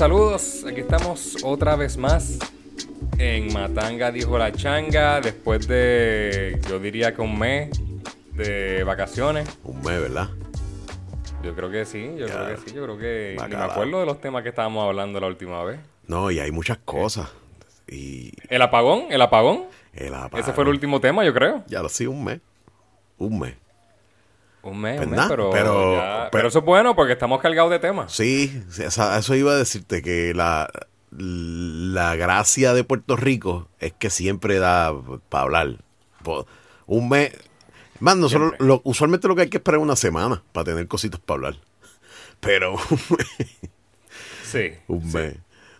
Saludos. 0.00 0.64
Aquí 0.66 0.80
estamos 0.80 1.36
otra 1.44 1.76
vez 1.76 1.98
más 1.98 2.38
en 3.18 3.52
Matanga, 3.52 4.10
dijo 4.10 4.38
la 4.38 4.50
changa, 4.50 5.20
después 5.20 5.68
de, 5.68 6.58
yo 6.70 6.78
diría 6.78 7.14
que 7.14 7.20
un 7.20 7.38
mes 7.38 7.68
de 8.32 8.82
vacaciones. 8.82 9.46
Un 9.62 9.76
mes, 9.82 10.00
¿verdad? 10.00 10.30
Yo 11.44 11.54
creo 11.54 11.70
que 11.70 11.84
sí, 11.84 12.14
yo 12.16 12.24
creo 12.28 12.46
que 12.48 12.56
sí, 12.56 12.74
yo 12.74 12.82
creo 12.84 12.96
que... 12.96 13.36
Ni 13.46 13.54
me 13.54 13.62
acuerdo 13.62 14.00
de 14.00 14.06
los 14.06 14.22
temas 14.22 14.42
que 14.42 14.48
estábamos 14.48 14.86
hablando 14.86 15.20
la 15.20 15.26
última 15.26 15.62
vez. 15.64 15.78
No, 16.06 16.30
y 16.30 16.38
hay 16.38 16.50
muchas 16.50 16.78
cosas. 16.78 17.28
Y 17.86 18.32
El 18.48 18.62
apagón, 18.62 19.04
el 19.10 19.20
apagón. 19.20 19.66
el 19.92 20.14
Ese 20.34 20.54
fue 20.54 20.64
el 20.64 20.70
último 20.70 21.02
tema, 21.02 21.26
yo 21.26 21.34
creo. 21.34 21.62
Ya 21.66 21.82
lo 21.82 21.90
sí, 21.90 22.06
un 22.06 22.24
mes. 22.24 22.40
Un 23.18 23.38
mes. 23.38 23.54
Un 24.62 24.80
mes, 24.80 25.00
un 25.00 25.08
mes, 25.10 25.16
nada, 25.16 25.28
pero, 25.28 25.50
pero- 25.50 25.94
ya- 25.96 26.00
pero- 26.00 26.30
pero 26.32 26.48
eso 26.48 26.58
es 26.58 26.64
bueno 26.64 26.94
porque 26.94 27.14
estamos 27.14 27.40
cargados 27.40 27.70
de 27.70 27.78
temas. 27.78 28.12
Sí, 28.12 28.62
eso 28.78 29.34
iba 29.34 29.52
a 29.52 29.56
decirte 29.56 30.02
que 30.02 30.34
la, 30.34 30.70
la 31.10 32.14
gracia 32.16 32.74
de 32.74 32.84
Puerto 32.84 33.16
Rico 33.16 33.68
es 33.78 33.92
que 33.92 34.10
siempre 34.10 34.58
da 34.58 34.92
para 35.28 35.44
hablar. 35.44 35.76
Un 36.86 37.08
mes. 37.08 37.32
Más, 38.00 38.16
nosotros 38.16 38.50
Siempre. 38.50 38.66
lo- 38.66 38.80
usualmente 38.84 39.28
lo 39.28 39.36
que 39.36 39.42
hay 39.42 39.48
que 39.50 39.58
esperar 39.58 39.78
es 39.80 39.84
una 39.84 39.96
semana 39.96 40.42
para 40.52 40.64
tener 40.64 40.88
cositas 40.88 41.20
para 41.20 41.36
hablar. 41.36 41.56
Pero 42.40 42.72
un 42.90 43.00
mes. 43.16 43.48
Sí. 44.44 44.72
Un 44.88 45.02
sí. 45.10 45.16
mes. 45.16 45.36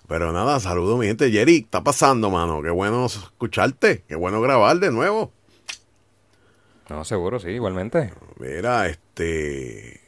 Pero 0.07 0.33
nada, 0.33 0.59
saludo 0.61 0.97
mi 0.97 1.07
gente. 1.07 1.31
Jerry, 1.31 1.61
¿qué 1.61 1.65
está 1.65 1.83
pasando, 1.85 2.31
mano? 2.31 2.61
Qué 2.63 2.71
bueno 2.71 3.07
escucharte. 3.07 4.05
Qué 4.09 4.17
bueno 4.17 4.41
grabar 4.41 4.79
de 4.79 4.91
nuevo. 4.91 5.33
No, 6.91 7.05
seguro, 7.05 7.39
sí, 7.39 7.49
igualmente. 7.51 8.13
Mira, 8.39 8.87
este. 8.89 10.01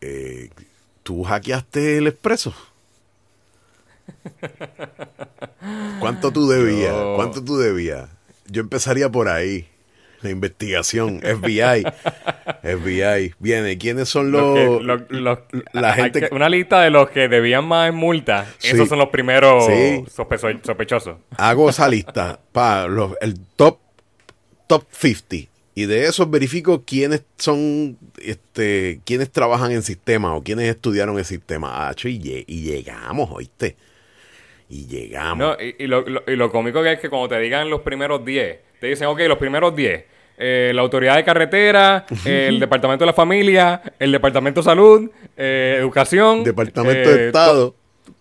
eh, 0.00 0.50
¿Tú 1.02 1.22
hackeaste 1.22 1.98
el 1.98 2.06
expreso? 2.06 2.54
¿Cuánto 6.00 6.30
tú 6.32 6.48
debías? 6.48 6.92
Yo- 6.92 7.12
¿Cuánto 7.16 7.44
tú 7.44 7.56
debías? 7.58 8.08
Yo 8.46 8.62
empezaría 8.62 9.10
por 9.10 9.28
ahí. 9.28 9.68
La 10.22 10.30
investigación, 10.30 11.20
FBI. 11.20 11.84
FBI. 12.62 13.34
Viene, 13.38 13.76
¿quiénes 13.76 14.08
son 14.08 14.32
los. 14.32 14.56
Los 14.82 15.02
que- 15.02 15.14
los- 15.14 15.38
los- 15.52 15.64
la 15.74 15.92
gente 15.92 16.20
que- 16.22 16.34
una 16.34 16.48
lista 16.48 16.80
de 16.80 16.88
los 16.88 17.10
que 17.10 17.28
debían 17.28 17.66
más 17.66 17.90
en 17.90 17.94
multa. 17.96 18.46
Sí. 18.56 18.68
Esos 18.68 18.88
son 18.88 18.98
los 18.98 19.10
primeros 19.10 19.66
Sí. 19.66 20.02
sospecho- 20.10 20.58
sospechosos. 20.64 21.18
Hago 21.36 21.68
esa 21.68 21.86
lista. 21.88 22.40
Pa, 22.52 22.86
el 23.20 23.38
top, 23.56 23.78
top 24.66 24.84
50. 24.90 25.50
Y 25.76 25.86
de 25.86 26.04
esos 26.06 26.30
verifico 26.30 26.84
quiénes 26.86 27.24
son, 27.36 27.98
este, 28.22 29.00
quiénes 29.04 29.30
trabajan 29.30 29.72
en 29.72 29.82
sistema 29.82 30.34
o 30.36 30.42
quiénes 30.42 30.68
estudiaron 30.70 31.18
el 31.18 31.24
sistema. 31.24 31.88
Hacho, 31.88 32.08
y, 32.08 32.20
lle- 32.20 32.44
y 32.46 32.62
llegamos, 32.62 33.28
oíste. 33.32 33.76
Y 34.68 34.86
llegamos. 34.86 35.38
No, 35.38 35.56
y, 35.64 35.74
y 35.82 35.86
lo, 35.88 36.02
lo- 36.02 36.22
y 36.26 36.36
lo 36.36 36.50
cómico 36.50 36.82
que 36.82 36.92
es 36.92 37.00
que 37.00 37.10
cuando 37.10 37.28
te 37.28 37.38
digan 37.40 37.68
los 37.70 37.80
primeros 37.80 38.24
10, 38.24 38.58
te 38.80 38.86
dicen, 38.86 39.08
ok, 39.08 39.20
los 39.26 39.38
primeros 39.38 39.74
10. 39.74 40.04
eh, 40.38 40.72
la 40.74 40.82
autoridad 40.82 41.16
de 41.16 41.24
carretera, 41.24 42.06
el 42.24 42.58
departamento 42.60 43.02
de 43.04 43.06
la 43.06 43.12
familia, 43.12 43.82
el 43.98 44.10
departamento 44.12 44.60
de 44.60 44.64
salud, 44.64 45.10
eh, 45.36 45.76
educación. 45.80 46.44
Departamento 46.44 47.10
eh, 47.10 47.14
de 47.16 47.26
Estado. 47.26 47.70
to- 48.04 48.12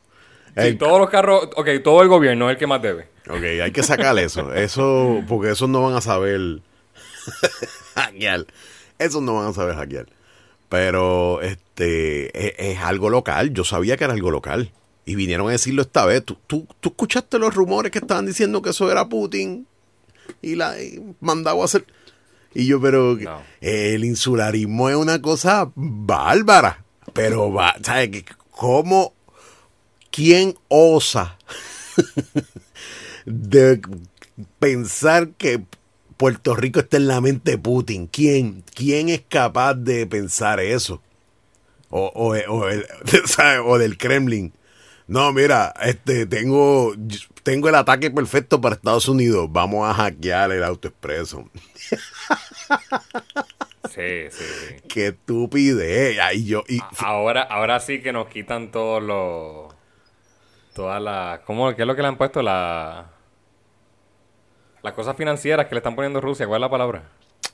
sí, 0.55 0.67
El- 0.69 0.77
todos 0.79 0.99
los 0.99 1.09
carros, 1.09 1.49
ok, 1.55 1.69
todo 1.83 2.01
el 2.01 2.07
gobierno 2.07 2.49
es 2.49 2.53
el 2.55 2.57
que 2.59 2.67
más 2.67 2.81
debe. 2.81 3.07
Ok, 3.29 3.43
hay 3.63 3.71
que 3.71 3.83
sacar 3.83 4.17
eso. 4.19 4.53
Eso, 4.55 5.23
porque 5.27 5.51
esos 5.51 5.69
no 5.69 5.81
van 5.83 5.93
a 5.95 6.01
saber 6.01 6.59
hackear. 7.95 8.45
Esos 8.99 9.21
no 9.21 9.35
van 9.35 9.47
a 9.49 9.53
saber 9.53 9.75
hackear. 9.75 10.07
Pero 10.69 11.41
este 11.41 12.47
es, 12.47 12.53
es 12.57 12.79
algo 12.83 13.09
local. 13.09 13.53
Yo 13.53 13.63
sabía 13.63 13.97
que 13.97 14.03
era 14.05 14.13
algo 14.13 14.31
local. 14.31 14.71
Y 15.05 15.15
vinieron 15.15 15.47
a 15.49 15.51
decirlo 15.51 15.81
esta 15.81 16.05
vez. 16.05 16.23
¿Tú, 16.23 16.37
tú, 16.47 16.67
tú 16.79 16.89
escuchaste 16.89 17.37
los 17.37 17.53
rumores 17.53 17.91
que 17.91 17.99
estaban 17.99 18.25
diciendo 18.25 18.61
que 18.61 18.69
eso 18.71 18.89
era 18.91 19.07
Putin? 19.09 19.67
Y 20.41 20.55
la 20.55 20.81
y 20.81 21.01
mandado 21.19 21.61
a 21.61 21.65
hacer. 21.65 21.85
Y 22.53 22.67
yo, 22.67 22.79
pero 22.79 23.15
No. 23.15 23.41
el 23.61 24.05
insularismo 24.05 24.89
es 24.89 24.95
una 24.95 25.21
cosa 25.21 25.71
bárbara. 25.75 26.83
Pero, 27.13 27.51
va, 27.51 27.75
¿sabes? 27.83 28.23
¿Cómo? 28.51 29.13
¿Quién 30.11 30.55
osa 30.69 31.37
de 33.25 33.81
pensar 34.59 35.29
que 35.31 35.63
Puerto 36.23 36.55
Rico 36.55 36.79
está 36.79 36.95
en 36.95 37.07
la 37.09 37.19
mente 37.19 37.51
de 37.51 37.57
Putin. 37.57 38.07
¿Quién? 38.07 38.63
¿Quién 38.73 39.09
es 39.09 39.23
capaz 39.27 39.73
de 39.73 40.07
pensar 40.07 40.61
eso? 40.61 41.01
O, 41.89 42.13
o, 42.15 42.27
o 42.29 42.69
el- 42.69 42.85
o 43.65 43.77
del 43.77 43.97
Kremlin. 43.97 44.53
No, 45.05 45.33
mira, 45.33 45.73
este, 45.81 46.25
tengo, 46.25 46.95
tengo 47.43 47.67
el 47.67 47.75
ataque 47.75 48.09
perfecto 48.09 48.61
para 48.61 48.75
Estados 48.75 49.09
Unidos. 49.09 49.49
Vamos 49.51 49.85
a 49.85 49.93
hackear 49.93 50.53
el 50.53 50.63
autoexpreso. 50.63 51.49
Sí, 53.93 54.29
sí, 54.31 54.43
sí. 54.43 54.75
Qué 54.87 55.07
estupidez. 55.07 56.17
Ay, 56.19 56.45
yo, 56.45 56.63
y, 56.69 56.79
Ahora, 56.99 57.41
ahora 57.41 57.81
sí 57.81 58.01
que 58.01 58.13
nos 58.13 58.27
quitan 58.29 58.71
todos 58.71 59.03
los. 59.03 59.73
Todas 60.73 61.01
las. 61.01 61.41
¿Cómo? 61.41 61.75
¿Qué 61.75 61.81
es 61.81 61.87
lo 61.87 61.93
que 61.95 62.01
le 62.01 62.07
han 62.07 62.17
puesto? 62.17 62.41
La. 62.41 63.12
Las 64.83 64.93
cosas 64.93 65.15
financieras 65.17 65.65
que 65.67 65.75
le 65.75 65.79
están 65.79 65.95
poniendo 65.95 66.21
Rusia. 66.21 66.45
¿Cuál 66.45 66.59
es 66.59 66.61
la 66.61 66.69
palabra? 66.69 67.03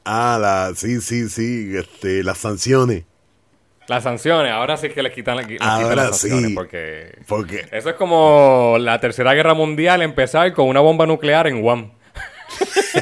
ah, 0.05 0.37
la, 0.41 0.71
sí, 0.75 0.99
sí, 1.01 1.29
sí, 1.29 1.75
este, 1.77 2.23
las 2.23 2.39
sanciones. 2.39 3.03
Las 3.87 4.03
sanciones. 4.03 4.51
Ahora 4.51 4.77
sí 4.77 4.89
que 4.89 5.03
les 5.03 5.13
quitan, 5.13 5.37
les 5.37 5.47
quitan 5.47 5.67
Ahora 5.67 5.95
las 5.95 6.19
sanciones. 6.19 6.49
sí. 6.49 6.55
Porque. 6.55 7.19
Porque 7.27 7.67
Eso 7.71 7.89
es 7.89 7.95
como 7.95 8.77
la 8.79 8.99
tercera 8.99 9.33
guerra 9.33 9.53
mundial 9.53 10.01
empezar 10.01 10.51
con 10.53 10.67
una 10.67 10.79
bomba 10.79 11.05
nuclear 11.05 11.47
en 11.47 11.61
Guam. 11.61 11.91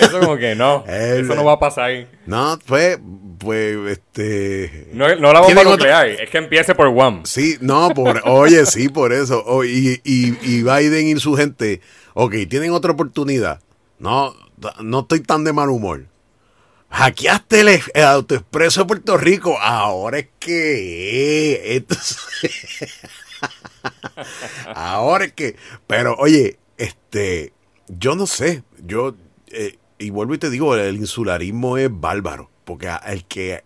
Eso 0.00 0.20
como 0.20 0.36
que 0.36 0.54
no. 0.54 0.84
El- 0.86 1.24
Eso 1.24 1.34
no 1.34 1.44
va 1.44 1.52
a 1.54 1.58
pasar. 1.58 2.06
No, 2.26 2.58
pues, 2.66 2.98
pues, 3.38 3.76
este... 3.98 4.88
No, 4.92 5.08
no 5.16 5.32
la 5.32 5.40
bomba 5.40 5.46
¿Tienen 5.46 5.66
otra- 5.66 5.70
nuclear, 5.76 6.08
es 6.08 6.30
que 6.30 6.38
empiece 6.38 6.74
por 6.74 6.88
Guam. 6.90 7.22
Sí, 7.24 7.56
no, 7.60 7.90
por, 7.90 8.20
oye, 8.24 8.64
sí, 8.66 8.88
por 8.88 9.12
eso. 9.12 9.42
Oh, 9.46 9.64
y, 9.64 10.00
y, 10.04 10.36
y 10.42 10.62
Biden 10.62 11.08
y 11.08 11.16
su 11.20 11.34
gente, 11.36 11.80
ok, 12.20 12.34
tienen 12.50 12.72
otra 12.72 12.92
oportunidad. 12.92 13.60
No, 14.00 14.34
no 14.82 15.00
estoy 15.00 15.20
tan 15.20 15.44
de 15.44 15.52
mal 15.52 15.70
humor. 15.70 16.06
Hackeaste 16.90 17.60
el, 17.60 17.80
el 17.94 18.04
autoexpreso 18.04 18.80
de 18.80 18.86
Puerto 18.86 19.16
Rico. 19.16 19.56
Ahora 19.60 20.18
es 20.18 20.28
que... 20.40 21.84
Ahora 24.74 25.26
es 25.26 25.32
que... 25.32 25.54
Pero, 25.86 26.16
oye, 26.18 26.58
este... 26.76 27.52
Yo 27.86 28.16
no 28.16 28.26
sé. 28.26 28.64
Yo... 28.84 29.14
eh, 29.46 29.78
y 29.98 30.10
vuelvo 30.10 30.34
y 30.34 30.38
te 30.38 30.50
digo, 30.50 30.74
el 30.74 30.96
insularismo 30.96 31.78
es 31.78 31.88
bárbaro. 31.92 32.50
Porque 32.64 32.90
el 33.06 33.26
que 33.26 33.62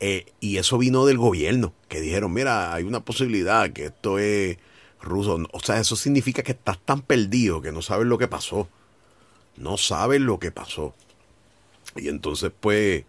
eh, 0.00 0.26
y 0.40 0.56
eso 0.56 0.76
vino 0.76 1.04
del 1.06 1.18
gobierno, 1.18 1.72
que 1.86 2.00
dijeron, 2.00 2.32
mira, 2.32 2.74
hay 2.74 2.84
una 2.84 3.04
posibilidad 3.04 3.70
que 3.70 3.84
esto 3.86 4.18
es 4.18 4.56
ruso. 5.02 5.38
O 5.52 5.60
sea, 5.60 5.78
eso 5.78 5.96
significa 5.96 6.42
que 6.42 6.52
estás 6.52 6.78
tan 6.78 7.02
perdido 7.02 7.60
que 7.60 7.72
no 7.72 7.82
sabes 7.82 8.06
lo 8.06 8.18
que 8.18 8.28
pasó. 8.28 8.68
No 9.56 9.76
sabes 9.76 10.20
lo 10.20 10.38
que 10.38 10.50
pasó. 10.50 10.94
Y 11.96 12.08
entonces, 12.08 12.52
pues, 12.58 13.04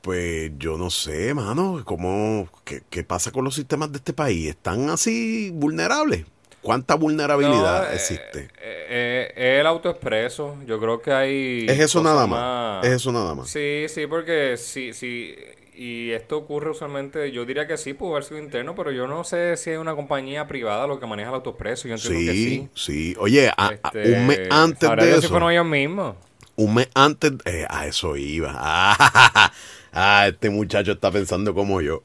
pues 0.00 0.52
yo 0.58 0.78
no 0.78 0.90
sé, 0.90 1.34
mano, 1.34 1.82
cómo, 1.84 2.48
qué, 2.64 2.82
qué 2.88 3.04
pasa 3.04 3.32
con 3.32 3.44
los 3.44 3.54
sistemas 3.54 3.90
de 3.92 3.98
este 3.98 4.12
país. 4.12 4.48
¿Están 4.48 4.88
así 4.90 5.50
vulnerables? 5.50 6.24
¿Cuánta 6.62 6.94
vulnerabilidad 6.96 7.84
No, 7.84 7.90
eh, 7.90 7.94
existe? 7.94 8.48
eh, 8.60 9.32
eh, 9.36 9.58
el 9.60 9.66
autoexpreso, 9.66 10.56
yo 10.66 10.80
creo 10.80 11.00
que 11.00 11.12
hay... 11.12 11.66
es 11.68 11.78
eso 11.78 12.02
nada 12.02 12.26
más. 12.26 12.84
Es 12.84 12.92
eso 12.94 13.12
nada 13.12 13.34
más. 13.34 13.48
Sí, 13.48 13.86
sí, 13.88 14.06
porque 14.06 14.56
sí, 14.56 14.92
sí, 14.92 15.34
y 15.78 16.10
esto 16.10 16.36
ocurre 16.38 16.70
usualmente, 16.70 17.30
yo 17.30 17.44
diría 17.46 17.66
que 17.68 17.76
sí, 17.76 17.94
pudo 17.94 18.12
haber 18.12 18.24
sido 18.24 18.38
interno, 18.40 18.74
pero 18.74 18.90
yo 18.90 19.06
no 19.06 19.22
sé 19.24 19.56
si 19.56 19.70
es 19.70 19.78
una 19.78 19.94
compañía 19.94 20.46
privada 20.48 20.86
lo 20.88 20.98
que 20.98 21.06
maneja 21.06 21.28
el 21.28 21.36
autoexpreso, 21.36 21.86
yo 21.88 21.94
entiendo 21.94 22.18
que 22.32 22.32
Sí, 22.36 22.68
sí. 22.74 22.92
sí. 23.12 23.16
Oye, 23.18 23.48
a- 23.48 23.54
a- 23.68 23.72
Este, 23.74 24.12
un 24.12 24.26
mes 24.26 24.40
antes 24.50 24.90
de 24.96 25.10
eso. 25.12 25.20
si 25.22 25.28
fueron 25.28 25.52
ellos 25.52 25.66
mismos. 25.66 26.16
un 26.56 26.74
mes 26.74 26.88
antes, 26.94 27.32
eh, 27.44 27.64
a 27.70 27.86
eso 27.86 28.16
iba. 28.16 28.52
Ah, 28.54 29.52
Ah, 29.92 30.26
este 30.28 30.50
muchacho 30.50 30.92
está 30.92 31.10
pensando 31.10 31.54
como 31.54 31.80
yo. 31.80 32.02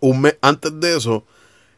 Un 0.00 0.20
mes 0.22 0.36
antes 0.40 0.72
de 0.80 0.96
eso, 0.96 1.24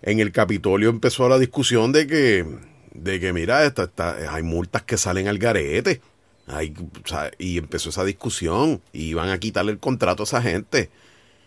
en 0.03 0.19
el 0.21 0.33
Capitolio 0.33 0.89
empezó 0.89 1.29
la 1.29 1.39
discusión 1.39 1.93
de 1.93 2.07
que, 2.07 2.45
de 2.93 3.21
que 3.21 3.33
mira, 3.33 3.65
esta, 3.65 3.85
esta- 3.85 4.33
hay 4.35 4.43
multas 4.43 4.83
que 4.85 4.97
salen 4.97 5.29
al 5.29 5.39
garete. 5.39 6.01
Hay, 6.47 6.73
o 7.05 7.07
sea, 7.09 7.31
y 7.39 7.59
empezó 7.59 7.91
esa 7.91 8.05
discusión 8.05 8.81
y 8.93 9.07
iban 9.11 9.29
a 9.31 9.39
quitarle 9.39 9.73
el 9.73 9.79
contrato 9.81 10.23
a 10.23 10.25
esa 10.25 10.41
gente. 10.41 10.91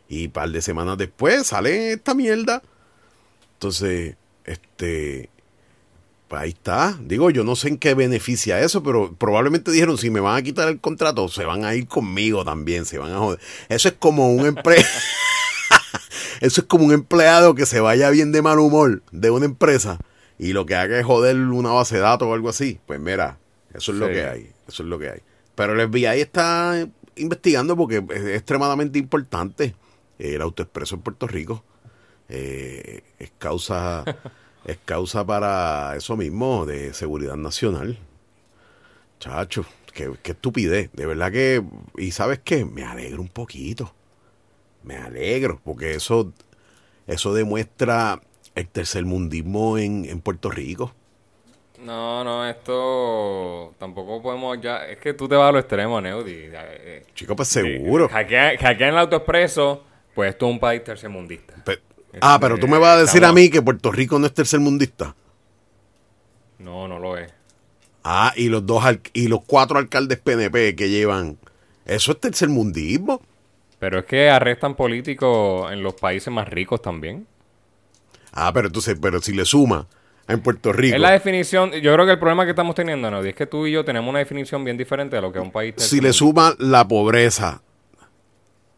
Y 0.09 0.25
un 0.25 0.31
par 0.31 0.49
de 0.49 0.61
semanas 0.61 0.97
después 0.97 1.47
sale 1.47 1.93
esta 1.93 2.13
mierda. 2.13 2.61
Entonces, 3.53 4.15
este, 4.43 5.29
pues 6.27 6.41
ahí 6.41 6.49
está. 6.49 6.97
Digo, 7.01 7.29
yo 7.29 7.43
no 7.43 7.55
sé 7.55 7.69
en 7.69 7.77
qué 7.77 7.93
beneficia 7.93 8.59
eso, 8.59 8.83
pero 8.83 9.13
probablemente 9.13 9.71
dijeron, 9.71 9.97
si 9.97 10.09
me 10.09 10.19
van 10.19 10.37
a 10.37 10.41
quitar 10.41 10.67
el 10.67 10.79
contrato, 10.79 11.29
se 11.29 11.45
van 11.45 11.63
a 11.63 11.75
ir 11.75 11.87
conmigo 11.87 12.43
también, 12.43 12.85
se 12.85 12.97
van 12.97 13.13
a 13.13 13.19
joder. 13.19 13.39
Eso 13.69 13.87
es 13.87 13.95
como 13.99 14.33
un. 14.33 14.59
Eso 16.41 16.61
es 16.61 16.67
como 16.67 16.85
un 16.85 16.93
empleado 16.93 17.53
que 17.53 17.65
se 17.65 17.79
vaya 17.79 18.09
bien 18.09 18.31
de 18.31 18.41
mal 18.41 18.59
humor 18.59 19.03
de 19.11 19.29
una 19.29 19.45
empresa 19.45 19.99
y 20.39 20.53
lo 20.53 20.65
que 20.65 20.75
haga 20.75 20.97
es 20.97 21.05
joder 21.05 21.35
una 21.35 21.71
base 21.71 21.95
de 21.95 22.01
datos 22.01 22.27
o 22.27 22.33
algo 22.33 22.47
así. 22.49 22.79
Pues 22.85 22.99
mira, 22.99 23.37
eso 23.73 23.91
es 23.91 23.97
lo 23.97 24.07
que 24.07 24.23
hay. 24.23 24.51
Eso 24.67 24.83
es 24.83 24.89
lo 24.89 24.97
que 24.97 25.09
hay. 25.09 25.19
Pero 25.53 25.79
el 25.79 25.89
FBI 25.89 26.21
está 26.21 26.87
investigando 27.17 27.75
porque 27.75 28.03
es 28.09 28.25
extremadamente 28.37 28.97
importante. 28.97 29.75
El 30.19 30.41
autoexpreso 30.41 30.95
en 30.95 31.01
Puerto 31.01 31.27
Rico 31.27 31.63
eh, 32.27 33.01
es 33.17 33.31
causa 33.37 34.03
es 34.65 34.77
causa 34.85 35.25
para 35.25 35.95
eso 35.95 36.15
mismo 36.17 36.65
de 36.65 36.93
seguridad 36.93 37.35
nacional. 37.35 37.97
Chacho, 39.19 39.65
qué, 39.93 40.11
qué 40.21 40.31
estupidez. 40.31 40.91
De 40.93 41.05
verdad 41.05 41.31
que, 41.31 41.63
y 41.97 42.11
sabes 42.11 42.39
qué, 42.39 42.65
me 42.65 42.83
alegro 42.83 43.21
un 43.21 43.29
poquito. 43.29 43.93
Me 44.83 44.95
alegro, 44.95 45.59
porque 45.63 45.95
eso, 45.95 46.31
eso 47.07 47.33
demuestra 47.33 48.21
el 48.55 48.67
tercermundismo 48.67 49.77
en, 49.77 50.05
en 50.05 50.21
Puerto 50.21 50.49
Rico. 50.49 50.93
No, 51.83 52.23
no, 52.25 52.47
esto 52.47 53.73
tampoco 53.77 54.21
podemos 54.21 54.59
ya. 54.61 54.85
Es 54.85 54.97
que 54.97 55.13
tú 55.13 55.27
te 55.29 55.35
vas 55.35 55.49
a 55.49 55.51
lo 55.53 55.59
extremo, 55.59 56.01
Neudi. 56.01 56.49
Eh, 56.51 57.05
Chico, 57.13 57.35
pues 57.35 57.47
seguro. 57.47 58.09
Hackean 58.09 58.57
hackean 58.57 58.89
el 58.89 58.97
autoexpreso, 58.97 59.85
pues 60.19 60.31
esto 60.31 60.47
es 60.47 60.51
un 60.51 60.59
país 60.59 60.83
tercermundista. 60.83 61.53
Pe- 61.63 61.79
ah, 62.19 62.37
pero 62.41 62.57
tú 62.57 62.67
me 62.67 62.77
vas 62.77 62.97
a 62.97 63.01
decir 63.03 63.23
a 63.23 63.31
mí 63.31 63.49
que 63.49 63.61
Puerto 63.61 63.89
Rico 63.89 64.19
no 64.19 64.25
es 64.25 64.33
tercermundista. 64.33 65.15
No, 66.57 66.89
no 66.89 66.99
lo 66.99 67.17
es. 67.17 67.31
Ah, 68.03 68.33
y 68.35 68.49
los 68.49 68.65
dos 68.65 68.83
y 69.13 69.29
los 69.29 69.45
cuatro 69.45 69.79
alcaldes 69.79 70.19
PNP 70.19 70.75
que 70.75 70.89
llevan, 70.89 71.37
eso 71.85 72.11
es 72.11 72.19
tercermundismo. 72.19 73.21
Pero 73.79 73.99
es 73.99 74.05
que 74.07 74.29
arrestan 74.29 74.75
políticos 74.75 75.71
en 75.71 75.83
los 75.83 75.93
países 75.93 76.33
más 76.33 76.49
ricos 76.49 76.81
también. 76.81 77.25
Ah, 78.33 78.51
pero 78.53 78.67
entonces, 78.67 78.97
pero 79.01 79.21
si 79.21 79.31
le 79.31 79.45
suma 79.45 79.87
en 80.27 80.41
Puerto 80.41 80.73
Rico, 80.73 80.95
Es 80.95 81.01
la 81.01 81.11
definición. 81.11 81.71
Yo 81.71 81.93
creo 81.93 82.05
que 82.05 82.11
el 82.11 82.19
problema 82.19 82.43
que 82.43 82.49
estamos 82.49 82.75
teniendo, 82.75 83.09
Neudi, 83.09 83.29
es 83.29 83.35
que 83.35 83.45
tú 83.45 83.65
y 83.67 83.71
yo 83.71 83.85
tenemos 83.85 84.09
una 84.09 84.19
definición 84.19 84.65
bien 84.65 84.75
diferente 84.75 85.15
de 85.15 85.21
lo 85.21 85.31
que 85.31 85.39
es 85.39 85.45
un 85.45 85.51
país 85.53 85.75
si 85.77 86.01
le 86.01 86.11
suma 86.11 86.55
la 86.59 86.85
pobreza, 86.85 87.61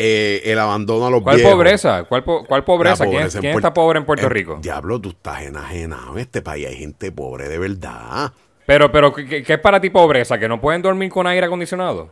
eh, 0.03 0.41
el 0.51 0.57
abandono 0.57 1.05
a 1.05 1.09
los 1.11 1.21
¿Cuál 1.21 1.35
viejos, 1.37 1.53
pobreza? 1.53 2.03
¿Cuál, 2.05 2.23
po- 2.23 2.43
cuál 2.45 2.63
pobreza? 2.63 3.03
¿Quién, 3.05 3.17
pobreza 3.17 3.39
quién 3.39 3.55
está 3.55 3.73
pobre 3.73 3.99
en 3.99 4.05
Puerto 4.05 4.27
Rico? 4.29 4.57
Diablo, 4.61 4.99
tú 4.99 5.09
estás 5.09 5.43
enajenado. 5.43 6.13
En 6.13 6.19
este 6.19 6.41
país 6.41 6.67
hay 6.67 6.77
gente 6.77 7.11
pobre 7.11 7.47
de 7.47 7.59
verdad. 7.59 8.33
Pero, 8.65 8.91
pero, 8.91 9.13
¿qué, 9.13 9.43
qué 9.43 9.53
es 9.53 9.59
para 9.59 9.79
ti 9.79 9.89
pobreza? 9.91 10.39
¿Que 10.39 10.47
no 10.47 10.59
pueden 10.59 10.81
dormir 10.81 11.09
con 11.11 11.27
aire 11.27 11.45
acondicionado? 11.45 12.11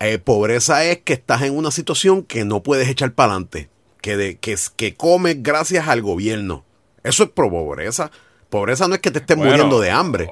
Eh, 0.00 0.18
pobreza 0.18 0.84
es 0.84 0.98
que 0.98 1.12
estás 1.12 1.42
en 1.42 1.56
una 1.56 1.70
situación 1.70 2.22
que 2.24 2.44
no 2.44 2.62
puedes 2.62 2.88
echar 2.88 3.12
para 3.12 3.32
adelante. 3.32 3.68
Que, 4.02 4.16
de, 4.16 4.38
que, 4.38 4.52
es- 4.52 4.70
que 4.70 4.94
comes 4.96 5.42
gracias 5.42 5.86
al 5.88 6.02
gobierno. 6.02 6.64
Eso 7.04 7.22
es 7.24 7.30
pro 7.30 7.48
pobreza. 7.50 8.10
Pobreza 8.50 8.88
no 8.88 8.94
es 8.94 9.00
que 9.00 9.10
te 9.10 9.18
estés 9.20 9.36
Bueno, 9.36 9.52
muriendo 9.52 9.80
de 9.80 9.90
hambre. 9.90 10.28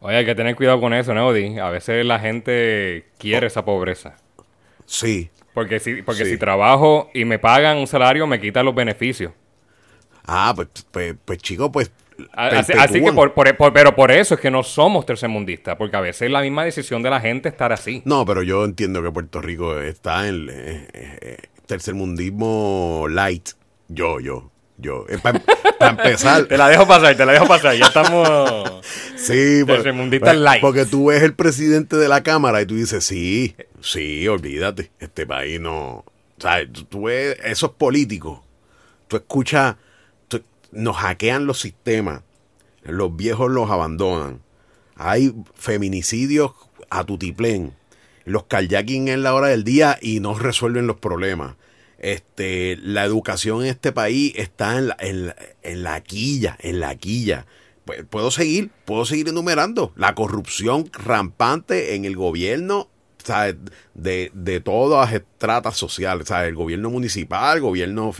Oye, 0.00 0.16
hay 0.16 0.24
que 0.24 0.34
tener 0.34 0.56
cuidado 0.56 0.80
con 0.80 0.92
eso, 0.94 1.14
Neudi. 1.14 1.58
A 1.60 1.70
veces 1.70 2.04
la 2.04 2.18
gente 2.18 3.06
quiere 3.18 3.46
esa 3.46 3.64
pobreza. 3.64 4.16
Sí. 4.84 5.30
Porque 5.54 5.80
si, 5.80 6.02
porque 6.02 6.24
Sí. 6.24 6.32
si 6.32 6.38
trabajo 6.38 7.10
y 7.14 7.24
me 7.24 7.38
pagan 7.38 7.78
un 7.78 7.86
salario, 7.86 8.26
me 8.26 8.40
quitan 8.40 8.64
los 8.64 8.74
beneficios. 8.74 9.32
Ah, 10.24 10.52
pues, 10.54 10.68
pues, 10.90 11.14
pues 11.24 11.38
chico, 11.38 11.70
pues. 11.72 11.90
Así, 12.34 13.00
que, 13.02 13.12
por, 13.12 13.32
por- 13.34 13.56
por- 13.56 13.72
pero 13.72 13.96
por 13.96 14.10
eso 14.12 14.34
es 14.34 14.40
que 14.40 14.50
no 14.50 14.62
somos 14.62 15.04
tercermundistas, 15.04 15.76
porque 15.76 15.96
a 15.96 16.00
veces 16.00 16.22
es 16.22 16.30
la 16.30 16.40
misma 16.42 16.64
decisión 16.64 17.02
de 17.02 17.10
la 17.10 17.20
gente 17.20 17.48
estar 17.48 17.72
así. 17.72 18.02
No, 18.04 18.24
pero 18.24 18.42
yo 18.42 18.64
entiendo 18.64 19.02
que 19.02 19.10
Puerto 19.10 19.40
Rico 19.40 19.78
está 19.80 20.28
en 20.28 20.48
eh, 20.50 20.88
eh, 20.92 21.36
tercermundismo 21.66 23.06
light. 23.10 23.50
Yo, 23.88 24.20
yo, 24.20 24.51
yo. 24.82 25.06
Para 25.22 25.40
empezar. 25.90 26.44
Te 26.48 26.58
la 26.58 26.68
dejo 26.68 26.86
pasar, 26.86 27.16
te 27.16 27.24
la 27.24 27.32
dejo 27.32 27.46
pasar. 27.46 27.74
Ya 27.76 27.86
estamos. 27.86 28.70
Sí, 29.16 29.62
por- 29.64 29.76
Tercermundista 29.76 30.26
pues, 30.26 30.38
light. 30.38 30.60
porque 30.60 30.84
tú 30.84 31.06
ves 31.06 31.22
el 31.22 31.34
presidente 31.34 31.94
de 31.96 32.08
la 32.08 32.24
Cámara 32.24 32.60
y 32.60 32.66
tú 32.66 32.74
dices, 32.74 33.04
sí, 33.04 33.54
sí, 33.80 34.26
olvídate, 34.26 34.90
este 34.98 35.26
país 35.26 35.60
no... 35.60 36.04
O 36.04 36.04
sea, 36.40 36.66
tú, 36.70 36.82
tú 36.84 37.02
ves 37.04 37.36
esos 37.44 37.70
políticos, 37.70 38.40
tú 39.06 39.14
escuchas, 39.16 39.76
tú- 40.26 40.42
nos 40.72 40.96
hackean 40.96 41.46
los 41.46 41.60
sistemas, 41.60 42.22
los 42.82 43.14
viejos 43.14 43.48
los 43.48 43.70
abandonan, 43.70 44.40
hay 44.96 45.32
feminicidios 45.54 46.50
a 46.90 47.04
tutiplén, 47.04 47.72
los 48.24 48.44
kayaking 48.46 49.06
en 49.06 49.22
la 49.22 49.34
hora 49.34 49.46
del 49.46 49.62
día 49.62 49.98
y 50.02 50.18
no 50.18 50.34
resuelven 50.36 50.88
los 50.88 50.96
problemas. 50.96 51.54
Este, 52.02 52.76
la 52.82 53.04
educación 53.04 53.62
en 53.62 53.68
este 53.68 53.92
país 53.92 54.34
está 54.36 54.76
en 54.76 54.88
la, 54.88 54.96
en 54.98 55.26
la, 55.28 55.36
en 55.62 55.82
la 55.84 56.00
quilla, 56.02 56.58
en 56.60 56.80
la 56.80 56.96
quilla. 56.96 57.46
Pues, 57.84 58.04
puedo 58.10 58.30
seguir, 58.30 58.70
puedo 58.84 59.04
seguir 59.04 59.28
enumerando. 59.28 59.92
La 59.96 60.14
corrupción 60.14 60.90
rampante 60.92 61.94
en 61.94 62.04
el 62.04 62.16
gobierno, 62.16 62.88
¿sabes? 63.22 63.56
De, 63.94 64.30
de 64.34 64.60
todas 64.60 65.06
las 65.06 65.14
estratas 65.14 65.76
sociales, 65.76 66.28
¿sabes? 66.28 66.48
El 66.48 66.56
gobierno 66.56 66.90
municipal, 66.90 67.56
el 67.56 67.62
gobierno 67.62 68.12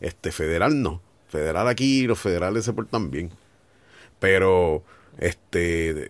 este, 0.00 0.32
federal, 0.32 0.80
no. 0.80 1.02
Federal 1.28 1.68
aquí, 1.68 2.06
los 2.06 2.18
federales 2.18 2.64
se 2.64 2.72
portan 2.72 3.10
bien. 3.10 3.30
Pero, 4.20 4.84
este, 5.18 6.08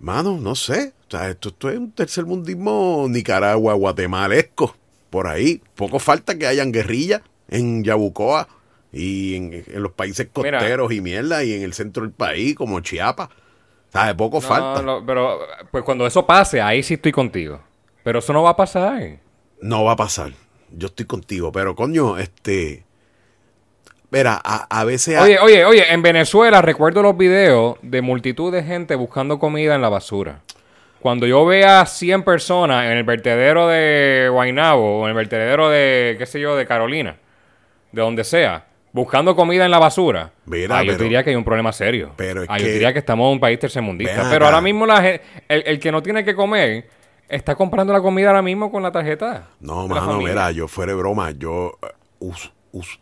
mano, 0.00 0.38
no 0.40 0.54
sé. 0.54 0.92
O 1.08 1.10
sea, 1.10 1.30
esto, 1.30 1.50
esto 1.50 1.70
es 1.70 1.78
un 1.78 1.92
tercermundismo 1.92 3.06
Nicaragua, 3.08 3.74
guatemalesco, 3.74 4.76
por 5.10 5.26
ahí. 5.26 5.62
Poco 5.74 5.98
falta 5.98 6.38
que 6.38 6.46
hayan 6.46 6.72
guerrillas 6.72 7.22
en 7.48 7.84
Yabucoa 7.84 8.48
y 8.92 9.34
en, 9.36 9.64
en 9.66 9.82
los 9.82 9.92
países 9.92 10.28
Mira. 10.36 10.58
costeros 10.58 10.92
y 10.92 11.00
mierda 11.00 11.44
y 11.44 11.52
en 11.54 11.62
el 11.62 11.72
centro 11.74 12.02
del 12.02 12.12
país 12.12 12.54
como 12.54 12.80
Chiapas. 12.80 13.28
¿Sabes? 13.92 14.14
Poco 14.14 14.38
No, 14.38 14.42
falta. 14.42 15.02
pero, 15.06 15.38
pues 15.70 15.84
cuando 15.84 16.06
eso 16.06 16.26
pase, 16.26 16.60
ahí 16.60 16.82
sí 16.82 16.94
estoy 16.94 17.12
contigo. 17.12 17.60
Pero 18.02 18.18
eso 18.18 18.32
no 18.32 18.42
va 18.42 18.50
a 18.50 18.56
pasar. 18.56 19.18
No 19.60 19.84
va 19.84 19.92
a 19.92 19.96
pasar. 19.96 20.32
Yo 20.70 20.88
estoy 20.88 21.06
contigo, 21.06 21.50
pero 21.52 21.74
coño, 21.74 22.18
este... 22.18 22.84
Mira, 24.10 24.40
a, 24.44 24.80
a 24.80 24.84
veces... 24.84 25.18
Oye, 25.20 25.38
oye, 25.40 25.64
oye, 25.64 25.92
en 25.92 26.02
Venezuela 26.02 26.62
recuerdo 26.62 27.02
los 27.02 27.16
videos 27.16 27.76
de 27.82 28.02
multitud 28.02 28.52
de 28.52 28.62
gente 28.62 28.94
buscando 28.94 29.38
comida 29.38 29.74
en 29.74 29.82
la 29.82 29.88
basura. 29.88 30.42
Cuando 31.06 31.24
yo 31.28 31.46
vea 31.46 31.86
100 31.86 32.24
personas 32.24 32.86
en 32.86 32.98
el 32.98 33.04
vertedero 33.04 33.68
de 33.68 34.28
Guaynabo 34.28 35.02
o 35.02 35.04
en 35.04 35.10
el 35.10 35.14
vertedero 35.14 35.70
de, 35.70 36.16
qué 36.18 36.26
sé 36.26 36.40
yo, 36.40 36.56
de 36.56 36.66
Carolina, 36.66 37.14
de 37.92 38.02
donde 38.02 38.24
sea, 38.24 38.66
buscando 38.90 39.36
comida 39.36 39.64
en 39.64 39.70
la 39.70 39.78
basura, 39.78 40.32
Mira, 40.46 40.78
ahí 40.78 40.88
yo 40.88 40.94
pero- 40.94 41.04
diría 41.04 41.22
que 41.22 41.30
hay 41.30 41.36
un 41.36 41.44
problema 41.44 41.70
serio. 41.72 42.10
pero 42.16 42.42
Ahí 42.48 42.60
yo 42.60 42.66
diría 42.66 42.92
que 42.92 42.98
estamos 42.98 43.24
en 43.28 43.34
un 43.34 43.38
país 43.38 43.56
tercermundista. 43.56 44.28
Pero 44.28 44.46
ahora 44.46 44.60
mismo 44.60 44.84
la 44.84 45.06
el, 45.06 45.20
el 45.46 45.78
que 45.78 45.92
no 45.92 46.02
tiene 46.02 46.24
que 46.24 46.34
comer 46.34 46.88
está 47.28 47.54
comprando 47.54 47.92
la 47.92 48.00
comida 48.00 48.30
ahora 48.30 48.42
mismo 48.42 48.72
con 48.72 48.82
la 48.82 48.90
tarjeta. 48.90 49.46
No, 49.60 49.86
mano, 49.86 50.18
mira, 50.18 50.50
yo 50.50 50.66
fuera 50.66 50.90
de 50.90 50.98
broma, 50.98 51.30
yo 51.30 51.78
eh, 51.84 51.86
uso, 52.18 52.50
uso. 52.72 52.98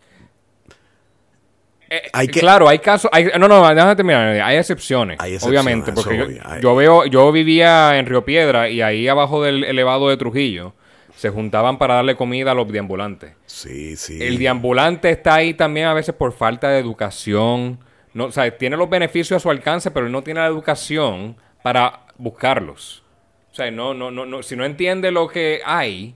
Eh, 1.97 2.03
Hay 2.13 2.29
que- 2.29 2.41
Claro, 2.41 2.69
hay 2.69 2.79
casos. 2.79 3.11
hay- 3.13 3.27
no, 3.39 3.47
no, 3.49 3.69
déjame 3.75 3.97
terminar. 3.97 4.41
Hay 4.43 4.57
excepciones. 4.57 5.19
Hay 5.21 5.35
excepciones, 5.35 5.61
obviamente. 5.65 5.93
Porque 5.93 6.17
yo, 6.19 6.25
voy, 6.27 6.41
hay- 6.45 6.63
yo 6.63 6.75
veo, 6.75 7.05
yo 7.07 7.33
vivía 7.33 7.99
en 7.99 8.07
Río 8.07 8.25
Piedra 8.25 8.69
y 8.69 8.83
ahí 8.83 9.07
abajo 9.09 9.43
del 9.43 9.65
elevado 9.65 10.09
de 10.09 10.17
Trujillo 10.17 10.75
se 11.17 11.31
juntaban 11.31 11.79
para 11.79 11.95
darle 11.95 12.17
comida 12.17 12.51
a 12.51 12.55
los 12.55 12.67
deambulantes. 12.71 13.33
Sí, 13.47 13.97
sí. 13.97 14.19
El 14.21 14.39
deambulante 14.39 15.11
está 15.11 15.35
ahí 15.37 15.55
también 15.55 15.87
a 15.87 15.95
veces 15.95 16.15
por 16.15 16.33
falta 16.33 16.69
de 16.71 16.79
educación. 16.81 17.79
No, 18.13 18.27
o 18.27 18.33
sea, 18.33 18.51
tiene 18.57 18.77
los 18.77 18.89
beneficios 18.91 19.37
a 19.37 19.41
su 19.41 19.51
alcance, 19.51 19.91
pero 19.91 20.07
él 20.07 20.13
no 20.13 20.23
tiene 20.23 20.41
la 20.41 20.47
educación 20.47 21.37
para 21.63 22.01
buscarlos. 22.19 23.03
O 23.53 23.55
sea, 23.55 23.71
no, 23.71 23.95
no, 23.95 24.11
no, 24.11 24.27
no, 24.27 24.43
si 24.43 24.57
no 24.57 24.65
entiende 24.65 25.11
lo 25.13 25.29
que 25.29 25.61
hay, 25.65 26.15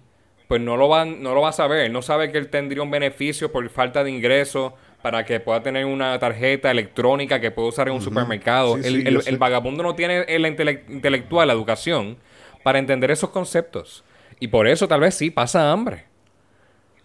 pues 0.49 0.61
no 0.61 0.77
lo, 0.77 0.89
va, 0.89 1.05
no 1.05 1.35
lo 1.35 1.43
va 1.43 1.51
a 1.51 1.53
saber. 1.53 1.91
No 1.91 2.03
sabe 2.03 2.33
que 2.33 2.39
él 2.39 2.49
tendría 2.49 2.83
un 2.83 2.91
beneficio 2.91 3.53
por 3.53 3.69
falta 3.71 4.03
de 4.03 4.11
ingresos 4.11 4.73
para 5.03 5.25
que 5.25 5.39
pueda 5.41 5.63
tener 5.63 5.85
una 5.87 6.19
tarjeta 6.19 6.71
electrónica 6.71 7.41
que 7.41 7.51
pueda 7.51 7.69
usar 7.69 7.89
en 7.89 7.95
un 7.95 8.03
supermercado. 8.03 8.75
Sí, 8.77 8.83
el, 8.87 8.95
sí, 8.95 9.03
el- 9.07 9.15
yo 9.15 9.21
sé. 9.21 9.31
el 9.31 9.39
vagabundo 9.39 9.83
no 9.83 9.95
tiene 9.95 10.19
la 10.39 10.49
intele- 10.49 10.83
intelectual, 10.89 11.47
la 11.49 11.55
educación, 11.55 12.17
para 12.63 12.79
entender 12.79 13.11
esos 13.11 13.31
conceptos. 13.31 14.05
Y 14.41 14.49
por 14.49 14.67
eso 14.69 14.87
tal 14.89 15.01
vez 15.01 15.15
sí 15.15 15.31
pasa 15.31 15.71
hambre. 15.73 16.05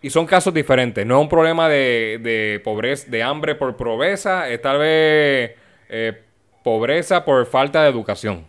Y 0.01 0.09
son 0.09 0.25
casos 0.25 0.53
diferentes. 0.53 1.05
No 1.05 1.17
es 1.17 1.21
un 1.21 1.29
problema 1.29 1.69
de, 1.69 2.19
de 2.21 2.59
pobreza, 2.63 3.09
de 3.09 3.23
hambre 3.23 3.55
por 3.55 3.75
pobreza, 3.77 4.49
es 4.49 4.61
tal 4.61 4.79
vez 4.79 5.51
eh, 5.87 6.21
pobreza 6.63 7.23
por 7.23 7.45
falta 7.45 7.83
de 7.83 7.89
educación. 7.89 8.45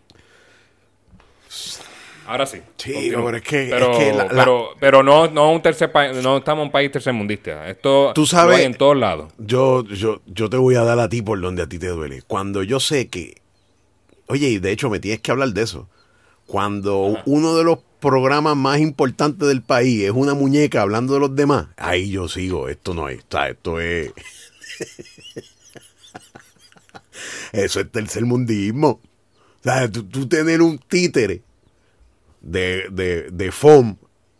Ahora 2.26 2.46
sí. 2.46 2.58
Sí, 2.78 3.10
pero 3.14 3.36
es 3.36 3.42
que- 3.42 3.68
Pero, 3.70 3.92
es 3.92 3.98
que 3.98 4.12
la- 4.12 4.24
la- 4.24 4.28
pero, 4.30 4.68
pero 4.80 5.02
no, 5.02 5.28
no 5.28 5.52
un 5.52 5.60
tercer 5.62 5.92
país, 5.92 6.16
no 6.22 6.38
estamos 6.38 6.62
en 6.62 6.66
un 6.68 6.72
país 6.72 6.90
tercermundista. 6.90 7.68
Esto 7.68 8.12
Tú 8.14 8.26
sabes- 8.26 8.56
lo 8.56 8.60
hay 8.60 8.64
en 8.64 8.74
todos 8.74 8.96
lados. 8.96 9.32
Yo, 9.38 9.84
yo, 9.84 10.22
yo 10.26 10.48
te 10.48 10.56
voy 10.56 10.74
a 10.76 10.82
dar 10.84 10.98
a 11.00 11.08
ti 11.08 11.20
por 11.22 11.40
donde 11.40 11.62
a 11.62 11.68
ti 11.68 11.78
te 11.78 11.88
duele. 11.88 12.22
Cuando 12.26 12.62
yo 12.62 12.80
sé 12.80 13.08
que. 13.08 13.40
Oye, 14.26 14.48
y 14.48 14.58
de 14.58 14.72
hecho 14.72 14.88
me 14.88 15.00
tienes 15.00 15.20
que 15.20 15.30
hablar 15.30 15.50
de 15.50 15.62
eso. 15.62 15.88
Cuando 16.46 17.18
uno 17.26 17.56
de 17.56 17.64
los 17.64 17.78
programas 18.00 18.56
más 18.56 18.78
importantes 18.80 19.46
del 19.48 19.62
país 19.62 20.02
es 20.04 20.10
una 20.10 20.34
muñeca 20.34 20.82
hablando 20.82 21.14
de 21.14 21.20
los 21.20 21.34
demás, 21.36 21.68
ahí 21.76 22.10
yo 22.10 22.28
sigo. 22.28 22.68
Esto 22.68 22.94
no 22.94 23.08
es. 23.08 23.20
o 23.20 23.24
sea, 23.30 23.48
esto 23.48 23.80
es. 23.80 24.12
eso 27.52 27.80
es 27.80 27.90
tercermundismo. 27.90 28.88
O 28.88 29.00
sea, 29.62 29.90
tú, 29.90 30.04
tú 30.04 30.26
tener 30.28 30.60
un 30.62 30.78
títere 30.78 31.42
de, 32.44 32.88
de, 32.90 33.30
de 33.30 33.52
FOM 33.52 33.96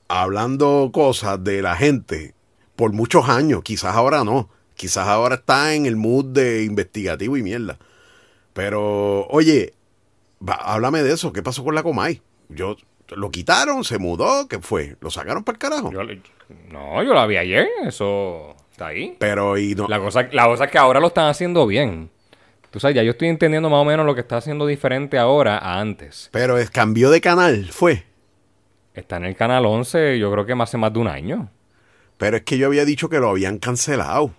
hablando 0.09 0.91
cosas 0.93 1.43
de 1.43 1.63
la 1.63 1.77
gente 1.77 2.35
por 2.77 2.93
muchos 2.93 3.29
años. 3.29 3.63
Quizás 3.63 3.97
ahora 3.97 4.25
no. 4.25 4.49
Quizás 4.77 5.09
ahora 5.09 5.37
está 5.37 5.75
en 5.75 5.87
el 5.87 5.97
mood 5.97 6.27
de 6.27 6.65
investigativo 6.65 7.37
y 7.37 7.43
mierda. 7.43 7.79
Pero, 8.53 9.27
oye, 9.29 9.75
va, 10.47 10.55
háblame 10.55 11.03
de 11.03 11.13
eso. 11.13 11.33
¿Qué 11.33 11.43
pasó 11.43 11.65
con 11.65 11.75
la 11.75 11.83
Comay? 11.83 12.21
Yo, 12.49 12.77
lo 13.09 13.31
quitaron, 13.31 13.85
se 13.85 13.99
mudó, 13.99 14.49
¿qué 14.49 14.59
fue? 14.59 14.97
¿Lo 15.01 15.11
sacaron 15.11 15.45
para 15.45 15.57
el 15.57 15.59
carajo? 15.61 15.93
Yo 15.93 16.01
no, 16.71 17.03
yo 17.03 17.15
la 17.15 17.27
vi 17.27 17.37
ayer. 17.37 17.69
Eso 17.85 18.55
está 18.71 18.89
ahí. 18.89 19.17
Pero, 19.19 19.57
y 19.57 19.75
no. 19.75 19.87
La 19.89 20.01
cosa, 20.01 20.29
la 20.33 20.47
cosa 20.47 20.65
es 20.65 20.71
que 20.71 20.79
ahora 20.79 21.01
lo 21.01 21.09
están 21.09 21.29
haciendo 21.29 21.67
bien. 21.67 22.11
Tú 22.75 22.81
sabes, 22.81 22.97
ya 22.97 23.05
yo 23.05 23.13
estoy 23.13 23.29
entendiendo 23.29 23.71
más 23.71 23.83
o 23.83 23.85
menos 23.85 24.05
lo 24.05 24.17
que 24.17 24.23
está 24.23 24.39
haciendo 24.39 24.67
diferente 24.67 25.17
ahora 25.17 25.59
a 25.59 25.79
antes. 25.79 26.29
Pero 26.33 26.59
es, 26.59 26.71
cambió 26.71 27.09
de 27.09 27.21
canal, 27.21 27.67
fue. 27.71 28.03
Está 28.95 29.17
en 29.19 29.27
el 29.27 29.37
canal 29.37 29.65
11, 29.65 30.19
yo 30.19 30.29
creo 30.33 30.45
que 30.45 30.55
hace 30.55 30.77
más 30.77 30.93
de 30.93 30.99
un 30.99 31.07
año. 31.07 31.51
Pero 32.19 32.39
es 32.39 32.43
que 32.43 32.59
yo 32.59 32.67
había 32.67 32.85
dicho 32.85 33.09
que 33.09 33.21
lo 33.21 33.29
habían 33.29 33.59
cancelado. 33.61 34.33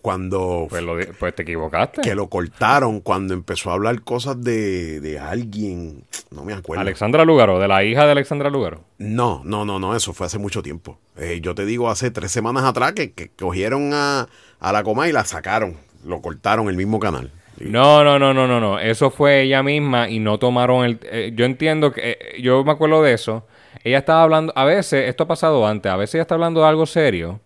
Cuando. 0.00 0.68
Pues, 0.70 0.82
lo 0.82 0.96
pues 1.18 1.34
te 1.34 1.42
equivocaste. 1.42 2.00
que 2.00 2.14
lo 2.14 2.30
cortaron 2.30 3.00
cuando 3.00 3.34
empezó 3.34 3.68
a 3.68 3.74
hablar 3.74 4.00
cosas 4.00 4.40
de, 4.40 5.00
de 5.00 5.18
alguien. 5.18 6.04
No 6.30 6.44
me 6.44 6.54
acuerdo. 6.54 6.80
Alexandra 6.80 7.26
Lugaro, 7.26 7.58
de 7.60 7.68
la 7.68 7.84
hija 7.84 8.06
de 8.06 8.12
Alexandra 8.12 8.48
Lugaro. 8.48 8.84
No, 8.96 9.42
no, 9.44 9.66
no, 9.66 9.78
no, 9.78 9.94
eso 9.94 10.14
fue 10.14 10.28
hace 10.28 10.38
mucho 10.38 10.62
tiempo. 10.62 10.98
Eh, 11.18 11.40
yo 11.42 11.54
te 11.54 11.66
digo, 11.66 11.90
hace 11.90 12.10
tres 12.10 12.32
semanas 12.32 12.64
atrás 12.64 12.94
que, 12.94 13.12
que 13.12 13.28
cogieron 13.28 13.90
a, 13.92 14.28
a 14.60 14.72
la 14.72 14.82
coma 14.82 15.10
y 15.10 15.12
la 15.12 15.26
sacaron. 15.26 15.76
Lo 16.06 16.22
cortaron 16.22 16.70
el 16.70 16.76
mismo 16.76 16.98
canal. 17.00 17.30
No, 17.60 18.04
no, 18.04 18.18
no, 18.18 18.34
no, 18.34 18.46
no, 18.46 18.60
no. 18.60 18.78
Eso 18.78 19.10
fue 19.10 19.42
ella 19.42 19.62
misma 19.62 20.08
y 20.08 20.18
no 20.18 20.38
tomaron 20.38 20.84
el... 20.84 20.98
eh, 21.04 21.32
yo 21.34 21.44
entiendo 21.44 21.92
que... 21.92 22.10
eh, 22.10 22.42
yo 22.42 22.62
me 22.64 22.72
acuerdo 22.72 23.02
de 23.02 23.12
eso. 23.12 23.46
Ella 23.84 23.98
estaba 23.98 24.22
hablando... 24.22 24.52
A 24.56 24.64
veces, 24.64 25.08
esto 25.08 25.24
ha 25.24 25.28
pasado 25.28 25.66
antes, 25.66 25.90
a 25.90 25.96
veces 25.96 26.16
ella 26.16 26.22
está 26.22 26.34
hablando 26.34 26.60
de 26.60 26.68
algo 26.68 26.86
serio 26.86 27.40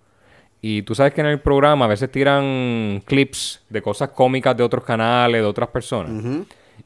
y 0.62 0.82
tú 0.82 0.94
sabes 0.94 1.14
que 1.14 1.20
en 1.20 1.28
el 1.28 1.40
programa 1.40 1.86
a 1.86 1.88
veces 1.88 2.10
tiran 2.10 3.02
clips 3.06 3.62
de 3.68 3.80
cosas 3.80 4.10
cómicas 4.10 4.56
de 4.56 4.62
otros 4.62 4.84
canales, 4.84 5.40
de 5.40 5.46
otras 5.46 5.68
personas. 5.68 6.44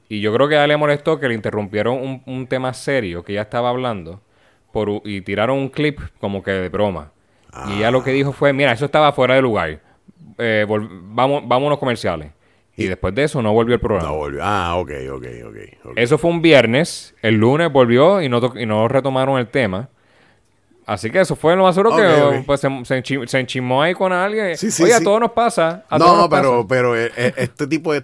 Y 0.09 0.21
yo 0.21 0.33
creo 0.35 0.49
que 0.49 0.57
a 0.57 0.59
ella 0.59 0.69
le 0.69 0.77
molestó 0.77 1.19
que 1.19 1.29
le 1.29 1.35
interrumpieron 1.35 1.97
un, 1.97 2.23
un 2.27 2.47
tema 2.47 2.73
serio 2.75 3.25
que 3.25 3.33
ella 3.33 3.43
estaba 3.43 3.71
hablando 3.71 4.21
por, 4.73 5.03
y 5.05 5.23
tiraron 5.23 5.59
un 5.59 5.69
clip 5.71 5.99
como 6.21 6.43
que 6.43 6.51
de 6.51 6.69
broma. 6.69 7.11
Y 7.69 7.79
ella 7.79 7.91
lo 7.91 8.03
que 8.03 8.11
dijo 8.11 8.33
fue, 8.33 8.53
mira, 8.53 8.73
eso 8.73 8.85
estaba 8.85 9.13
fuera 9.13 9.35
de 9.35 9.43
lugar. 9.43 9.81
Eh, 10.39 10.67
vamos, 10.69 11.43
vámonos 11.47 11.79
comerciales. 11.79 12.33
Y 12.77 12.87
después 12.87 13.15
de 13.15 13.25
eso 13.25 13.41
no 13.41 13.53
volvió 13.53 13.75
el 13.75 13.81
programa. 13.81 14.09
No 14.09 14.17
volvió. 14.17 14.41
Ah, 14.43 14.77
ok, 14.77 14.91
ok, 15.13 15.27
ok. 15.47 15.57
ok. 15.85 15.93
Eso 15.97 16.19
fue 16.19 16.31
un 16.31 16.43
viernes. 16.43 17.15
El 17.23 17.37
lunes 17.37 17.71
volvió 17.71 18.21
y 18.21 18.29
no, 18.29 18.41
y 18.57 18.67
no 18.67 18.89
retomaron 18.89 19.39
el 19.39 19.47
tema. 19.49 19.89
Así 20.87 21.11
que 21.11 21.21
eso 21.21 21.35
fue 21.35 21.57
lo 21.57 21.63
más 21.63 21.75
seguro 21.75 21.97
que 21.97 22.43
pues, 22.45 22.61
se, 22.61 22.69
se, 22.85 23.03
enchi- 23.03 23.27
se 23.27 23.39
enchimó 23.41 23.81
ahí 23.81 23.95
con 23.95 24.13
alguien. 24.13 24.55
Sí, 24.59 24.71
sí, 24.71 24.83
Oye, 24.83 24.93
a 24.93 25.01
todos 25.01 25.19
nos 25.19 25.31
pasa. 25.33 25.85
a 25.89 25.99
todos 25.99 26.13
No, 26.13 26.19
nos 26.23 26.29
pero, 26.29 26.57
pasa. 26.57 26.69
pero 26.69 26.97
eh, 26.97 27.11
eh, 27.17 27.33
este 27.39 27.67
tipo 27.67 27.95
es, 27.95 28.03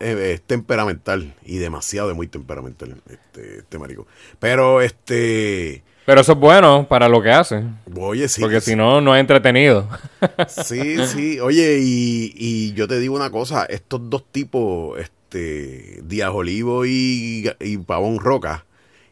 eh, 0.00 0.32
es 0.34 0.42
temperamental 0.42 1.34
y 1.44 1.58
demasiado 1.58 2.08
de 2.08 2.14
muy 2.14 2.26
temperamental, 2.26 2.96
este, 3.08 3.58
este 3.58 3.78
marico. 3.78 4.08
Pero, 4.40 4.80
este, 4.80 5.84
Pero 6.06 6.20
eso 6.20 6.32
es 6.32 6.38
bueno 6.38 6.86
para 6.88 7.08
lo 7.08 7.20
que 7.20 7.30
hace. 7.32 7.64
oye, 7.98 8.28
sí. 8.28 8.40
porque 8.40 8.60
sí, 8.60 8.70
si 8.70 8.76
no, 8.76 9.00
no 9.00 9.14
es 9.14 9.20
entretenido. 9.20 9.88
Sí, 10.48 11.04
sí. 11.06 11.40
Oye, 11.40 11.78
y, 11.82 12.32
y 12.36 12.72
yo 12.74 12.86
te 12.88 12.98
digo 12.98 13.14
una 13.16 13.30
cosa, 13.30 13.64
estos 13.64 14.08
dos 14.08 14.24
tipos, 14.30 14.98
este, 14.98 16.00
Díaz 16.04 16.30
Olivo 16.32 16.86
y, 16.86 17.50
y 17.60 17.76
Pavón 17.78 18.18
Roca, 18.18 18.64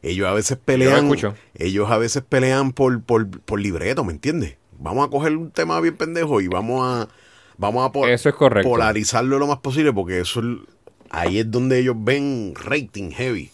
ellos 0.03 0.29
a 0.29 0.33
veces 0.33 0.57
pelean, 0.65 1.11
ellos 1.55 1.91
a 1.91 1.99
veces 1.99 2.23
pelean 2.29 2.73
por, 2.73 3.03
por, 3.03 3.29
por 3.41 3.61
libreto, 3.61 4.05
¿me 4.05 4.13
entiendes? 4.13 4.57
Vamos 4.79 5.07
a 5.07 5.11
coger 5.11 5.37
un 5.37 5.51
tema 5.51 5.81
bien 5.81 5.97
pendejo 5.97 6.41
y 6.41 6.49
vamos 6.49 6.83
a, 6.85 7.09
vamos 7.59 7.87
a 7.89 7.93
po- 7.93 8.07
Eso 8.07 8.29
es 8.29 8.35
correcto. 8.35 8.69
polarizarlo 8.69 9.39
lo 9.39 9.47
más 9.47 9.59
posible 9.59 9.93
porque 9.93 10.21
eso 10.21 10.41
es- 10.41 10.59
ahí 11.11 11.39
es 11.39 11.51
donde 11.51 11.79
ellos 11.79 11.97
ven 11.99 12.55
rating 12.57 13.11
heavy. 13.13 13.51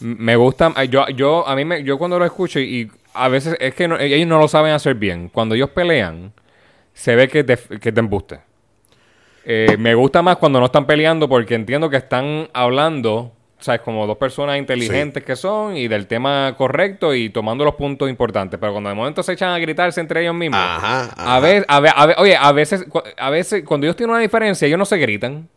Me 0.00 0.36
gusta, 0.36 0.72
yo, 0.84 1.06
yo, 1.08 1.46
a 1.46 1.54
mí 1.56 1.64
me, 1.64 1.82
yo 1.84 1.98
cuando 1.98 2.18
lo 2.18 2.24
escucho 2.24 2.58
y, 2.60 2.62
y 2.82 2.90
a 3.14 3.28
veces 3.28 3.56
es 3.60 3.74
que 3.74 3.86
no- 3.88 3.98
ellos 3.98 4.26
no 4.26 4.38
lo 4.38 4.48
saben 4.48 4.72
hacer 4.72 4.94
bien. 4.94 5.28
Cuando 5.28 5.54
ellos 5.54 5.70
pelean, 5.70 6.32
se 6.94 7.14
ve 7.16 7.28
que 7.28 7.44
te, 7.44 7.56
que 7.78 7.92
te 7.92 8.00
embuste. 8.00 8.40
Eh, 9.44 9.76
me 9.78 9.94
gusta 9.94 10.22
más 10.22 10.36
cuando 10.36 10.58
no 10.60 10.66
están 10.66 10.86
peleando 10.86 11.28
porque 11.28 11.54
entiendo 11.54 11.88
que 11.90 11.96
están 11.96 12.48
hablando, 12.52 13.32
¿sabes? 13.58 13.80
Como 13.80 14.06
dos 14.06 14.16
personas 14.18 14.58
inteligentes 14.58 15.24
que 15.24 15.34
son 15.34 15.76
y 15.76 15.88
del 15.88 16.06
tema 16.06 16.54
correcto 16.56 17.14
y 17.14 17.30
tomando 17.30 17.64
los 17.64 17.74
puntos 17.74 18.08
importantes. 18.10 18.60
Pero 18.60 18.72
cuando 18.72 18.90
de 18.90 18.94
momento 18.96 19.22
se 19.22 19.32
echan 19.32 19.50
a 19.50 19.58
gritarse 19.58 20.00
entre 20.00 20.22
ellos 20.22 20.34
mismos, 20.34 20.60
Ajá, 20.60 21.10
A, 21.16 21.40
veces, 21.40 21.64
a, 21.68 21.80
ve- 21.80 21.92
a 21.94 22.06
ve- 22.06 22.14
oye, 22.18 22.36
a 22.36 22.52
veces, 22.52 22.84
a 23.18 23.30
veces 23.30 23.64
cuando 23.64 23.86
ellos 23.86 23.96
tienen 23.96 24.12
una 24.12 24.20
diferencia, 24.22 24.66
ellos 24.66 24.78
no 24.78 24.84
se 24.86 24.98
gritan. 24.98 25.48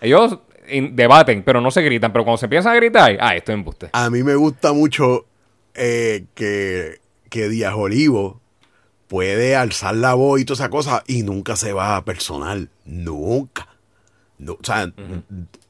Ellos 0.00 0.38
debaten, 0.92 1.42
pero 1.42 1.60
no 1.60 1.70
se 1.70 1.82
gritan. 1.82 2.12
Pero 2.12 2.24
cuando 2.24 2.38
se 2.38 2.46
empiezan 2.46 2.72
a 2.72 2.76
gritar, 2.76 3.16
ah, 3.20 3.34
esto 3.34 3.52
es 3.52 3.58
embuste. 3.58 3.90
A 3.92 4.10
mí 4.10 4.22
me 4.22 4.34
gusta 4.34 4.72
mucho 4.72 5.26
eh, 5.74 6.24
que, 6.34 7.00
que 7.28 7.48
Díaz 7.48 7.74
Olivo 7.76 8.40
puede 9.08 9.56
alzar 9.56 9.94
la 9.94 10.14
voz 10.14 10.40
y 10.40 10.44
toda 10.44 10.56
esa 10.56 10.70
cosa 10.70 11.04
y 11.06 11.22
nunca 11.22 11.56
se 11.56 11.72
va 11.72 11.96
a 11.96 12.04
personal. 12.04 12.70
Nunca. 12.84 13.68
No, 14.38 14.52
o 14.52 14.64
sea, 14.64 14.92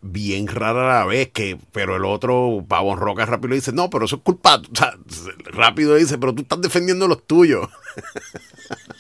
bien 0.01 0.49
rara 0.49 0.99
la 0.99 1.05
vez 1.05 1.31
que, 1.33 1.57
pero 1.71 1.97
el 1.97 2.05
otro, 2.05 2.65
Pavón 2.67 2.99
Roca, 2.99 3.25
rápido 3.25 3.51
le 3.51 3.57
dice, 3.57 3.73
no, 3.73 3.91
pero 3.91 4.07
eso 4.07 4.17
es 4.17 4.23
culpa. 4.23 4.57
O 4.57 4.75
sea, 4.75 4.99
rápido 5.45 5.95
le 5.95 6.01
dice, 6.01 6.19
pero 6.19 6.35
tú 6.35 6.43
estás 6.43 6.61
defendiendo 6.61 7.07
los 7.07 7.25
tuyos. 7.27 7.69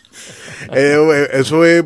Eh, 0.73 1.29
eso 1.33 1.65
es, 1.65 1.85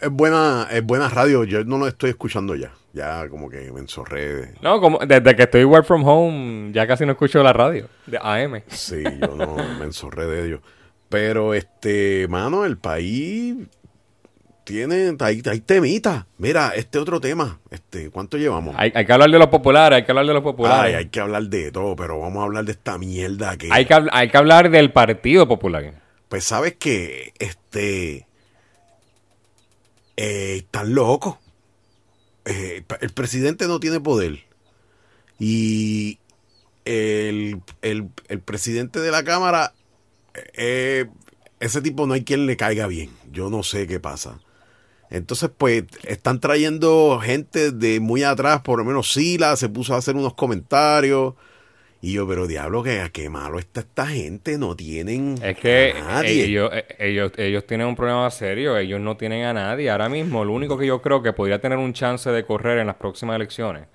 es 0.00 0.10
buena, 0.10 0.68
es 0.70 0.82
buena 0.82 1.08
radio. 1.08 1.44
Yo 1.44 1.64
no 1.64 1.78
lo 1.78 1.86
estoy 1.88 2.10
escuchando 2.10 2.54
ya. 2.54 2.72
Ya 2.92 3.28
como 3.28 3.50
que 3.50 3.72
me 3.72 3.80
enzorré. 3.80 4.54
No, 4.62 4.80
como 4.80 4.98
desde 4.98 5.34
que 5.34 5.42
estoy 5.42 5.64
work 5.64 5.84
from 5.84 6.06
home, 6.06 6.72
ya 6.72 6.86
casi 6.86 7.04
no 7.04 7.12
escucho 7.12 7.42
la 7.42 7.52
radio 7.52 7.88
de 8.06 8.18
AM. 8.22 8.62
Sí, 8.68 9.02
yo 9.02 9.34
no 9.34 9.56
me 9.78 9.84
enzorré 9.84 10.26
de 10.26 10.46
ello. 10.46 10.60
Pero, 11.08 11.54
este, 11.54 12.26
mano, 12.28 12.64
el 12.64 12.78
país 12.78 13.56
tiene, 14.64 15.16
hay, 15.20 15.42
hay 15.44 15.60
temita. 15.60 16.26
Mira, 16.38 16.72
este 16.74 16.98
otro 16.98 17.20
tema, 17.20 17.58
este, 17.70 18.10
¿cuánto 18.10 18.36
llevamos? 18.36 18.74
Hay, 18.78 18.92
hay 18.94 19.04
que 19.04 19.12
hablar 19.12 19.30
de 19.30 19.38
los 19.38 19.48
populares, 19.48 19.96
hay 19.96 20.04
que 20.04 20.12
hablar 20.12 20.26
de 20.26 20.34
los 20.34 20.42
populares. 20.42 20.94
Ay, 20.94 20.94
hay 20.94 21.08
que 21.08 21.20
hablar 21.20 21.42
de 21.44 21.70
todo, 21.70 21.94
pero 21.96 22.20
vamos 22.20 22.40
a 22.40 22.44
hablar 22.44 22.64
de 22.64 22.72
esta 22.72 22.96
mierda 22.98 23.56
que... 23.56 23.68
Hay 23.70 23.86
que, 23.86 23.96
hay 24.10 24.28
que 24.28 24.36
hablar 24.36 24.70
del 24.70 24.92
Partido 24.92 25.46
Popular. 25.46 26.03
Pues 26.34 26.46
sabes 26.46 26.74
que, 26.74 27.32
este, 27.38 28.26
eh, 30.16 30.56
están 30.56 30.94
locos. 30.94 31.36
Eh, 32.44 32.84
el 33.00 33.10
presidente 33.12 33.66
no 33.66 33.80
tiene 33.80 34.00
poder. 34.00 34.40
Y 35.38 36.18
el, 36.84 37.60
el- 37.82 38.10
presidente 38.40 39.00
de 39.00 39.10
la 39.10 39.24
Cámara, 39.24 39.74
eh, 40.54 41.06
ese 41.60 41.82
tipo 41.82 42.06
no 42.06 42.14
hay 42.14 42.24
quien 42.24 42.46
le 42.46 42.56
caiga 42.56 42.86
bien. 42.88 43.10
Yo 43.32 43.50
no 43.50 43.62
sé 43.62 43.86
qué 43.86 44.00
pasa. 44.00 44.40
Entonces, 45.10 45.50
pues, 45.56 45.84
están 46.04 46.40
trayendo 46.40 47.20
gente 47.22 47.72
de 47.72 48.00
muy 48.00 48.24
atrás, 48.24 48.62
por 48.62 48.78
lo 48.80 48.84
menos 48.86 49.12
Sila 49.12 49.56
se 49.56 49.68
puso 49.68 49.94
a 49.94 49.98
hacer 49.98 50.16
unos 50.16 50.34
comentarios. 50.34 51.34
Y 52.04 52.12
yo, 52.12 52.28
pero 52.28 52.46
diablo, 52.46 52.82
que 52.82 53.02
qué 53.14 53.30
malo 53.30 53.58
está 53.58 53.80
esta 53.80 54.06
gente, 54.06 54.58
no 54.58 54.76
tienen 54.76 55.36
Es 55.42 55.56
que 55.56 55.94
a 55.96 56.02
nadie. 56.02 56.44
ellos, 56.44 56.70
eh, 56.74 56.84
ellos, 56.98 57.32
ellos 57.38 57.66
tienen 57.66 57.86
un 57.86 57.96
problema 57.96 58.30
serio, 58.30 58.76
ellos 58.76 59.00
no 59.00 59.16
tienen 59.16 59.46
a 59.46 59.54
nadie. 59.54 59.88
Ahora 59.90 60.10
mismo, 60.10 60.44
lo 60.44 60.52
único 60.52 60.76
que 60.76 60.86
yo 60.86 61.00
creo 61.00 61.22
que 61.22 61.32
podría 61.32 61.60
tener 61.60 61.78
un 61.78 61.94
chance 61.94 62.30
de 62.30 62.44
correr 62.44 62.78
en 62.78 62.88
las 62.88 62.96
próximas 62.96 63.36
elecciones, 63.36 63.86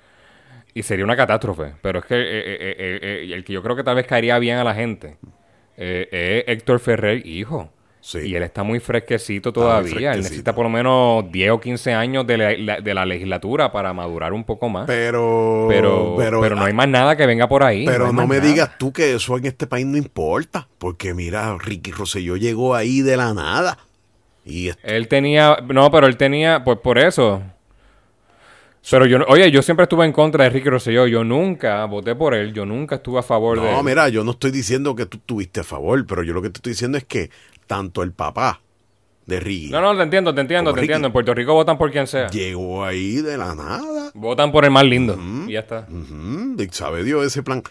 y 0.73 0.83
sería 0.83 1.05
una 1.05 1.15
catástrofe, 1.15 1.73
pero 1.81 1.99
es 1.99 2.05
que 2.05 2.15
eh, 2.15 2.21
eh, 2.21 2.75
eh, 2.79 2.99
eh, 3.01 3.33
el 3.33 3.43
que 3.43 3.53
yo 3.53 3.61
creo 3.61 3.75
que 3.75 3.83
tal 3.83 3.95
vez 3.95 4.07
caería 4.07 4.39
bien 4.39 4.57
a 4.57 4.63
la 4.63 4.73
gente, 4.73 5.17
eh, 5.77 6.07
es 6.47 6.53
Héctor 6.55 6.79
Ferrer, 6.79 7.25
hijo. 7.27 7.71
Sí. 8.09 8.21
Y 8.25 8.35
él 8.35 8.41
está 8.41 8.63
muy 8.63 8.79
fresquecito 8.79 9.53
todavía. 9.53 9.91
Él 9.91 9.91
fresquecito. 9.91 10.17
necesita 10.17 10.55
por 10.55 10.63
lo 10.63 10.71
menos 10.71 11.31
10 11.31 11.51
o 11.51 11.59
15 11.59 11.93
años 11.93 12.25
de 12.25 12.37
la, 12.39 12.81
de 12.81 12.93
la 12.95 13.05
legislatura 13.05 13.71
para 13.71 13.93
madurar 13.93 14.33
un 14.33 14.45
poco 14.45 14.67
más. 14.67 14.87
Pero, 14.87 15.67
pero, 15.69 16.15
pero, 16.17 16.55
no 16.55 16.65
hay 16.65 16.73
más 16.73 16.87
nada 16.87 17.15
que 17.15 17.27
venga 17.27 17.47
por 17.47 17.61
ahí. 17.63 17.85
Pero 17.85 18.11
no, 18.11 18.25
me 18.25 18.37
nada. 18.37 18.47
digas 18.49 18.71
tú 18.79 18.91
que 18.91 19.13
eso 19.13 19.37
en 19.37 19.45
este 19.45 19.67
país 19.67 19.85
no 19.85 19.95
importa. 19.95 20.67
Porque 20.79 21.13
mira, 21.13 21.55
Ricky 21.59 21.91
Rosselló 21.91 22.35
llegó 22.35 22.73
ahí 22.73 23.01
de 23.01 23.15
la 23.15 23.35
nada. 23.35 23.77
Y 24.43 24.71
Él 24.81 25.07
tenía, 25.07 25.59
no, 25.71 25.91
pero 25.91 26.07
él 26.07 26.17
tenía, 26.17 26.63
pues 26.63 26.79
por 26.79 26.97
eso. 26.97 27.43
Pero 28.89 29.05
yo, 29.05 29.19
no- 29.19 29.25
oye, 29.27 29.51
yo 29.51 29.61
siempre 29.61 29.83
estuve 29.83 30.05
en 30.05 30.11
contra 30.13 30.45
de 30.45 30.49
Ricky 30.49 30.67
Rosselló. 30.69 31.05
Yo 31.05 31.23
nunca 31.23 31.85
voté 31.85 32.15
por 32.15 32.33
él. 32.33 32.53
Yo 32.53 32.65
nunca 32.65 32.95
estuve 32.95 33.19
a 33.19 33.23
favor 33.23 33.61
de 33.61 33.69
no, 33.71 33.79
él. 33.79 33.85
mira, 33.85 34.09
yo 34.09 34.23
no 34.23 34.31
estoy 34.31 34.49
diciendo 34.49 34.95
que 34.95 35.05
tú 35.05 35.17
estuviste 35.17 35.59
a 35.59 35.63
favor, 35.63 36.03
pero 36.07 36.23
yo 36.23 36.33
lo 36.33 36.41
que 36.41 36.49
te 36.49 36.57
estoy 36.57 36.71
diciendo 36.71 36.97
es 36.97 37.03
que 37.03 37.29
tanto 37.69 38.01
el 38.01 38.11
papá 38.13 38.61
de 39.27 39.39
Ricky 39.39 39.69
No, 39.69 39.79
no, 39.79 39.95
te 39.95 40.01
entiendo, 40.01 40.33
te 40.33 40.41
entiendo, 40.41 40.71
te 40.73 40.81
Ricky. 40.81 40.85
entiendo. 40.93 41.07
En 41.09 41.13
Puerto 41.13 41.35
Rico 41.35 41.53
votan 41.53 41.77
por 41.77 41.91
quien 41.91 42.07
sea. 42.07 42.27
llegó 42.31 42.83
ahí 42.83 43.17
de 43.21 43.37
la 43.37 43.53
nada. 43.53 44.09
Votan 44.15 44.51
por 44.51 44.65
el 44.65 44.71
más 44.71 44.85
lindo. 44.85 45.19
Y 45.47 45.51
ya 45.53 45.59
está. 45.59 45.87
Y 45.87 46.67
sabe 46.71 47.03
Dios 47.03 47.23
ese 47.27 47.43
plan. 47.43 47.61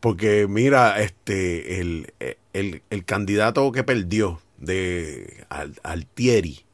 Porque 0.00 0.48
mira, 0.48 1.00
este, 1.00 1.80
el, 1.80 2.12
el, 2.52 2.82
el 2.90 3.04
candidato 3.04 3.70
que 3.70 3.84
perdió 3.84 4.40
de 4.58 5.44
Al- 5.48 5.78
Altieri, 5.84 6.64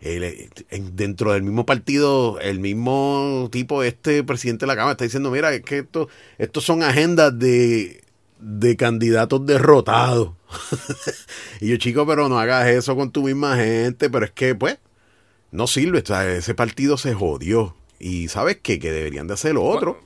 el- 0.00 0.48
en- 0.70 0.94
dentro 0.94 1.32
del 1.32 1.42
mismo 1.42 1.66
partido, 1.66 2.38
el 2.38 2.60
mismo 2.60 3.48
tipo, 3.50 3.82
este 3.82 4.22
presidente 4.22 4.66
de 4.66 4.68
la 4.68 4.76
Cámara, 4.76 4.92
está 4.92 5.02
diciendo, 5.04 5.32
mira, 5.32 5.52
es 5.52 5.62
que 5.62 5.78
esto, 5.78 6.08
estos 6.38 6.64
son 6.64 6.84
agendas 6.84 7.36
de, 7.36 8.02
de 8.38 8.76
candidatos 8.76 9.44
derrotados. 9.46 10.30
y 11.60 11.68
yo, 11.70 11.76
chico, 11.76 12.06
pero 12.06 12.28
no 12.28 12.38
hagas 12.38 12.68
eso 12.68 12.96
con 12.96 13.10
tu 13.10 13.22
misma 13.24 13.56
gente, 13.56 14.10
pero 14.10 14.24
es 14.24 14.32
que, 14.32 14.54
pues, 14.54 14.78
no 15.50 15.66
sirve, 15.66 16.00
o 16.00 16.06
sea, 16.06 16.30
ese 16.30 16.54
partido 16.54 16.96
se 16.96 17.14
jodió. 17.14 17.74
Y 17.98 18.28
sabes 18.28 18.58
qué? 18.62 18.78
que 18.78 18.92
deberían 18.92 19.26
de 19.26 19.34
hacer 19.34 19.54
lo 19.54 19.64
otro. 19.64 20.00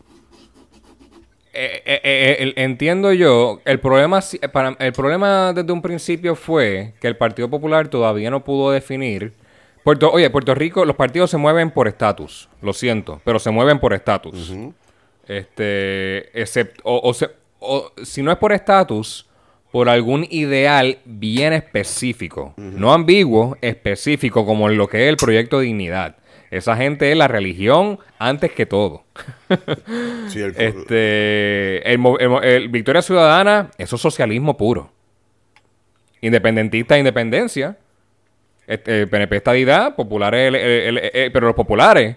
Eh, 1.54 1.82
eh, 1.84 2.00
eh, 2.02 2.52
entiendo 2.56 3.12
yo, 3.12 3.60
el 3.66 3.78
problema, 3.78 4.20
para, 4.52 4.70
el 4.78 4.92
problema 4.94 5.52
desde 5.52 5.70
un 5.70 5.82
principio 5.82 6.34
fue 6.34 6.94
que 6.98 7.08
el 7.08 7.16
Partido 7.18 7.50
Popular 7.50 7.88
todavía 7.88 8.30
no 8.30 8.42
pudo 8.42 8.70
definir. 8.70 9.34
Puerto, 9.84 10.10
oye, 10.10 10.30
Puerto 10.30 10.54
Rico, 10.54 10.86
los 10.86 10.96
partidos 10.96 11.30
se 11.30 11.36
mueven 11.36 11.70
por 11.70 11.88
estatus, 11.88 12.48
lo 12.62 12.72
siento, 12.72 13.20
pero 13.24 13.38
se 13.38 13.50
mueven 13.50 13.80
por 13.80 13.92
estatus. 13.92 14.54
Este, 15.28 16.40
excepto, 16.40 16.80
o, 16.84 17.06
o 17.10 17.12
se- 17.12 17.30
o 17.62 17.92
si 18.04 18.22
no 18.22 18.30
es 18.32 18.38
por 18.38 18.52
estatus, 18.52 19.28
por 19.70 19.88
algún 19.88 20.26
ideal 20.30 20.98
bien 21.04 21.52
específico, 21.54 22.52
no 22.56 22.92
ambiguo, 22.92 23.56
específico, 23.62 24.44
como 24.44 24.68
en 24.68 24.76
lo 24.76 24.86
que 24.88 25.04
es 25.04 25.08
el 25.08 25.16
proyecto 25.16 25.60
Dignidad. 25.60 26.16
Esa 26.50 26.76
gente 26.76 27.10
es 27.10 27.16
la 27.16 27.28
religión 27.28 27.98
antes 28.18 28.52
que 28.52 28.66
todo. 28.66 29.04
Sí, 30.28 30.40
el- 30.40 30.54
Este, 30.58 31.90
el, 31.90 31.98
mo- 31.98 32.18
el 32.18 32.28
mo- 32.28 32.42
el 32.42 32.68
Victoria 32.68 33.00
Ciudadana, 33.02 33.70
eso 33.78 33.96
es 33.96 34.02
socialismo 34.02 34.56
puro. 34.56 34.90
Independentista, 36.20 36.98
independencia. 36.98 37.76
Este, 38.66 39.06
PNP 39.06 39.36
estadidad, 39.36 39.96
populares, 39.96 40.52
pero 41.32 41.46
los 41.48 41.56
populares, 41.56 42.16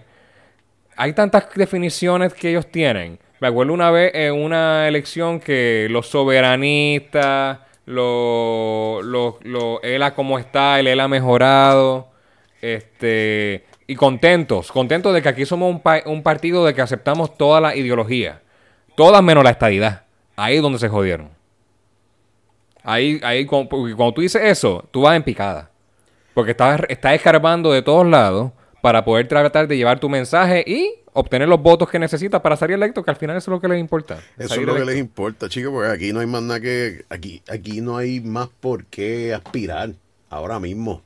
hay 0.96 1.12
tantas 1.12 1.46
definiciones 1.54 2.32
que 2.34 2.50
ellos 2.50 2.66
tienen. 2.70 3.18
Me 3.40 3.48
acuerdo 3.48 3.72
una 3.72 3.90
vez 3.90 4.12
en 4.14 4.34
una 4.34 4.88
elección 4.88 5.40
que 5.40 5.88
los 5.90 6.08
soberanistas, 6.08 7.58
los, 7.84 9.04
los, 9.04 9.34
los 9.44 9.80
como 10.14 10.38
está, 10.38 10.80
el 10.80 10.86
ELA 10.86 11.04
ha 11.04 11.08
mejorado, 11.08 12.08
este, 12.62 13.64
y 13.86 13.94
contentos, 13.94 14.72
contentos 14.72 15.12
de 15.14 15.22
que 15.22 15.28
aquí 15.28 15.44
somos 15.44 15.70
un, 15.70 15.80
pa- 15.80 16.02
un 16.06 16.22
partido 16.22 16.64
de 16.64 16.74
que 16.74 16.80
aceptamos 16.82 17.36
toda 17.36 17.60
la 17.60 17.76
ideología, 17.76 18.40
todas 18.96 19.22
menos 19.22 19.44
la 19.44 19.50
estadidad. 19.50 20.02
Ahí 20.34 20.56
es 20.56 20.62
donde 20.62 20.78
se 20.78 20.88
jodieron. 20.88 21.30
Ahí, 22.82 23.20
ahí, 23.22 23.44
cu- 23.46 23.68
porque 23.68 23.94
cuando 23.94 24.14
tú 24.14 24.20
dices 24.20 24.42
eso, 24.44 24.84
tú 24.90 25.02
vas 25.02 25.16
en 25.16 25.22
picada. 25.22 25.70
Porque 26.34 26.52
estás, 26.52 26.80
estás 26.88 27.14
escarbando 27.14 27.72
de 27.72 27.82
todos 27.82 28.06
lados 28.06 28.52
para 28.82 29.04
poder 29.04 29.26
tratar 29.28 29.66
de 29.66 29.76
llevar 29.76 29.98
tu 29.98 30.08
mensaje 30.08 30.62
y 30.66 30.94
obtener 31.16 31.48
los 31.48 31.62
votos 31.62 31.88
que 31.88 31.98
necesitas 31.98 32.42
para 32.42 32.56
salir 32.56 32.74
electo, 32.74 33.02
que 33.02 33.10
al 33.10 33.16
final 33.16 33.36
eso 33.36 33.50
es 33.50 33.54
lo 33.54 33.60
que 33.60 33.68
les 33.68 33.80
importa. 33.80 34.20
Eso 34.36 34.54
es 34.54 34.66
lo 34.66 34.74
que 34.74 34.84
les 34.84 34.98
importa, 34.98 35.48
chicos, 35.48 35.72
porque 35.72 35.90
aquí 35.90 36.12
no 36.12 36.20
hay 36.20 36.26
más 36.26 36.42
nada 36.42 36.60
que. 36.60 37.04
Aquí, 37.08 37.42
aquí 37.48 37.80
no 37.80 37.96
hay 37.96 38.20
más 38.20 38.48
por 38.60 38.84
qué 38.84 39.32
aspirar 39.32 39.94
ahora 40.28 40.60
mismo. 40.60 41.02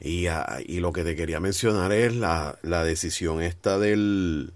Y, 0.00 0.28
ah, 0.28 0.58
y 0.64 0.78
lo 0.78 0.92
que 0.92 1.02
te 1.02 1.16
quería 1.16 1.40
mencionar 1.40 1.90
es 1.92 2.14
la, 2.14 2.58
la 2.62 2.84
decisión 2.84 3.42
esta 3.42 3.78
del. 3.78 4.52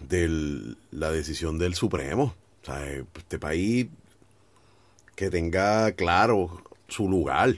del 0.00 0.76
la 0.90 1.12
decisión 1.12 1.58
del 1.58 1.74
Supremo. 1.74 2.34
O 2.62 2.66
sea, 2.66 2.84
este 3.16 3.38
país 3.38 3.86
que 5.14 5.30
tenga 5.30 5.92
claro 5.92 6.64
su 6.88 7.08
lugar. 7.08 7.54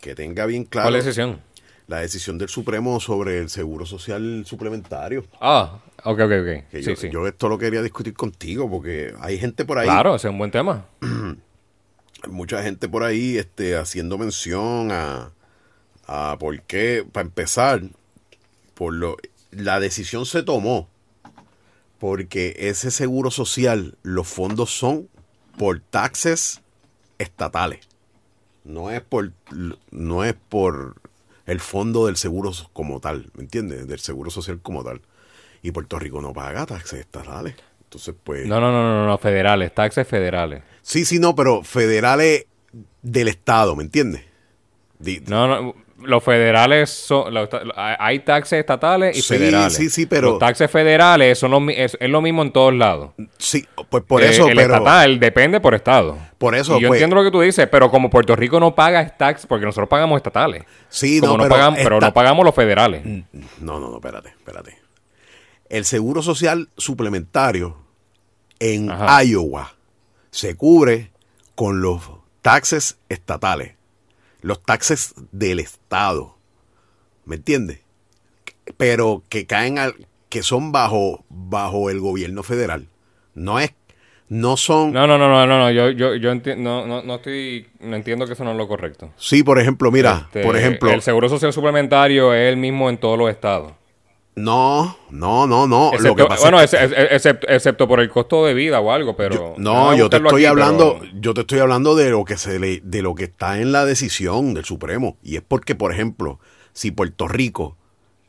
Que 0.00 0.14
tenga 0.14 0.46
bien 0.46 0.64
claro 0.64 0.86
¿Cuál 0.86 0.96
es 0.96 1.04
la 1.04 1.08
decisión? 1.08 1.40
La 1.86 1.98
decisión 2.00 2.38
del 2.38 2.48
Supremo 2.48 2.98
sobre 3.00 3.38
el 3.38 3.50
seguro 3.50 3.84
social 3.86 4.44
suplementario. 4.46 5.24
Ah, 5.40 5.80
ok, 6.04 6.20
ok, 6.20 6.32
ok. 6.40 6.64
Sí, 6.72 6.82
yo, 6.82 6.96
sí. 6.96 7.10
yo 7.10 7.26
esto 7.26 7.48
lo 7.48 7.58
quería 7.58 7.82
discutir 7.82 8.14
contigo 8.14 8.70
porque 8.70 9.14
hay 9.20 9.38
gente 9.38 9.64
por 9.64 9.78
ahí, 9.78 9.86
Claro, 9.86 10.14
ese 10.14 10.28
es 10.28 10.32
un 10.32 10.38
buen 10.38 10.50
tema. 10.50 10.86
hay 11.00 12.30
mucha 12.30 12.62
gente 12.62 12.88
por 12.88 13.02
ahí 13.02 13.36
este, 13.36 13.76
haciendo 13.76 14.16
mención 14.16 14.90
a, 14.90 15.32
a 16.06 16.36
por 16.38 16.60
qué, 16.62 17.06
para 17.10 17.26
empezar, 17.26 17.82
por 18.74 18.94
lo, 18.94 19.16
la 19.50 19.78
decisión 19.80 20.26
se 20.26 20.42
tomó 20.42 20.88
porque 21.98 22.54
ese 22.58 22.90
seguro 22.90 23.30
social, 23.30 23.96
los 24.02 24.28
fondos 24.28 24.70
son 24.70 25.08
por 25.56 25.80
taxes 25.80 26.60
estatales. 27.18 27.88
No 28.64 28.90
es 28.90 29.00
por, 29.00 29.32
no 29.90 30.24
es 30.24 30.34
por 30.34 30.96
el 31.46 31.60
fondo 31.60 32.06
del 32.06 32.16
seguro 32.16 32.52
como 32.72 33.00
tal, 33.00 33.30
¿me 33.34 33.42
entiendes? 33.42 33.86
Del 33.86 33.98
seguro 33.98 34.30
social 34.30 34.60
como 34.60 34.82
tal. 34.82 35.02
Y 35.62 35.70
Puerto 35.70 35.98
Rico 35.98 36.20
no 36.20 36.32
paga 36.32 36.66
taxes 36.66 37.00
estatales. 37.00 37.54
Entonces, 37.84 38.14
pues... 38.22 38.46
No, 38.46 38.60
no, 38.60 38.72
no, 38.72 38.82
no, 38.82 39.06
no, 39.06 39.18
federales, 39.18 39.74
taxes 39.74 40.06
federales. 40.06 40.62
Sí, 40.82 41.04
sí, 41.04 41.18
no, 41.18 41.34
pero 41.34 41.62
federales 41.62 42.46
del 43.02 43.28
Estado, 43.28 43.76
¿me 43.76 43.84
entiendes? 43.84 44.24
No, 45.26 45.46
no, 45.46 45.74
los 46.02 46.22
federales 46.22 46.90
son, 46.90 47.32
los 47.32 47.48
hay 47.76 48.18
taxes 48.20 48.58
estatales 48.60 49.16
y 49.16 49.22
Sí, 49.22 49.28
federales. 49.34 49.74
sí, 49.74 49.88
sí, 49.90 50.06
pero- 50.06 50.30
Los 50.32 50.38
taxes 50.38 50.70
federales 50.70 51.38
son 51.38 51.50
los 51.52 51.62
es, 51.74 51.96
es 52.00 52.10
lo 52.10 52.20
mismo 52.20 52.42
en 52.42 52.52
todos 52.52 52.74
lados. 52.74 53.10
Sí, 53.38 53.66
pues 53.88 54.04
por 54.04 54.22
Eh, 54.22 54.30
eso, 54.30 54.48
el 54.48 54.56
pero... 54.56 54.74
estatal 54.74 55.18
depende 55.20 55.60
por 55.60 55.74
estado. 55.74 56.18
Por 56.38 56.54
eso, 56.54 56.76
Y 56.78 56.82
yo 56.82 56.88
pues- 56.88 56.98
entiendo 56.98 57.16
lo 57.16 57.24
que 57.24 57.30
tú 57.30 57.40
dices, 57.40 57.68
pero 57.70 57.90
como 57.90 58.10
Puerto 58.10 58.34
Rico 58.36 58.60
no 58.60 58.74
paga 58.74 59.16
tax, 59.16 59.46
porque 59.46 59.64
nosotros 59.66 59.88
pagamos 59.88 60.16
estatales. 60.18 60.64
Sí, 60.88 61.20
Como 61.20 61.38
no, 61.38 61.48
no, 61.48 61.74
pero 61.76 62.00
no 62.00 62.12
pagamos 62.12 62.44
los 62.44 62.54
federales. 62.54 63.04
No, 63.04 63.78
no, 63.78 63.90
no, 63.90 63.94
espérate, 63.96 64.30
espérate. 64.30 64.78
El 65.68 65.84
seguro 65.84 66.22
social 66.22 66.68
suplementario 66.76 67.76
en 68.58 68.90
Ajá. 68.90 69.24
Iowa 69.24 69.74
se 70.30 70.56
cubre 70.56 71.10
con 71.54 71.80
los 71.80 72.02
taxes 72.42 72.98
estatales, 73.08 73.74
los 74.44 74.62
taxes 74.62 75.14
del 75.32 75.58
Estado. 75.58 76.36
¿Me 77.24 77.36
entiendes? 77.36 77.80
Pero 78.76 79.22
que 79.30 79.46
caen 79.46 79.78
al, 79.78 79.94
que 80.28 80.42
son 80.42 80.70
bajo, 80.70 81.24
bajo 81.30 81.88
el 81.88 81.98
gobierno 81.98 82.42
federal. 82.42 82.88
No 83.34 83.58
es, 83.58 83.72
no 84.28 84.58
son. 84.58 84.92
No, 84.92 85.06
no, 85.06 85.16
no, 85.16 85.28
no, 85.30 85.46
no, 85.46 85.58
no, 85.58 85.70
yo, 85.70 85.88
yo, 85.90 86.14
yo 86.16 86.30
enti- 86.30 86.58
no, 86.58 86.86
no, 86.86 87.02
no 87.02 87.14
estoy, 87.16 87.66
no 87.80 87.96
entiendo 87.96 88.26
que 88.26 88.34
eso 88.34 88.44
no 88.44 88.50
es 88.52 88.58
lo 88.58 88.68
correcto. 88.68 89.10
Sí, 89.16 89.42
por 89.42 89.58
ejemplo, 89.58 89.90
mira, 89.90 90.24
Este, 90.26 90.42
por 90.42 90.56
ejemplo. 90.58 90.90
El 90.90 91.00
seguro 91.00 91.30
social 91.30 91.52
suplementario 91.54 92.34
es 92.34 92.50
el 92.52 92.58
mismo 92.58 92.90
en 92.90 92.98
todos 92.98 93.18
los 93.18 93.30
estados. 93.30 93.72
No, 94.36 94.96
no, 95.10 95.46
no, 95.46 95.66
no. 95.68 95.92
lo 96.00 96.16
que 96.16 96.24
pasa 96.24 96.42
bueno, 96.42 96.60
es 96.60 96.70
que- 96.72 97.06
excepto, 97.14 97.46
excepto 97.48 97.86
por 97.86 98.00
el 98.00 98.10
costo 98.10 98.44
de 98.44 98.52
vida 98.54 98.80
o 98.80 98.90
algo, 98.90 99.16
pero... 99.16 99.34
Yo- 99.34 99.54
no, 99.58 99.94
yo 99.96 100.10
te 100.10 100.16
estoy 100.16 100.42
aquí, 100.42 100.46
hablando, 100.46 100.98
pero- 101.00 101.12
yo 101.20 101.34
te 101.34 101.42
estoy 101.42 101.58
hablando 101.60 101.94
de 101.94 102.10
lo 102.10 102.24
que 102.24 102.36
se 102.36 102.58
le, 102.58 102.80
de 102.82 103.02
lo 103.02 103.14
que 103.14 103.24
está 103.24 103.60
en 103.60 103.70
la 103.70 103.84
decisión 103.84 104.52
del 104.54 104.64
Supremo. 104.64 105.16
Y 105.22 105.36
es 105.36 105.42
porque, 105.46 105.76
por 105.76 105.92
ejemplo, 105.92 106.40
si 106.72 106.90
Puerto 106.90 107.28
Rico 107.28 107.76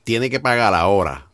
tiene 0.04 0.30
que 0.30 0.40
pagar 0.40 0.76
ahora 0.76 1.28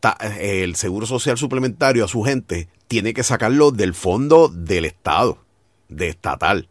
ta- 0.00 0.18
el 0.40 0.74
seguro 0.74 1.06
social 1.06 1.38
suplementario 1.38 2.04
a 2.04 2.08
su 2.08 2.22
gente, 2.24 2.68
tiene 2.88 3.14
que 3.14 3.22
sacarlo 3.22 3.70
del 3.70 3.94
fondo 3.94 4.48
del 4.48 4.86
Estado, 4.86 5.38
de 5.88 6.08
estatal, 6.08 6.68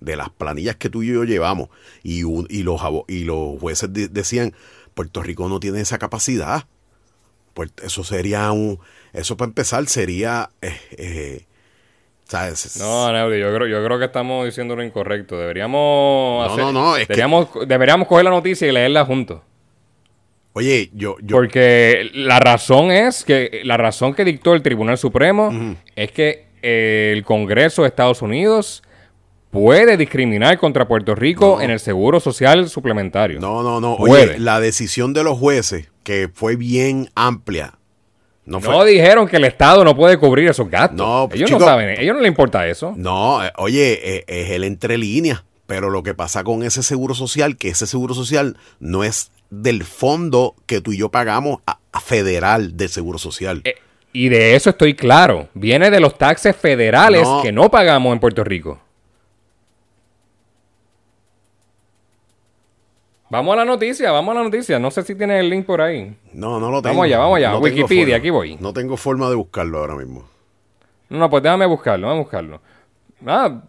de 0.00 0.16
las 0.16 0.28
planillas 0.28 0.76
que 0.76 0.90
tú 0.90 1.02
y 1.02 1.06
yo 1.14 1.24
llevamos. 1.24 1.70
Y, 2.02 2.24
un- 2.24 2.46
y, 2.50 2.62
los, 2.62 2.82
y 3.08 3.24
los 3.24 3.58
jueces 3.58 3.90
de- 3.90 4.08
decían, 4.08 4.52
Puerto 4.92 5.22
Rico 5.22 5.48
no 5.48 5.60
tiene 5.60 5.80
esa 5.80 5.96
capacidad. 5.96 6.66
Pues 7.54 7.70
eso 7.82 8.04
sería 8.04 8.50
un, 8.52 8.78
eso 9.12 9.36
para 9.36 9.48
empezar 9.48 9.86
sería 9.86 10.50
eh, 10.60 10.76
eh, 10.98 11.44
¿Sabes? 12.26 12.76
No, 12.78 13.12
Neudi, 13.12 13.38
yo 13.38 13.54
creo, 13.54 13.66
yo 13.68 13.84
creo 13.84 13.98
que 13.98 14.06
estamos 14.06 14.44
diciendo 14.46 14.74
lo 14.74 14.82
incorrecto. 14.82 15.38
Deberíamos 15.38 16.46
No, 16.48 16.52
hacer- 16.52 16.64
no, 16.64 16.72
no, 16.72 16.96
es 16.96 17.06
que- 17.06 17.12
deberíamos, 17.12 17.48
deberíamos 17.66 18.08
coger 18.08 18.24
la 18.24 18.30
noticia 18.30 18.66
y 18.66 18.72
leerla 18.72 19.04
juntos. 19.04 19.40
Oye, 20.54 20.90
yo, 20.94 21.16
yo, 21.20 21.36
Porque 21.36 22.10
la 22.14 22.38
razón 22.38 22.90
es 22.92 23.24
que 23.24 23.60
la 23.64 23.76
razón 23.76 24.14
que 24.14 24.24
dictó 24.24 24.54
el 24.54 24.62
Tribunal 24.62 24.96
Supremo 24.98 25.76
es 25.96 26.12
que 26.12 26.46
eh, 26.62 27.12
el 27.12 27.24
Congreso 27.24 27.82
de 27.82 27.88
Estados 27.88 28.22
Unidos 28.22 28.82
puede 29.50 29.96
discriminar 29.96 30.56
contra 30.58 30.86
Puerto 30.88 31.14
Rico 31.14 31.56
No. 31.58 31.60
en 31.62 31.70
el 31.70 31.80
seguro 31.80 32.20
social 32.20 32.68
suplementario. 32.68 33.40
no, 33.40 33.62
no, 33.62 33.80
no. 33.80 33.96
Puede. 33.96 34.30
Oye, 34.34 34.38
la 34.38 34.60
decisión 34.60 35.12
de 35.12 35.24
los 35.24 35.38
jueces, 35.38 35.90
que 36.04 36.30
fue 36.32 36.54
bien 36.54 37.10
amplia, 37.16 37.74
no 38.44 38.60
fue. 38.60 38.86
Dijeron 38.92 39.26
que 39.26 39.38
el 39.38 39.44
Estado 39.44 39.84
no 39.84 39.96
puede 39.96 40.18
cubrir 40.18 40.48
esos 40.48 40.70
gastos. 40.70 40.98
No, 40.98 41.28
ellos 41.32 41.48
chico. 41.48 41.58
no 41.58 41.64
saben, 41.66 41.98
ellos 41.98 42.14
no 42.14 42.20
les 42.20 42.28
importa 42.28 42.66
eso. 42.68 42.92
No, 42.96 43.44
eh, 43.44 43.50
oye, 43.56 44.16
eh, 44.18 44.24
es 44.28 44.50
el 44.50 44.64
entre 44.64 44.98
líneas. 44.98 45.42
Pero 45.66 45.88
lo 45.88 46.02
que 46.02 46.12
pasa 46.12 46.44
con 46.44 46.62
ese 46.62 46.82
seguro 46.82 47.14
social, 47.14 47.56
que 47.56 47.70
ese 47.70 47.86
seguro 47.86 48.12
social 48.12 48.58
no 48.80 49.02
es 49.02 49.30
del 49.48 49.82
fondo 49.82 50.54
que 50.66 50.82
tú 50.82 50.92
y 50.92 50.98
yo 50.98 51.10
pagamos 51.10 51.60
a, 51.66 51.78
a 51.90 52.00
federal 52.00 52.76
del 52.76 52.90
seguro 52.90 53.18
social. 53.18 53.62
Eh, 53.64 53.76
y 54.12 54.28
de 54.28 54.56
eso 54.56 54.68
estoy 54.70 54.92
claro. 54.94 55.48
Viene 55.54 55.90
de 55.90 56.00
los 56.00 56.18
taxes 56.18 56.54
federales 56.54 57.22
No. 57.22 57.40
que 57.42 57.50
no 57.50 57.70
pagamos 57.70 58.12
en 58.12 58.20
Puerto 58.20 58.44
Rico. 58.44 58.78
Vamos 63.34 63.52
a 63.54 63.56
la 63.56 63.64
noticia, 63.64 64.12
vamos 64.12 64.32
a 64.32 64.38
la 64.38 64.44
noticia. 64.44 64.78
No 64.78 64.90
sé 64.90 65.02
si 65.02 65.14
tienes 65.14 65.40
el 65.40 65.50
link 65.50 65.66
por 65.66 65.80
ahí. 65.80 66.16
no, 66.32 66.60
no 66.60 66.70
lo 66.70 66.80
tengo. 66.80 66.94
Vamos 66.94 67.06
allá, 67.06 67.18
vamos 67.18 67.36
allá. 67.38 67.50
No 67.50 67.58
Wikipedia, 67.58 68.16
aquí 68.16 68.30
voy. 68.30 68.56
No 68.60 68.72
tengo 68.72 68.96
forma 68.96 69.28
de 69.28 69.34
buscarlo 69.34 69.78
ahora 69.78 69.96
mismo. 69.96 70.24
No, 71.08 71.18
no, 71.18 71.28
pues 71.30 71.42
déjame 71.42 71.66
buscarlo, 71.66 72.06
déjame 72.06 72.20
buscarlo. 72.22 72.60
Ah, 73.26 73.60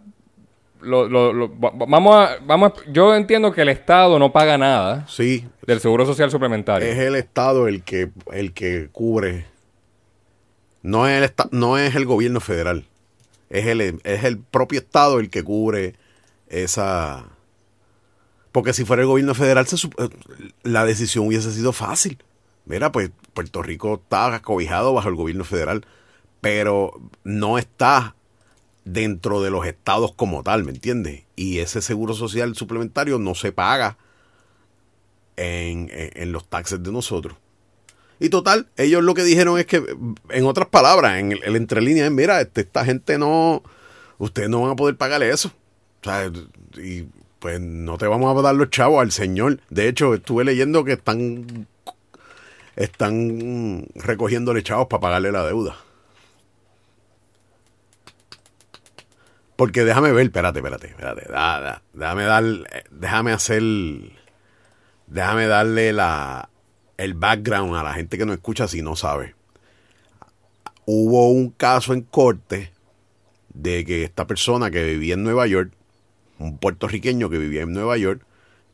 lo- 0.82 1.08
lo- 1.08 1.34
lo- 1.34 1.50
va- 1.60 1.72
va- 1.72 1.86
vamos 1.88 2.16
a, 2.16 2.30
vamos 2.46 2.72
a- 2.74 2.92
yo 2.92 3.16
entiendo 3.16 3.52
que 3.52 3.62
el 3.64 3.70
Estado 3.70 4.20
no 4.20 4.32
paga 4.32 4.58
nada 4.58 5.06
Sí, 5.08 5.48
del 5.66 5.80
Seguro 5.80 6.06
Social 6.06 6.30
Suplementario. 6.30 6.88
es 6.88 6.98
el 7.00 7.16
Estado 7.16 7.68
el 7.68 7.84
que, 7.84 8.10
el 8.32 8.54
que 8.54 8.90
cubre. 8.92 9.46
No 10.84 11.08
es 11.08 11.22
el, 11.24 11.32
no 11.52 11.78
es 11.80 11.96
el 11.96 12.06
gobierno 12.06 12.40
federal. 12.40 12.86
Es 13.50 13.66
el, 13.66 13.82
es 13.82 14.24
el 14.24 14.38
propio 14.38 14.80
Estado 14.80 15.20
el 15.20 15.30
que 15.32 15.44
cubre 15.44 15.96
esa. 16.50 17.26
Porque 18.56 18.72
si 18.72 18.86
fuera 18.86 19.02
el 19.02 19.10
gobierno 19.10 19.36
federal, 19.36 19.68
la 20.64 20.86
decisión 20.86 21.28
hubiese 21.28 21.52
sido 21.52 21.74
fácil. 21.74 22.24
Mira, 22.66 22.90
pues 22.90 23.12
Puerto 23.34 23.62
Rico 23.62 23.96
está 23.96 24.34
acobijado 24.34 24.94
bajo 24.94 25.10
el 25.10 25.16
gobierno 25.16 25.44
federal, 25.44 25.86
pero 26.40 26.94
no 27.26 27.58
está 27.58 28.16
dentro 28.86 29.42
de 29.42 29.50
los 29.52 29.66
estados 29.68 30.14
como 30.14 30.42
tal, 30.42 30.64
¿me 30.64 30.72
entiendes? 30.72 31.24
Y 31.36 31.60
ese 31.60 31.82
seguro 31.82 32.14
social 32.14 32.56
suplementario 32.56 33.20
no 33.20 33.36
se 33.36 33.52
paga 33.52 33.98
en, 35.36 35.90
en- 35.92 36.32
los 36.32 36.48
taxes 36.48 36.82
de 36.82 36.94
nosotros. 36.94 37.36
Y 38.22 38.30
total, 38.30 38.70
ellos 38.78 39.04
lo 39.04 39.16
que 39.16 39.24
dijeron 39.24 39.60
es 39.60 39.66
que, 39.66 39.84
en 40.30 40.46
otras 40.46 40.70
palabras, 40.70 41.20
en 41.20 41.34
el, 41.34 41.44
el 41.44 41.58
entre 41.58 41.82
líneas, 41.82 42.10
mira, 42.10 42.40
este, 42.40 42.62
esta 42.62 42.86
gente 42.86 43.18
no, 43.18 43.64
ustedes 44.18 44.48
no 44.48 44.62
van 44.62 44.72
a 44.72 44.76
poder 44.78 44.96
pagarle 44.96 45.30
eso. 45.30 45.52
O 46.02 46.06
sea, 46.06 46.32
y 46.82 47.06
pues 47.46 47.62
no 47.62 48.00
te 48.00 48.08
vamos 48.08 48.36
a 48.36 48.42
dar 48.42 48.56
los 48.56 48.72
chavos 48.72 49.00
al 49.04 49.12
señor. 49.12 49.60
De 49.70 49.88
hecho, 49.88 50.16
estuve 50.16 50.44
leyendo 50.44 50.84
que 50.84 50.94
están, 50.94 51.68
están 52.76 53.86
recogiéndole 53.94 54.64
chavos 54.64 54.88
para 54.88 55.00
pagarle 55.02 55.32
la 55.32 55.46
deuda. 55.46 55.76
Porque 59.56 59.84
déjame 59.84 60.12
ver, 60.12 60.26
espérate, 60.26 60.58
espérate, 60.58 60.88
espérate. 60.88 61.32
da- 61.32 61.60
da- 61.62 61.82
déjame 61.94 62.24
dar, 62.24 62.44
déjame 62.90 63.32
hacer, 63.32 63.62
déjame 65.06 65.46
darle 65.46 65.94
la, 65.94 66.50
el 66.98 67.14
background 67.14 67.76
a 67.76 67.84
la 67.84 67.94
gente 67.94 68.18
que 68.18 68.26
no 68.26 68.34
escucha 68.34 68.68
si 68.68 68.82
no 68.82 68.96
sabe. 68.96 69.36
Hubo 70.88 71.30
un 71.30 71.52
caso 71.52 71.94
en 71.94 72.02
corte 72.02 72.72
de 73.54 73.86
que 73.86 74.04
esta 74.04 74.26
persona 74.26 74.72
que 74.72 74.84
vivía 74.84 75.14
en 75.14 75.24
Nueva 75.24 75.46
York, 75.46 75.72
un 76.40 76.58
puertorriqueño 76.58 77.30
que 77.30 77.38
vivía 77.38 77.62
en 77.62 77.74
Nueva 77.74 77.98
York, 77.98 78.22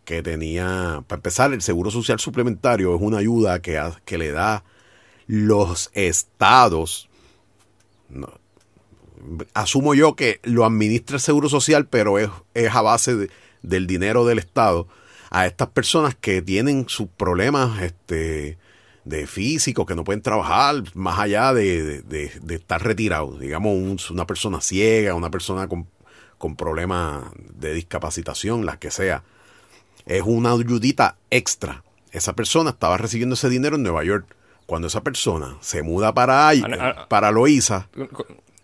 que 0.06 0.24
tenía, 0.24 1.04
para 1.08 1.20
empezar, 1.20 1.54
el 1.54 1.62
Seguro 1.62 1.92
Social 1.92 2.20
Suplementario 2.20 2.96
es 2.96 3.02
una 3.02 3.18
ayuda 3.20 3.62
que, 3.62 3.80
que 4.06 4.18
le 4.18 4.32
da 4.32 4.64
los 5.28 5.92
estados, 5.94 7.08
asumo 9.54 9.94
yo 9.94 10.16
que 10.16 10.40
lo 10.44 10.66
administra 10.66 11.16
el 11.16 11.22
Seguro 11.22 11.50
Social, 11.50 11.88
pero 11.88 12.18
es, 12.20 12.30
es 12.54 12.74
a 12.74 12.82
base 12.82 13.16
de- 13.16 13.30
del 13.62 13.88
dinero 13.88 14.26
del 14.26 14.40
Estado 14.40 14.88
a 15.30 15.46
estas 15.46 15.70
personas 15.70 16.16
que 16.16 16.42
tienen 16.42 16.86
sus 16.90 17.08
problemas 17.08 17.82
este, 17.82 18.58
de 19.06 19.28
físico, 19.28 19.86
que 19.86 19.96
no 19.96 20.04
pueden 20.04 20.22
trabajar, 20.22 20.84
más 20.94 21.20
allá 21.20 21.54
de, 21.54 22.02
de- 22.02 22.56
estar 22.56 22.84
retirados. 22.84 23.40
Digamos, 23.40 23.74
un- 23.74 24.00
una 24.14 24.26
persona 24.28 24.60
ciega, 24.62 25.14
una 25.16 25.30
persona 25.32 25.68
con, 25.68 25.88
con 26.42 26.56
problemas 26.56 27.24
de 27.54 27.74
discapacitación, 27.74 28.66
las 28.66 28.78
que 28.80 28.90
sea. 28.92 29.24
Es 30.08 30.24
una 30.26 30.52
ayudita 30.52 31.16
extra. 31.30 31.84
Esa 32.12 32.34
persona 32.34 32.72
estaba 32.72 32.98
recibiendo 32.98 33.36
ese 33.36 33.48
dinero 33.48 33.76
en 33.76 33.84
Nueva 33.84 34.04
York. 34.04 34.26
Cuando 34.66 34.88
esa 34.88 35.02
persona 35.04 35.58
se 35.62 35.84
muda 35.84 36.14
para, 36.14 36.48
ahí, 36.48 36.64
Ah, 36.66 36.96
ah. 36.98 37.06
para 37.08 37.30
Loíza, 37.32 37.88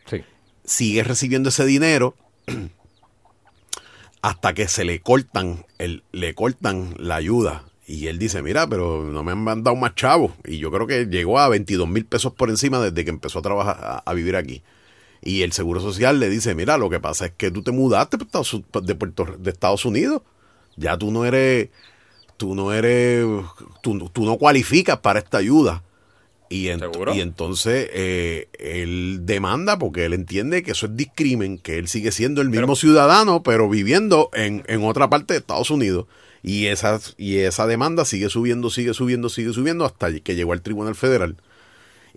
Sí. 0.07 0.23
sigue 0.65 1.03
recibiendo 1.03 1.49
ese 1.49 1.65
dinero 1.65 2.15
hasta 4.21 4.53
que 4.53 4.67
se 4.67 4.83
le 4.83 4.99
cortan 5.01 5.65
el, 5.77 6.03
le 6.11 6.33
cortan 6.33 6.95
la 6.97 7.15
ayuda 7.15 7.63
y 7.85 8.07
él 8.07 8.17
dice 8.19 8.41
mira 8.41 8.67
pero 8.67 9.03
no 9.03 9.23
me 9.23 9.31
han 9.31 9.43
mandado 9.43 9.75
más 9.75 9.95
chavos 9.95 10.31
y 10.45 10.57
yo 10.57 10.71
creo 10.71 10.87
que 10.87 11.05
llegó 11.05 11.39
a 11.39 11.47
22 11.49 11.87
mil 11.87 12.05
pesos 12.05 12.33
por 12.33 12.49
encima 12.49 12.79
desde 12.79 13.03
que 13.05 13.09
empezó 13.11 13.39
a 13.39 13.43
trabajar 13.43 13.77
a, 13.79 13.97
a 13.99 14.13
vivir 14.13 14.35
aquí 14.35 14.63
y 15.21 15.41
el 15.41 15.51
seguro 15.51 15.79
social 15.81 16.19
le 16.19 16.29
dice 16.29 16.55
mira 16.55 16.77
lo 16.77 16.89
que 16.89 16.99
pasa 16.99 17.27
es 17.27 17.31
que 17.35 17.51
tú 17.51 17.63
te 17.63 17.71
mudaste 17.71 18.17
de 18.17 18.95
Puerto 18.95 19.25
de 19.39 19.49
Estados 19.51 19.85
Unidos 19.85 20.21
ya 20.75 20.97
tú 20.97 21.11
no 21.11 21.25
eres 21.25 21.69
tú 22.37 22.53
no 22.55 22.71
eres 22.73 23.25
tú, 23.81 24.09
tú 24.13 24.25
no 24.25 24.37
cualificas 24.37 24.97
para 24.99 25.19
esta 25.19 25.37
ayuda 25.39 25.83
y, 26.49 26.69
y 26.69 27.19
entonces 27.19 27.89
eh, 27.91 28.47
él 28.57 29.21
demanda 29.23 29.77
porque 29.77 30.05
él 30.05 30.13
entiende 30.13 30.63
que 30.63 30.71
eso 30.71 30.85
es 30.85 30.95
discrimen, 30.95 31.57
que 31.57 31.77
él 31.77 31.89
sigue 31.89 32.13
siendo 32.13 32.39
el 32.41 32.49
mismo 32.49 32.67
Pero- 32.67 32.75
ciudadano, 32.77 33.43
pero 33.43 33.67
viviendo 33.67 34.29
en, 34.33 34.63
en 34.67 34.81
otra 34.85 35.09
parte 35.09 35.33
de 35.33 35.39
Estados 35.39 35.69
Unidos. 35.71 36.05
Y 36.43 36.67
esa, 36.67 37.01
y 37.17 37.39
esa 37.39 37.67
demanda 37.67 38.05
sigue 38.05 38.29
subiendo, 38.29 38.69
sigue 38.69 38.93
subiendo, 38.93 39.27
sigue 39.27 39.51
subiendo 39.51 39.83
hasta 39.83 40.17
que 40.21 40.35
llegó 40.35 40.53
al 40.53 40.61
Tribunal 40.61 40.95
Federal. 40.95 41.35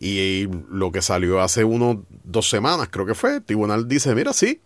Y 0.02 0.48
lo 0.70 0.90
que 0.90 1.02
salió 1.02 1.40
hace 1.42 1.62
unos 1.62 1.98
dos 2.24 2.48
semanas, 2.48 2.88
creo 2.90 3.04
que 3.04 3.14
fue, 3.14 3.36
el 3.36 3.42
tribunal 3.44 3.86
dice, 3.86 4.14
mira, 4.14 4.32
sí, 4.32 4.60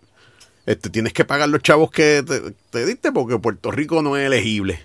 este, 0.65 0.91
tienes 0.91 1.13
que 1.13 1.25
pagar 1.25 1.49
los 1.49 1.61
chavos 1.61 1.91
que 1.91 2.23
te, 2.25 2.53
te 2.71 2.87
diste 2.87 3.11
porque 3.11 3.39
Puerto 3.39 3.71
Rico 3.73 4.01
no 4.01 4.17
es 4.17 4.27
elegible. 4.27 4.81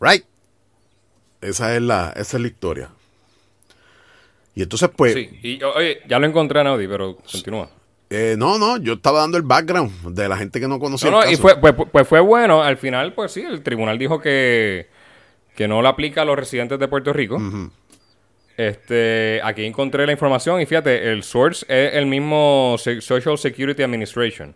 Right? 0.00 0.24
Esa 1.40 1.74
es 1.74 1.82
la, 1.82 2.12
esa 2.16 2.36
es 2.36 2.40
la 2.42 2.48
historia. 2.48 2.90
Y 4.54 4.62
entonces, 4.62 4.88
pues, 4.96 5.14
Sí, 5.14 5.28
y 5.42 5.62
oye, 5.62 6.00
ya 6.08 6.18
lo 6.18 6.26
encontré, 6.26 6.62
Naudi, 6.64 6.86
pero 6.88 7.16
continúa. 7.16 7.70
eh, 8.10 8.34
no, 8.38 8.58
no, 8.58 8.76
yo 8.78 8.94
estaba 8.94 9.20
dando 9.20 9.36
el 9.36 9.44
background 9.44 10.14
de 10.14 10.28
la 10.28 10.36
gente 10.36 10.58
que 10.60 10.66
no 10.68 10.78
conocía 10.78 11.10
No, 11.10 11.18
no, 11.18 11.24
el 11.24 11.32
y 11.32 11.36
fue, 11.36 11.56
pues, 11.60 11.74
pues 11.92 12.08
fue 12.08 12.20
bueno. 12.20 12.62
Al 12.62 12.76
final, 12.76 13.12
pues 13.14 13.32
sí, 13.32 13.40
el 13.42 13.62
tribunal 13.62 13.98
dijo 13.98 14.20
que, 14.20 14.88
que 15.56 15.68
no 15.68 15.82
le 15.82 15.88
aplica 15.88 16.22
a 16.22 16.24
los 16.24 16.36
residentes 16.36 16.78
de 16.78 16.88
Puerto 16.88 17.12
Rico. 17.12 17.40
Este, 18.58 19.40
aquí 19.44 19.64
encontré 19.64 20.04
la 20.04 20.10
información 20.10 20.60
y 20.60 20.66
fíjate, 20.66 21.12
el 21.12 21.22
source 21.22 21.64
es 21.68 21.94
el 21.94 22.06
mismo 22.06 22.74
Social 22.76 23.38
Security 23.38 23.84
Administration. 23.84 24.52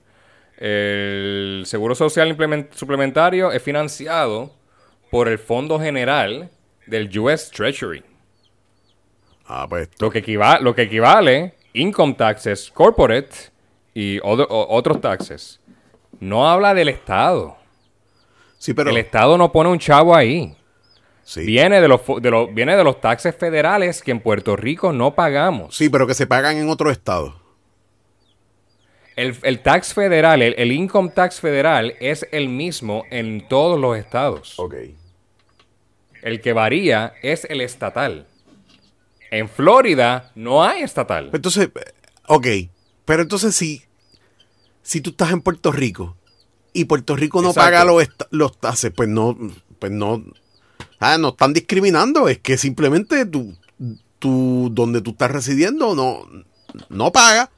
El 0.58 1.62
Seguro 1.66 1.94
Social 1.94 2.36
Suplementario 2.74 3.52
es 3.52 3.62
financiado 3.62 4.52
por 5.08 5.28
el 5.28 5.38
Fondo 5.38 5.78
General 5.78 6.50
del 6.86 7.16
US 7.16 7.48
Treasury. 7.50 8.02
Ah, 9.46 9.66
pues, 9.68 9.88
Lo 10.00 10.10
que, 10.10 10.18
equiva- 10.18 10.58
lo 10.60 10.74
que 10.74 10.82
equivale 10.82 11.54
income 11.72 12.14
taxes, 12.14 12.70
corporate 12.72 13.30
y 13.94 14.18
otro- 14.24 14.46
otros 14.50 15.00
taxes. 15.00 15.60
No 16.18 16.48
habla 16.50 16.74
del 16.74 16.88
Estado. 16.88 17.56
sí, 18.58 18.74
pero, 18.74 18.90
el 18.90 18.96
Estado 18.96 19.38
no 19.38 19.50
pone 19.52 19.70
un 19.70 19.78
chavo 19.78 20.14
ahí. 20.14 20.54
Sí. 21.24 21.44
Viene, 21.44 21.80
de 21.80 21.88
los, 21.88 22.00
de 22.20 22.30
los, 22.30 22.52
viene 22.54 22.76
de 22.76 22.84
los 22.84 23.00
taxes 23.00 23.34
federales 23.36 24.02
que 24.02 24.10
en 24.10 24.20
Puerto 24.20 24.56
Rico 24.56 24.92
no 24.92 25.14
pagamos. 25.14 25.76
sí, 25.76 25.88
pero 25.88 26.06
que 26.06 26.14
se 26.14 26.26
pagan 26.26 26.56
en 26.56 26.68
otro 26.68 26.90
estado. 26.90 27.40
El, 29.14 29.36
el 29.42 29.60
tax 29.60 29.92
federal, 29.92 30.40
el, 30.40 30.54
el 30.56 30.72
income 30.72 31.10
tax 31.10 31.38
federal 31.40 31.94
es 32.00 32.26
el 32.32 32.48
mismo 32.48 33.04
en 33.10 33.46
todos 33.46 33.78
los 33.78 33.96
estados. 33.98 34.58
Ok. 34.58 34.74
El 36.22 36.40
que 36.40 36.52
varía 36.52 37.12
es 37.22 37.44
el 37.44 37.60
estatal. 37.60 38.26
En 39.30 39.48
Florida 39.48 40.30
no 40.34 40.62
hay 40.64 40.82
estatal. 40.82 41.30
Entonces, 41.32 41.68
Ok, 42.26 42.46
pero 43.04 43.22
entonces 43.22 43.54
si, 43.54 43.82
si 44.82 45.00
tú 45.00 45.10
estás 45.10 45.32
en 45.32 45.42
Puerto 45.42 45.72
Rico 45.72 46.16
y 46.72 46.84
Puerto 46.84 47.16
Rico 47.16 47.42
no 47.42 47.48
Exacto. 47.48 47.66
paga 47.66 47.84
los, 47.84 48.08
los 48.30 48.58
taxes, 48.58 48.92
pues 48.94 49.08
no, 49.08 49.36
pues 49.78 49.90
no, 49.92 50.22
ah, 51.02 51.18
no 51.18 51.30
están 51.30 51.52
discriminando, 51.52 52.28
es 52.28 52.38
que 52.38 52.56
simplemente 52.56 53.26
tú, 53.26 53.54
tú, 54.18 54.68
donde 54.72 55.00
tú 55.02 55.10
estás 55.10 55.30
residiendo 55.30 55.94
no, 55.94 56.26
no 56.88 57.12
paga, 57.12 57.50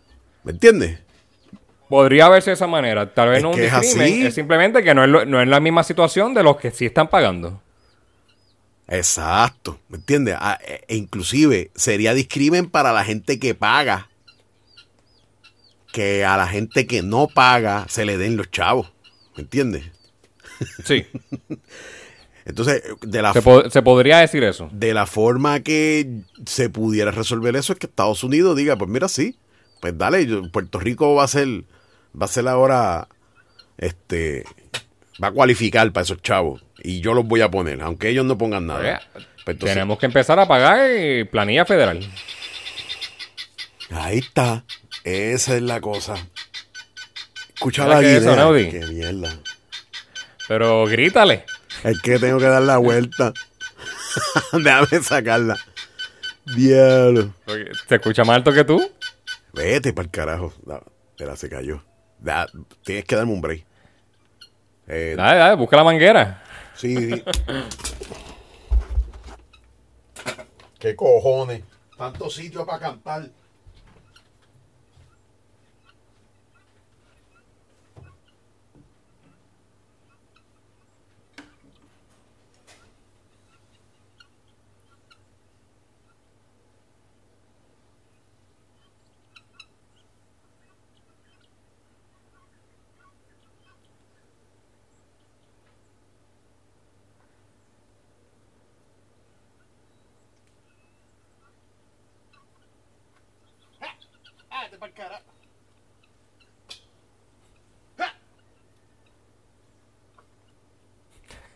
¿me 0.43 0.53
entiendes? 0.53 1.01
Podría 1.89 2.29
verse 2.29 2.51
de 2.51 2.55
esa 2.55 2.67
manera. 2.67 3.13
Tal 3.15 3.29
vez 3.29 3.39
Es 3.39 3.43
no 3.43 3.51
un 3.51 3.61
es 3.61 3.71
discrimen, 3.73 4.13
así. 4.13 4.27
es 4.27 4.35
simplemente 4.35 4.83
que 4.83 4.95
no 4.95 5.05
es, 5.05 5.11
lo- 5.11 5.25
no 5.27 5.41
es 5.41 5.47
la 5.47 5.61
misma 5.61 5.85
situación 5.85 6.35
de 6.35 6.43
los 6.43 6.57
que 6.57 6.71
sí 6.71 6.87
están 6.87 7.09
pagando. 7.09 7.61
Exacto, 8.89 9.79
¿me 9.89 9.97
entiendes? 9.99 10.37
Ah, 10.39 10.59
e- 10.67 10.85
e 10.89 10.97
inclusive 10.97 11.71
sería 11.75 12.13
discrimen 12.15 12.69
para 12.69 12.93
la 12.93 13.05
gente 13.05 13.39
que 13.39 13.55
paga, 13.55 14.11
que 15.93 16.25
a 16.25 16.37
la 16.37 16.47
gente 16.49 16.87
que 16.87 17.03
no 17.03 17.29
paga 17.29 17.87
se 17.89 18.05
le 18.05 18.19
den 18.19 18.37
los 18.37 18.51
chavos, 18.51 18.93
¿me 19.37 19.43
entiendes? 19.43 19.85
Sí, 20.85 21.07
Entonces, 22.47 22.83
de 23.01 23.23
la, 23.23 23.33
se, 23.33 23.41
po- 23.41 23.71
se 23.71 23.81
podría 23.83 24.19
decir 24.19 24.45
eso. 24.45 24.69
de 24.71 24.93
la 24.93 25.07
forma 25.07 25.61
que 25.61 26.21
se 26.45 26.69
pudiera 26.69 27.11
resolver 27.11 27.57
eso 27.57 27.73
es 27.73 27.79
que 27.79 27.87
Estados 27.87 28.23
Unidos 28.23 28.55
diga, 28.57 28.77
pues 28.77 28.91
mira, 28.91 29.09
sí, 29.09 29.39
pues 29.81 29.97
dale, 29.97 30.27
Puerto 30.53 30.79
Rico 30.79 31.15
va 31.15 31.25
a 31.25 31.29
ser, 31.29 31.65
va 32.21 32.27
a 32.27 32.29
ser 32.29 32.47
ahora, 32.49 33.09
este, 33.79 34.45
va 35.23 35.29
a 35.29 35.33
cualificar 35.33 35.91
para 35.93 36.03
esos 36.05 36.21
chavos 36.21 36.63
y 36.83 37.01
yo 37.01 37.15
los 37.15 37.25
voy 37.25 37.41
a 37.41 37.51
poner, 37.51 37.81
aunque 37.81 38.11
ellos 38.11 38.27
no 38.27 38.37
pongan 38.37 38.67
nada. 38.67 39.01
Pues 39.15 39.55
entonces, 39.55 39.75
Tenemos 39.75 39.99
que 39.99 40.07
empezar 40.07 40.39
a 40.39 40.47
pagar 40.47 40.79
eh, 40.91 41.25
planilla 41.31 41.65
federal. 41.65 42.01
Ahí 43.91 44.19
está, 44.19 44.65
esa 45.05 45.57
es 45.57 45.63
la 45.63 45.81
cosa. 45.81 46.15
Escucha 47.55 47.85
¿Sabes 47.87 48.25
la 48.25 48.33
eso? 48.33 48.71
Qué 48.71 48.87
mierda. 48.87 49.39
Pero 50.49 50.85
grítale. 50.87 51.45
Es 51.85 52.01
que 52.03 52.19
tengo 52.19 52.39
que 52.39 52.47
dar 52.47 52.63
la 52.63 52.79
vuelta. 52.79 53.33
Déjame 54.53 55.03
sacarla. 55.03 55.57
Diablo. 56.57 57.35
¿Se 57.89 57.95
escucha 57.97 58.25
más 58.25 58.37
alto 58.37 58.53
que 58.53 58.65
tú? 58.65 58.83
Vete 59.53 59.93
para 59.93 60.07
el 60.07 60.11
carajo. 60.11 60.53
Espera, 61.11 61.37
se 61.37 61.49
cayó. 61.49 61.83
Da- 62.19 62.49
tienes 62.83 63.05
que 63.05 63.17
darme 63.17 63.33
un 63.33 63.41
break. 63.41 63.65
Eh, 64.87 65.15
Dale, 65.17 65.39
dale, 65.39 65.57
busca 65.57 65.77
la 65.77 65.85
manguera. 65.85 66.43
sí, 66.75 66.97
sí. 66.97 67.25
¿Qué 70.79 70.95
cojones? 70.97 71.63
Tanto 71.97 72.29
sitio 72.29 72.67
para 72.67 72.79
cantar. 72.79 73.31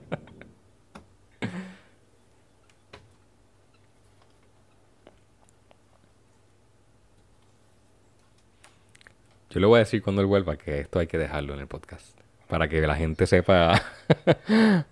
Yo 9.51 9.61
le 9.61 9.67
voy 9.67 9.77
a 9.77 9.79
decir 9.81 10.03
cuando 10.03 10.21
él 10.21 10.27
vuelva 10.27 10.57
que 10.57 10.81
esto 10.81 10.99
hay 10.99 11.07
que 11.07 11.17
dejarlo 11.17 11.55
en 11.55 11.61
el 11.61 11.67
podcast. 11.67 12.19
Para 12.47 12.69
que 12.69 12.81
la 12.83 12.95
gente 12.95 13.27
sepa 13.27 13.81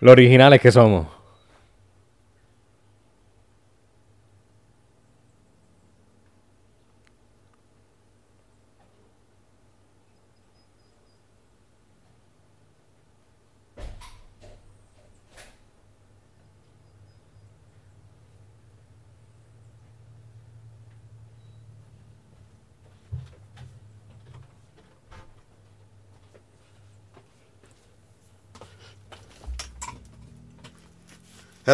lo 0.00 0.10
originales 0.10 0.60
que 0.60 0.72
somos. 0.72 1.13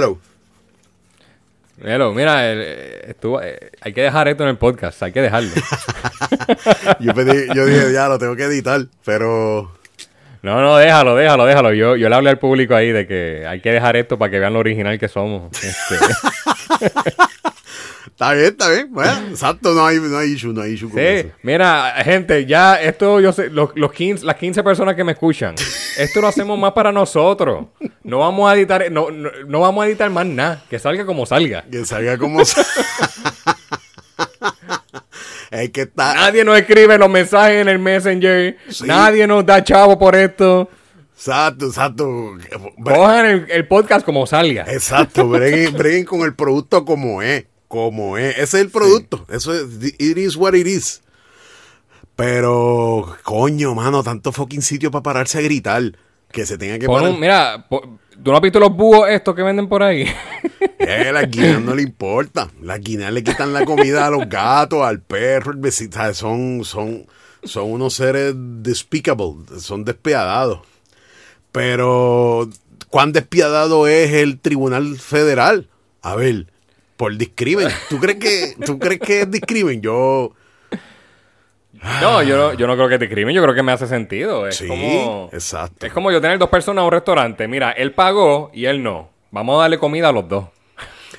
Hello. 0.00 0.18
Hello, 1.84 2.14
mira, 2.14 2.50
el- 2.50 2.62
eh, 2.62 3.04
estuvo, 3.08 3.42
eh, 3.42 3.70
hay 3.82 3.92
que 3.92 4.00
dejar 4.00 4.28
esto 4.28 4.44
en 4.44 4.48
el 4.48 4.56
podcast, 4.56 5.02
hay 5.02 5.12
que 5.12 5.20
dejarlo. 5.20 5.50
Yo, 7.00 7.12
pedí- 7.12 7.54
yo 7.54 7.66
dije, 7.66 7.92
ya 7.92 8.08
lo 8.08 8.18
tengo 8.18 8.34
que 8.34 8.44
editar, 8.44 8.80
pero 9.04 9.70
No, 10.42 10.62
no, 10.62 10.78
déjalo, 10.78 11.16
déjalo, 11.16 11.44
déjalo. 11.44 11.74
Yo, 11.74 11.96
yo 11.96 12.08
le 12.08 12.14
hablé 12.14 12.30
al 12.30 12.38
público 12.38 12.74
ahí 12.74 12.92
de 12.92 13.06
que 13.06 13.44
hay 13.46 13.60
que 13.60 13.72
dejar 13.72 13.96
esto 13.96 14.18
para 14.18 14.30
que 14.30 14.38
vean 14.38 14.54
lo 14.54 14.58
original 14.60 14.98
que 14.98 15.08
somos. 15.08 15.52
Este, 15.62 15.96
está 18.06 18.32
bien, 18.32 18.46
está 18.46 18.70
bien. 18.70 18.88
Bueno, 18.90 19.12
exacto, 19.30 19.74
no 19.74 19.84
hay, 19.84 19.98
no 19.98 20.16
hay 20.16 20.30
issue, 20.32 20.54
no 20.54 20.62
hay 20.62 20.72
issue 20.72 20.88
con 20.88 20.98
sí, 20.98 21.04
eso. 21.04 21.28
mira, 21.42 21.92
gente, 22.04 22.46
ya 22.46 22.80
esto, 22.80 23.20
yo 23.20 23.32
sé, 23.32 23.50
los, 23.50 23.70
los 23.74 23.92
15, 23.92 24.24
las 24.24 24.36
15 24.36 24.62
personas 24.62 24.94
que 24.94 25.04
me 25.04 25.12
escuchan, 25.12 25.54
esto 25.98 26.22
lo 26.22 26.28
hacemos 26.28 26.58
más 26.58 26.72
para 26.72 26.90
nosotros. 26.90 27.66
No 28.02 28.18
vamos 28.20 28.50
a 28.50 28.54
editar, 28.56 28.90
no, 28.90 29.10
no, 29.10 29.30
no 29.46 29.60
vamos 29.60 29.84
a 29.84 29.88
editar 29.88 30.08
más 30.10 30.24
nada, 30.26 30.64
que 30.70 30.78
salga 30.78 31.04
como 31.04 31.26
salga. 31.26 31.64
Que 31.70 31.84
salga 31.84 32.16
como 32.18 32.44
sa- 32.44 32.64
Es 35.50 35.70
que 35.70 35.82
está. 35.82 36.14
Nadie 36.14 36.44
nos 36.44 36.58
escribe 36.58 36.96
los 36.96 37.10
mensajes 37.10 37.60
en 37.60 37.68
el 37.68 37.78
Messenger, 37.78 38.56
Sí. 38.68 38.84
nadie 38.86 39.26
nos 39.26 39.44
da 39.44 39.62
chavo 39.64 39.98
por 39.98 40.14
esto. 40.14 40.70
Exacto, 41.16 41.66
exacto. 41.66 42.08
Cojan 42.82 43.26
el, 43.26 43.50
el 43.50 43.66
podcast 43.68 44.06
como 44.06 44.26
salga. 44.26 44.64
Exacto, 44.72 45.28
breguen, 45.28 45.72
breguen 45.76 46.04
con 46.04 46.20
el 46.22 46.34
producto 46.34 46.84
como 46.84 47.20
es. 47.20 47.44
Como 47.68 48.16
es. 48.16 48.34
Ese 48.38 48.42
es 48.42 48.54
el 48.64 48.70
producto. 48.70 49.26
Eso 49.28 49.52
es. 49.52 49.64
It 49.98 50.16
is 50.18 50.36
what 50.36 50.54
it 50.54 50.66
is. 50.66 51.02
Pero, 52.16 53.16
coño, 53.22 53.74
mano, 53.74 54.02
tanto 54.02 54.32
fucking 54.32 54.62
sitio 54.62 54.90
para 54.90 55.02
pararse 55.02 55.38
a 55.38 55.42
gritar. 55.42 55.82
Que 56.32 56.46
se 56.46 56.56
tenga 56.58 56.78
que 56.78 56.86
Pon 56.86 56.96
parar. 57.00 57.10
un- 57.14 57.20
mira, 57.20 57.66
¿tú 57.68 58.30
no 58.30 58.36
has 58.36 58.40
visto 58.42 58.60
los 58.60 58.74
búhos 58.74 59.08
estos 59.08 59.34
que 59.34 59.42
venden 59.42 59.68
por 59.68 59.82
ahí? 59.82 60.06
Eh, 60.82 61.10
las 61.12 61.30
guineas 61.30 61.60
no 61.60 61.74
le 61.74 61.82
importa. 61.82 62.50
Las 62.62 62.80
guineas 62.80 63.12
le 63.12 63.22
quitan 63.22 63.52
la 63.52 63.64
comida 63.66 64.06
a 64.06 64.10
los 64.10 64.26
gatos, 64.28 64.82
al 64.82 65.00
perro, 65.02 65.52
al 65.52 65.58
vecino. 65.58 65.92
¿sabes? 65.92 66.16
Son, 66.16 66.64
son, 66.64 67.06
son 67.44 67.70
unos 67.70 67.94
seres 67.94 68.34
despicable. 68.36 69.44
Son 69.60 69.84
despiadados. 69.84 70.60
Pero, 71.52 72.48
¿cuán 72.88 73.12
despiadado 73.12 73.86
es 73.88 74.12
el 74.12 74.38
Tribunal 74.40 74.96
Federal? 74.98 75.68
A 76.02 76.16
ver, 76.16 76.46
por 76.96 77.16
discrimen. 77.16 77.68
¿Tú 77.88 77.98
crees 77.98 78.18
que, 78.18 78.54
tú 78.64 78.78
crees 78.78 79.00
que 79.00 79.20
es 79.22 79.30
discrimen? 79.30 79.82
Yo, 79.82 80.32
No, 82.00 82.22
yo 82.22 82.36
no, 82.36 82.52
yo 82.54 82.66
no 82.66 82.74
creo 82.76 82.88
que 82.88 82.98
te 82.98 83.08
crimen, 83.08 83.34
yo 83.34 83.42
creo 83.42 83.54
que 83.54 83.62
me 83.62 83.72
hace 83.72 83.86
sentido. 83.86 84.46
Es 84.46 84.56
sí, 84.56 84.66
como. 84.68 85.30
exacto. 85.32 85.86
Es 85.86 85.92
como 85.92 86.10
yo 86.12 86.20
tener 86.20 86.38
dos 86.38 86.50
personas 86.50 86.82
en 86.82 86.86
un 86.86 86.92
restaurante. 86.92 87.48
Mira, 87.48 87.70
él 87.72 87.92
pagó 87.94 88.50
y 88.52 88.66
él 88.66 88.82
no. 88.82 89.08
Vamos 89.30 89.56
a 89.58 89.62
darle 89.62 89.78
comida 89.78 90.08
a 90.08 90.12
los 90.12 90.28
dos. 90.28 90.46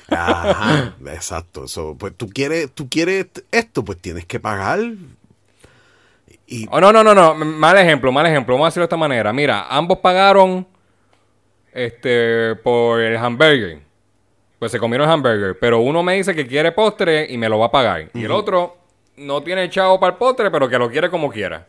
Ajá, 0.08 0.94
exacto. 1.06 1.64
Pues 1.98 2.14
tú 2.16 2.28
quieres, 2.28 2.70
tú 2.72 2.88
quieres 2.88 3.26
esto, 3.50 3.84
pues 3.84 3.98
tienes 3.98 4.24
que 4.26 4.38
pagar. 4.38 4.80
Y, 6.46 6.66
Oh, 6.70 6.80
no, 6.80 6.92
no, 6.92 7.02
no, 7.02 7.14
no. 7.14 7.34
Mal 7.34 7.78
ejemplo, 7.78 8.12
mal 8.12 8.26
ejemplo. 8.26 8.54
Vamos 8.54 8.66
a 8.66 8.68
decirlo 8.68 8.82
de 8.82 8.86
esta 8.86 8.96
manera. 8.96 9.32
Mira, 9.32 9.66
ambos 9.68 9.98
pagaron 9.98 10.66
este 11.72 12.54
por 12.56 13.00
el 13.00 13.16
hamburger. 13.16 13.80
Pues 14.58 14.70
se 14.70 14.78
comieron 14.78 15.08
el 15.08 15.14
hamburger. 15.14 15.58
Pero 15.58 15.80
uno 15.80 16.02
me 16.02 16.14
dice 16.14 16.34
que 16.34 16.46
quiere 16.46 16.72
postre 16.72 17.26
y 17.28 17.38
me 17.38 17.48
lo 17.48 17.58
va 17.58 17.66
a 17.66 17.70
pagar. 17.72 18.10
Y 18.14 18.24
el 18.24 18.32
otro 18.32 18.76
no 19.16 19.42
tiene 19.42 19.68
chavo 19.70 19.98
para 20.00 20.12
el 20.12 20.18
postre, 20.18 20.50
pero 20.50 20.68
que 20.68 20.78
lo 20.78 20.90
quiere 20.90 21.10
como 21.10 21.30
quiera. 21.30 21.66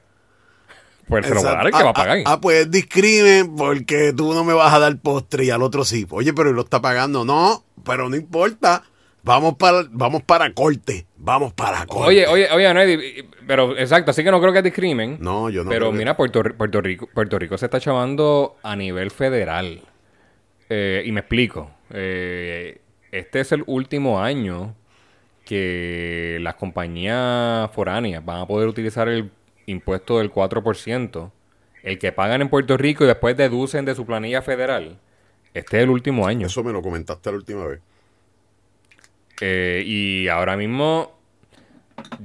Pues 1.07 1.25
se 1.27 1.33
lo 1.35 1.43
va 1.43 1.51
a 1.51 1.55
dar 1.55 1.65
el 1.67 1.71
que 1.73 1.77
Ah, 1.79 1.83
va 1.83 1.89
a 1.89 1.93
pagar. 1.93 2.17
Ah, 2.19 2.23
ah, 2.33 2.41
pues 2.41 2.71
discrimen 2.71 3.55
porque 3.55 4.13
tú 4.15 4.33
no 4.33 4.43
me 4.45 4.53
vas 4.53 4.73
a 4.73 4.79
dar 4.79 4.97
postre 4.99 5.43
y 5.45 5.49
al 5.49 5.61
otro 5.61 5.83
sí. 5.83 6.07
Oye, 6.09 6.33
pero 6.33 6.49
él 6.49 6.55
lo 6.55 6.61
está 6.61 6.81
pagando. 6.81 7.25
No, 7.25 7.63
pero 7.85 8.09
no 8.09 8.15
importa. 8.15 8.83
Vamos 9.25 9.55
para, 9.55 9.83
vamos 9.89 10.23
para 10.23 10.53
corte. 10.53 11.05
Vamos 11.17 11.53
para 11.53 11.85
corte. 11.85 12.07
Oye, 12.07 12.27
oye, 12.27 12.49
oye, 12.51 12.73
Nedi, 12.73 13.23
pero 13.47 13.77
exacto, 13.77 14.11
así 14.11 14.21
que 14.23 14.31
no 14.31 14.41
creo 14.41 14.51
que 14.51 14.61
discrimen. 14.61 15.17
No, 15.21 15.49
yo 15.49 15.63
no 15.63 15.69
Pero 15.69 15.85
creo 15.87 15.91
que- 15.91 15.97
mira, 15.97 16.17
Puerto, 16.17 16.41
Puerto 16.57 16.81
Rico, 16.81 17.07
Puerto 17.13 17.39
Rico 17.39 17.57
se 17.57 17.65
está 17.65 17.79
chavando 17.79 18.57
a 18.63 18.75
nivel 18.75 19.11
federal. 19.11 19.81
Eh, 20.69 21.03
y 21.05 21.11
me 21.13 21.21
explico. 21.21 21.71
Eh, 21.91 22.81
este 23.11 23.39
es 23.41 23.51
el 23.53 23.63
último 23.67 24.21
año 24.21 24.75
que 25.45 26.37
las 26.41 26.55
compañías 26.55 27.69
foráneas 27.71 28.23
van 28.23 28.41
a 28.41 28.47
poder 28.47 28.67
utilizar 28.67 29.07
el 29.07 29.31
impuesto 29.65 30.19
del 30.19 30.31
4%, 30.31 31.31
el 31.83 31.99
que 31.99 32.11
pagan 32.11 32.41
en 32.41 32.49
Puerto 32.49 32.77
Rico 32.77 33.03
y 33.03 33.07
después 33.07 33.35
deducen 33.35 33.85
de 33.85 33.95
su 33.95 34.05
planilla 34.05 34.41
federal. 34.41 34.97
Este 35.53 35.77
es 35.77 35.83
el 35.83 35.89
último 35.89 36.27
año. 36.27 36.47
Eso 36.47 36.63
me 36.63 36.71
lo 36.71 36.81
comentaste 36.81 37.29
la 37.29 37.37
última 37.37 37.65
vez. 37.65 37.79
Eh, 39.41 39.83
y 39.85 40.27
ahora 40.27 40.55
mismo 40.55 41.11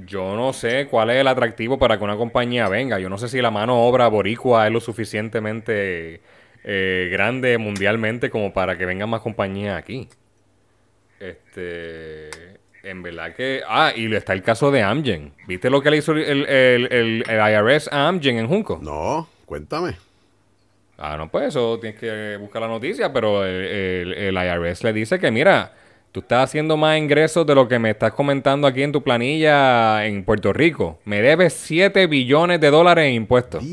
yo 0.05 0.35
no 0.35 0.53
sé 0.53 0.87
cuál 0.87 1.09
es 1.09 1.17
el 1.17 1.27
atractivo 1.27 1.77
para 1.77 1.97
que 1.97 2.03
una 2.03 2.17
compañía 2.17 2.69
venga. 2.69 2.99
Yo 2.99 3.09
no 3.09 3.17
sé 3.17 3.27
si 3.27 3.41
la 3.41 3.51
mano 3.51 3.83
obra 3.83 4.07
boricua 4.07 4.67
es 4.67 4.73
lo 4.73 4.79
suficientemente 4.79 6.21
eh, 6.63 7.09
grande 7.11 7.57
mundialmente 7.57 8.29
como 8.29 8.53
para 8.53 8.77
que 8.77 8.85
vengan 8.85 9.09
más 9.09 9.21
compañías 9.21 9.77
aquí. 9.77 10.09
Este, 11.19 12.29
en 12.83 13.01
verdad 13.03 13.35
que... 13.35 13.61
Ah, 13.67 13.91
y 13.95 14.13
está 14.15 14.33
el 14.33 14.41
caso 14.43 14.71
de 14.71 14.81
Amgen. 14.83 15.33
¿Viste 15.47 15.69
lo 15.69 15.81
que 15.81 15.91
le 15.91 15.97
hizo 15.97 16.11
el, 16.13 16.19
el- 16.23 16.45
el- 16.91 17.23
el 17.27 17.53
IRS 17.53 17.89
a 17.91 18.07
Amgen 18.07 18.37
en 18.39 18.47
Junco? 18.47 18.79
No, 18.81 19.27
cuéntame. 19.45 19.95
Ah, 20.97 21.15
no, 21.17 21.29
pues 21.29 21.45
eso 21.49 21.79
tienes 21.79 21.99
que 21.99 22.37
buscar 22.39 22.61
la 22.61 22.67
noticia, 22.67 23.11
pero 23.13 23.45
el, 23.45 23.53
el- 23.65 24.13
el 24.13 24.35
IRS 24.35 24.83
le 24.83 24.93
dice 24.93 25.17
que, 25.19 25.31
mira, 25.31 25.73
tú 26.11 26.19
estás 26.19 26.43
haciendo 26.45 26.75
más 26.75 26.97
ingresos 26.97 27.45
de 27.47 27.55
lo 27.55 27.67
que 27.67 27.79
me 27.79 27.91
estás 27.91 28.11
comentando 28.13 28.67
aquí 28.67 28.83
en 28.83 28.91
tu 28.91 29.01
planilla 29.01 30.05
en 30.05 30.23
Puerto 30.25 30.51
Rico. 30.51 30.99
Me 31.05 31.21
debes 31.21 31.53
7 31.53 32.07
billones 32.07 32.59
de 32.59 32.69
dólares 32.69 33.05
en 33.07 33.13
impuestos. 33.13 33.63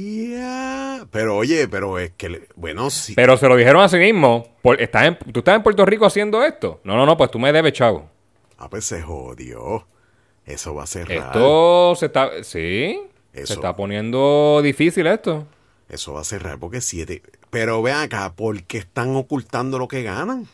Pero 1.10 1.36
oye, 1.36 1.66
pero 1.68 1.98
es 1.98 2.10
que, 2.16 2.28
le- 2.28 2.42
bueno, 2.56 2.90
sí. 2.90 3.14
Pero 3.14 3.36
se 3.36 3.48
lo 3.48 3.56
dijeron 3.56 3.82
a 3.82 3.88
sí 3.88 3.96
mismo. 3.98 4.46
por- 4.62 4.80
¿estás 4.80 5.06
en- 5.06 5.16
¿Tú 5.32 5.40
estás 5.40 5.56
en 5.56 5.62
Puerto 5.62 5.84
Rico 5.86 6.04
haciendo 6.06 6.44
esto? 6.44 6.80
No, 6.84 6.96
no, 6.96 7.06
no, 7.06 7.16
pues 7.16 7.30
tú 7.30 7.38
me 7.38 7.52
debes, 7.52 7.72
chavo. 7.72 8.08
Ah, 8.58 8.68
pues 8.70 8.84
se 8.84 9.02
jodió. 9.02 9.86
Eso 10.44 10.74
va 10.74 10.84
a 10.84 10.86
ser 10.86 11.08
raro. 11.08 11.22
Esto 11.24 11.94
se 11.96 12.06
está... 12.06 12.30
Sí, 12.44 13.00
Eso. 13.32 13.46
se 13.46 13.52
está 13.54 13.74
poniendo 13.74 14.60
difícil 14.62 15.06
esto. 15.06 15.46
Eso 15.88 16.14
va 16.14 16.20
a 16.20 16.24
ser 16.24 16.42
raro 16.42 16.58
porque 16.58 16.80
siete. 16.80 17.22
Pero 17.50 17.82
vean 17.82 18.02
acá, 18.02 18.32
¿por 18.34 18.62
qué 18.64 18.78
están 18.78 19.14
ocultando 19.16 19.78
lo 19.78 19.88
que 19.88 20.02
ganan? 20.02 20.46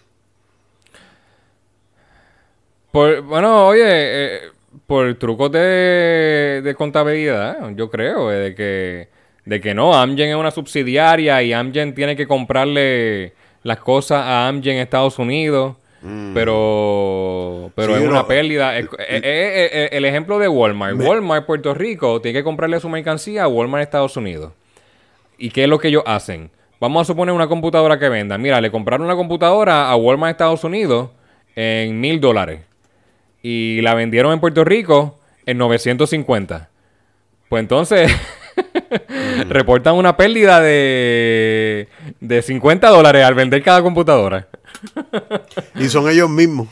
Por, 2.90 3.22
bueno, 3.22 3.68
oye, 3.68 3.82
eh, 3.86 4.40
por 4.86 5.14
trucos 5.14 5.50
de, 5.52 6.60
de 6.62 6.74
contabilidad, 6.74 7.70
yo 7.74 7.90
creo, 7.90 8.30
eh, 8.30 8.36
de 8.36 8.54
que 8.54 9.08
de 9.44 9.60
que 9.60 9.74
no, 9.74 9.94
Amgen 9.94 10.30
es 10.30 10.36
una 10.36 10.50
subsidiaria 10.50 11.42
y 11.42 11.52
Amgen 11.52 11.94
tiene 11.94 12.14
que 12.14 12.26
comprarle 12.26 13.32
las 13.62 13.78
cosas 13.78 14.24
a 14.24 14.48
Amgen 14.48 14.76
en 14.76 14.82
Estados 14.82 15.18
Unidos, 15.18 15.76
pero 16.34 17.70
pero 17.74 17.92
Mm. 17.94 17.96
Sí, 17.98 18.02
es 18.04 18.08
una 18.08 18.26
pérdida. 18.26 18.78
Es- 18.78 18.86
eh, 18.86 19.20
eh, 19.22 19.70
eh, 19.72 19.88
el 19.92 20.04
ejemplo 20.04 20.38
de 20.38 20.48
Walmart, 20.48 20.96
Me- 20.96 21.06
Walmart 21.06 21.46
Puerto 21.46 21.74
Rico 21.74 22.20
tiene 22.20 22.38
que 22.40 22.44
comprarle 22.44 22.80
su 22.80 22.88
mercancía 22.88 23.44
a 23.44 23.48
Walmart 23.48 23.82
Estados 23.82 24.16
Unidos. 24.16 24.52
¿Y 25.38 25.50
qué 25.50 25.64
es 25.64 25.68
lo 25.68 25.78
que 25.78 25.88
ellos 25.88 26.02
hacen? 26.06 26.50
Vamos 26.80 27.02
a 27.02 27.04
suponer 27.04 27.34
una 27.34 27.46
computadora 27.46 27.98
que 27.98 28.08
vendan. 28.08 28.40
Mira, 28.42 28.60
le 28.60 28.70
compraron 28.70 29.06
una 29.06 29.14
computadora 29.16 29.88
a 29.90 29.96
Walmart 29.96 30.32
Estados 30.32 30.64
Unidos 30.64 31.10
en 31.54 32.00
mil 32.00 32.20
dólares. 32.20 32.60
Y 33.42 33.80
la 33.82 33.94
vendieron 33.94 34.32
en 34.32 34.40
Puerto 34.40 34.64
Rico 34.64 35.18
en 35.46 35.58
950. 35.58 36.68
Pues 37.48 37.60
entonces 37.60 38.10
reportan 39.48 39.94
una 39.94 40.16
pérdida 40.16 40.60
de, 40.60 41.88
de 42.20 42.42
50 42.42 42.88
dólares 42.88 43.24
al 43.24 43.34
vender 43.34 43.62
cada 43.62 43.82
computadora. 43.82 44.48
Y 45.76 45.88
son 45.88 46.08
ellos 46.08 46.28
mismos. 46.28 46.68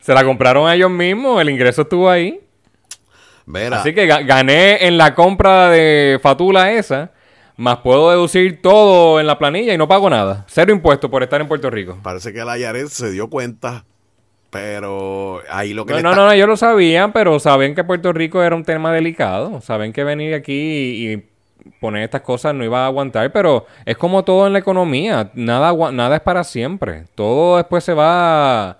Se 0.00 0.14
la 0.14 0.24
compraron 0.24 0.68
a 0.68 0.74
ellos 0.74 0.90
mismos, 0.90 1.40
el 1.40 1.50
ingreso 1.50 1.82
estuvo 1.82 2.08
ahí. 2.08 2.40
Así 3.78 3.94
que 3.94 4.08
ga- 4.08 4.24
gané 4.26 4.86
en 4.86 4.98
la 4.98 5.14
compra 5.14 5.70
de 5.70 6.18
Fatula 6.22 6.72
esa, 6.72 7.12
más 7.56 7.78
puedo 7.78 8.10
deducir 8.10 8.60
todo 8.60 9.18
en 9.20 9.26
la 9.26 9.38
planilla 9.38 9.72
y 9.72 9.78
no 9.78 9.86
pago 9.88 10.10
nada. 10.10 10.44
Cero 10.48 10.72
impuestos 10.72 11.10
por 11.10 11.22
estar 11.22 11.40
en 11.40 11.48
Puerto 11.48 11.70
Rico. 11.70 11.98
Parece 12.02 12.32
que 12.32 12.44
la 12.44 12.58
Yaret 12.58 12.88
se 12.88 13.10
dio 13.10 13.28
cuenta. 13.30 13.84
Pero 14.50 15.42
ahí 15.50 15.74
lo 15.74 15.84
que 15.84 15.92
No, 15.92 15.96
le 15.98 16.02
no, 16.04 16.10
está- 16.10 16.20
no, 16.22 16.26
no, 16.28 16.32
ellos 16.32 16.48
lo 16.48 16.56
sabían, 16.56 17.12
pero 17.12 17.38
saben 17.40 17.74
que 17.74 17.84
Puerto 17.84 18.12
Rico 18.12 18.42
era 18.42 18.54
un 18.56 18.64
tema 18.64 18.92
delicado. 18.92 19.60
Saben 19.60 19.92
que 19.92 20.02
venir 20.04 20.34
aquí 20.34 20.52
y, 20.54 21.12
y 21.12 21.24
poner 21.80 22.02
estas 22.04 22.22
cosas 22.22 22.54
no 22.54 22.64
iba 22.64 22.84
a 22.84 22.86
aguantar, 22.86 23.32
pero 23.32 23.66
es 23.84 23.96
como 23.96 24.24
todo 24.24 24.46
en 24.46 24.52
la 24.52 24.58
economía. 24.58 25.30
Nada, 25.34 25.72
nada 25.92 26.16
es 26.16 26.22
para 26.22 26.44
siempre. 26.44 27.06
Todo 27.14 27.56
después 27.56 27.84
se 27.84 27.94
va 27.94 28.78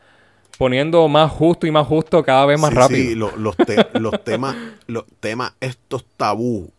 poniendo 0.59 1.07
más 1.09 1.31
justo 1.31 1.67
y 1.67 1.71
más 1.71 1.87
justo 1.87 2.23
cada 2.25 2.47
vez 2.47 2.59
más 2.61 2.71
Sí, 2.71 2.77
rápido. 2.77 2.99
sí, 3.11 3.15
lo- 3.15 3.37
los, 3.37 3.57
te- 3.57 3.87
los 4.01 4.25
temas, 4.25 4.57
los 4.87 5.05
temas, 5.21 5.53
estos 5.61 6.05
tabú 6.17 6.71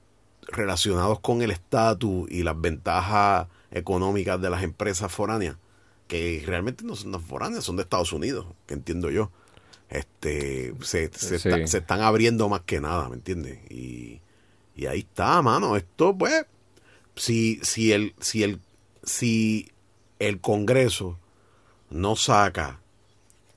relacionados 0.47 1.19
con 1.19 1.41
el 1.41 1.51
estatus 1.51 2.29
y 2.31 2.43
las 2.43 2.59
ventajas 2.59 3.47
económicas 3.71 4.41
de 4.41 4.49
las 4.49 4.63
empresas 4.63 5.11
foráneas, 5.11 5.57
que 6.07 6.41
realmente 6.45 6.83
no 6.85 6.95
son 6.95 7.19
foráneas, 7.21 7.63
son 7.65 7.75
de 7.75 7.83
Estados 7.83 8.13
Unidos, 8.13 8.45
que 8.65 8.73
entiendo 8.73 9.11
yo. 9.11 9.29
Este, 9.89 10.73
se, 10.81 11.09
se, 11.13 11.39
Sí. 11.39 11.49
está- 11.49 11.67
se 11.67 11.77
están 11.77 12.01
abriendo 12.01 12.49
más 12.49 12.61
que 12.61 12.79
nada, 12.81 13.07
¿me 13.09 13.15
entiendes? 13.15 13.59
Y, 13.69 14.21
y 14.77 14.85
ahí 14.87 14.99
está, 14.99 15.41
mano. 15.41 15.75
Esto, 15.75 16.17
pues, 16.17 16.45
si, 17.15 17.59
si 17.63 17.91
el, 17.93 18.15
si 18.19 18.43
el, 18.43 18.61
si 19.03 19.71
el 20.19 20.39
Congreso 20.41 21.19
no 21.89 22.15
saca 22.15 22.79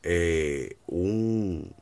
eh, 0.02 0.76
un 0.86 1.74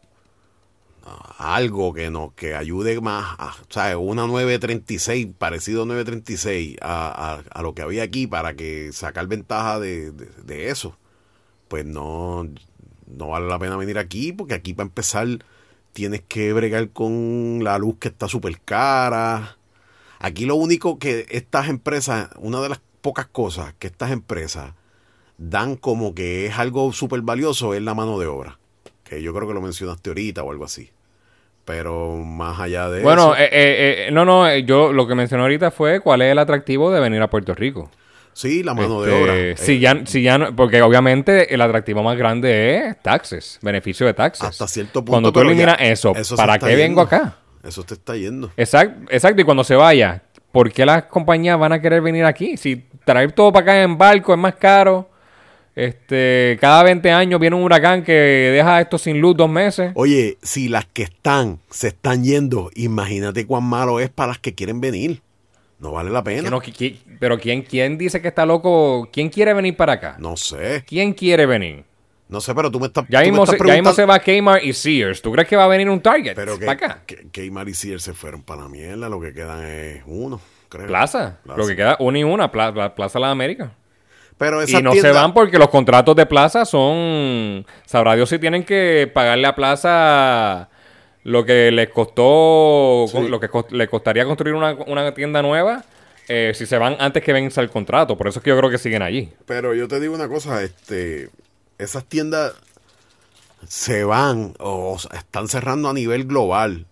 algo 1.39 1.95
que 1.95 2.11
nos 2.11 2.33
que 2.35 2.55
ayude 2.55 3.01
más 3.01 3.35
a, 3.39 3.57
¿sabes? 3.71 3.97
una 3.99 4.27
936 4.27 5.29
parecido 5.39 5.85
a 5.85 5.87
936 5.87 6.77
a, 6.83 7.41
a, 7.51 7.63
lo 7.63 7.75
que 7.75 7.83
había 7.83 8.03
aquí 8.03 8.27
para 8.27 8.55
que 8.55 8.93
sacar 8.93 9.27
ventaja 9.27 9.79
de, 9.81 10.11
de- 10.13 10.27
de 10.45 10.69
eso 10.71 10.99
pues 11.69 11.87
no 11.87 12.47
no 13.07 13.29
vale 13.29 13.47
la 13.49 13.59
pena 13.59 13.77
venir 13.77 13.99
aquí 13.99 14.33
porque 14.33 14.55
aquí 14.55 14.75
para 14.75 14.89
empezar 14.89 15.29
tienes 15.99 16.23
que 16.29 16.53
bregar 16.53 16.91
con 16.91 17.59
la 17.65 17.77
luz 17.77 17.97
que 17.99 18.07
está 18.07 18.29
súper 18.29 18.61
cara 18.61 19.57
aquí 20.21 20.45
lo 20.47 20.55
único 20.55 20.97
que 21.01 21.27
estas 21.29 21.69
empresas 21.69 22.29
una 22.39 22.61
de 22.61 22.69
las 22.69 22.81
pocas 23.01 23.27
cosas 23.27 23.75
que 23.81 23.89
estas 23.89 24.13
empresas 24.13 24.75
dan 25.39 25.75
como 25.75 26.15
que 26.15 26.47
es 26.47 26.57
algo 26.57 26.93
súper 26.93 27.23
valioso 27.23 27.75
es 27.75 27.83
la 27.83 27.95
mano 27.95 28.17
de 28.21 28.27
obra. 28.27 28.59
Que 29.03 29.23
yo 29.23 29.33
creo 29.35 29.49
que 29.49 29.55
lo 29.55 29.61
mencionaste 29.61 30.11
ahorita 30.11 30.43
o 30.43 30.51
algo 30.53 30.65
así. 30.65 30.91
Pero 31.65 32.17
más 32.17 32.59
allá 32.61 32.89
de 32.91 33.03
Bueno, 33.03 33.35
eso. 33.35 33.43
eh, 33.43 33.49
eh, 33.53 34.07
eh, 34.09 34.11
no, 34.13 34.25
no, 34.25 34.49
eh, 34.49 34.65
yo 34.65 34.93
lo 34.93 35.07
que 35.07 35.15
mencioné 35.15 35.43
ahorita 35.43 35.71
fue 35.71 36.01
cuál 36.01 36.23
es 36.23 36.33
el 36.33 36.39
atractivo 36.39 36.91
de 36.91 37.01
venir 37.01 37.23
a 37.23 37.31
Puerto 37.31 37.55
Rico. 37.55 37.91
Sí, 38.39 38.63
la 38.63 38.75
mano 38.75 39.03
de 39.03 39.11
Este, 39.11 39.23
obra. 39.23 39.37
eh, 39.37 39.55
Si 39.57 39.79
ya, 39.81 40.03
si 40.07 40.23
ya 40.23 40.39
no- 40.39 40.55
porque 40.55 40.81
obviamente 40.83 41.53
el 41.55 41.61
atractivo 41.61 42.03
más 42.03 42.17
grande 42.17 42.77
es 42.77 43.03
taxes, 43.03 43.59
beneficio 43.63 44.07
de 44.07 44.15
taxes. 44.15 44.45
hasta 44.49 44.67
cierto 44.69 45.01
punto. 45.01 45.11
Cuando 45.13 45.33
tú 45.33 45.41
ya- 45.41 45.47
eliminas 45.47 45.77
eso, 45.81 46.13
se 46.23 46.37
¿para 46.37 46.59
qué 46.59 46.77
vengo 46.77 47.01
acá? 47.01 47.37
Eso 47.65 47.83
te 47.83 47.95
está 47.95 48.17
yendo. 48.17 48.51
Exacto, 48.57 49.11
exacto, 49.11 49.41
y 49.43 49.45
cuando 49.45 49.65
se 49.65 49.75
vaya, 49.75 50.23
¿por 50.53 50.71
qué 50.73 50.87
las 50.87 51.05
compañías 51.05 51.59
van 51.59 51.73
a 51.73 51.81
querer 51.83 52.01
venir 52.01 52.25
aquí? 52.25 52.57
Si 52.57 52.85
traer 53.05 53.33
todo 53.33 53.53
para 53.53 53.63
acá 53.65 53.83
en 53.83 53.99
barco 53.99 54.33
es 54.33 54.39
más 54.39 54.55
caro, 54.55 55.11
este, 55.75 56.59
cada 56.61 56.83
20 56.83 57.11
años 57.11 57.39
viene 57.41 57.55
un 57.57 57.63
huracán 57.63 58.03
que 58.03 58.13
deja 58.13 58.81
esto 58.81 58.99
sin 58.99 59.21
luz 59.21 59.37
dos 59.37 59.49
meses. 59.51 59.93
Oye, 59.95 60.39
si 60.43 60.69
las 60.69 60.87
que 60.87 61.05
están 61.05 61.61
se 61.71 61.89
están 61.89 62.25
yendo, 62.25 62.71
imagínate 62.75 63.47
cuán 63.47 63.65
malo 63.65 64.01
es 64.01 64.09
para 64.11 64.29
las 64.29 64.39
que 64.39 64.55
quieren 64.55 64.81
venir. 64.81 65.23
No 65.79 65.93
vale 65.93 66.11
la 66.11 66.25
pena. 66.25 66.51
no, 66.51 66.61
No, 66.61 66.63
pero 67.21 67.39
¿quién, 67.39 67.63
¿quién 67.63 67.97
dice 67.99 68.21
que 68.21 68.29
está 68.29 68.45
loco? 68.45 69.09
¿Quién 69.13 69.29
quiere 69.29 69.55
venir 69.55 69.77
para 69.77 69.93
acá? 69.95 70.17
sé. 70.37 70.85
¿Quién 70.87 71.13
quiere 71.13 71.47
venir? 71.47 71.85
No 72.29 72.41
sé, 72.41 72.55
pero 72.55 72.71
tú 72.71 72.79
me 72.81 72.89
estás, 72.89 73.05
Ya 73.09 73.21
tú 73.21 73.25
me 73.25 73.31
mismo, 73.31 73.45
estás 73.45 73.59
se, 73.59 73.67
ya 73.67 73.75
mismo 73.75 73.93
se 73.93 74.05
va 74.05 74.19
Kmart 74.19 74.63
y 74.65 74.73
Sears. 74.75 75.23
¿Tú 75.23 75.33
crees 75.33 75.49
que 75.49 75.57
va 75.57 75.65
a 75.65 75.69
venir 75.69 75.89
un 75.89 76.01
Target 76.01 76.35
Pero 76.35 76.59
que, 76.59 76.67
para 76.67 76.73
acá? 76.87 77.03
Aymar 77.41 77.69
y 77.69 77.75
Sears 77.75 78.03
se 78.03 78.13
fueron 78.13 78.43
para 78.43 78.63
la 78.63 78.69
mierda. 78.69 79.09
Lo 79.09 79.19
que 79.21 79.33
quedan 79.33 79.65
es 79.65 80.03
uno, 80.07 80.41
creo. 80.69 80.87
Plaza. 80.87 81.39
Plaza. 81.43 81.59
Lo 81.59 81.67
que 81.67 81.75
queda, 81.77 81.97
una 82.01 82.19
y 82.19 82.25
una, 82.25 82.53
Pla- 82.53 82.73
Pla- 82.75 82.95
Plaza 82.95 83.19
Las 83.19 83.31
Américas. 83.33 83.71
Pero 84.37 84.63
Y 84.63 84.83
no 84.83 84.93
se 84.93 85.11
van 85.11 85.33
porque 85.33 85.59
los 85.59 85.69
contratos 85.69 86.15
de 86.15 86.27
Plaza 86.27 86.65
son... 86.65 87.65
Sabrá 87.87 88.15
Dios 88.15 88.29
si 88.29 88.39
tienen 88.39 88.63
que 88.63 89.11
pagarle 89.13 89.47
a 89.49 89.55
Plaza 89.55 90.69
lo 91.29 91.45
que 91.45 91.71
les 91.71 91.91
costó... 91.91 93.07
Sí. 93.11 93.29
Lo 93.29 93.39
que 93.41 93.49
cos- 93.51 93.71
le 93.71 93.89
costaría 93.89 94.25
construir 94.25 94.55
una, 94.55 94.73
una 94.87 95.13
tienda 95.15 95.43
nueva 95.43 95.85
eh, 96.29 96.53
si 96.55 96.67
se 96.67 96.79
van 96.79 96.97
antes 96.99 97.23
que 97.23 97.33
venza 97.33 97.61
el 97.61 97.71
contrato. 97.71 98.17
Por 98.17 98.29
eso 98.29 98.39
es 98.39 98.43
que 98.45 98.51
yo 98.51 98.59
creo 98.59 98.71
que 98.71 98.79
siguen 98.79 99.03
allí. 99.03 99.33
Pero 99.47 99.75
yo 99.75 99.89
te 99.89 100.01
digo 100.01 100.15
una 100.15 100.29
cosa, 100.29 100.63
este, 100.63 101.31
esas 101.79 102.05
tiendas 102.05 102.55
se 103.67 104.05
van 104.05 104.55
o 104.59 104.97
están 105.15 105.49
cerrando 105.49 105.89
a 105.89 105.93
nivel 105.95 106.25
global 106.25 106.87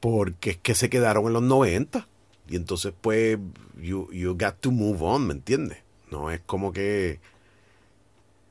porque 0.00 0.50
es 0.50 0.56
que 0.58 0.74
se 0.74 0.88
quedaron 0.88 1.26
en 1.26 1.32
los 1.32 1.42
90 1.42 2.06
y 2.48 2.56
entonces 2.56 2.92
pues 3.00 3.38
you, 3.80 4.08
you 4.12 4.36
got 4.38 4.56
to 4.60 4.70
move 4.70 4.98
on, 5.00 5.26
¿me 5.26 5.32
entiendes? 5.32 5.78
No 6.10 6.30
es 6.30 6.40
como 6.46 6.72
que 6.72 7.18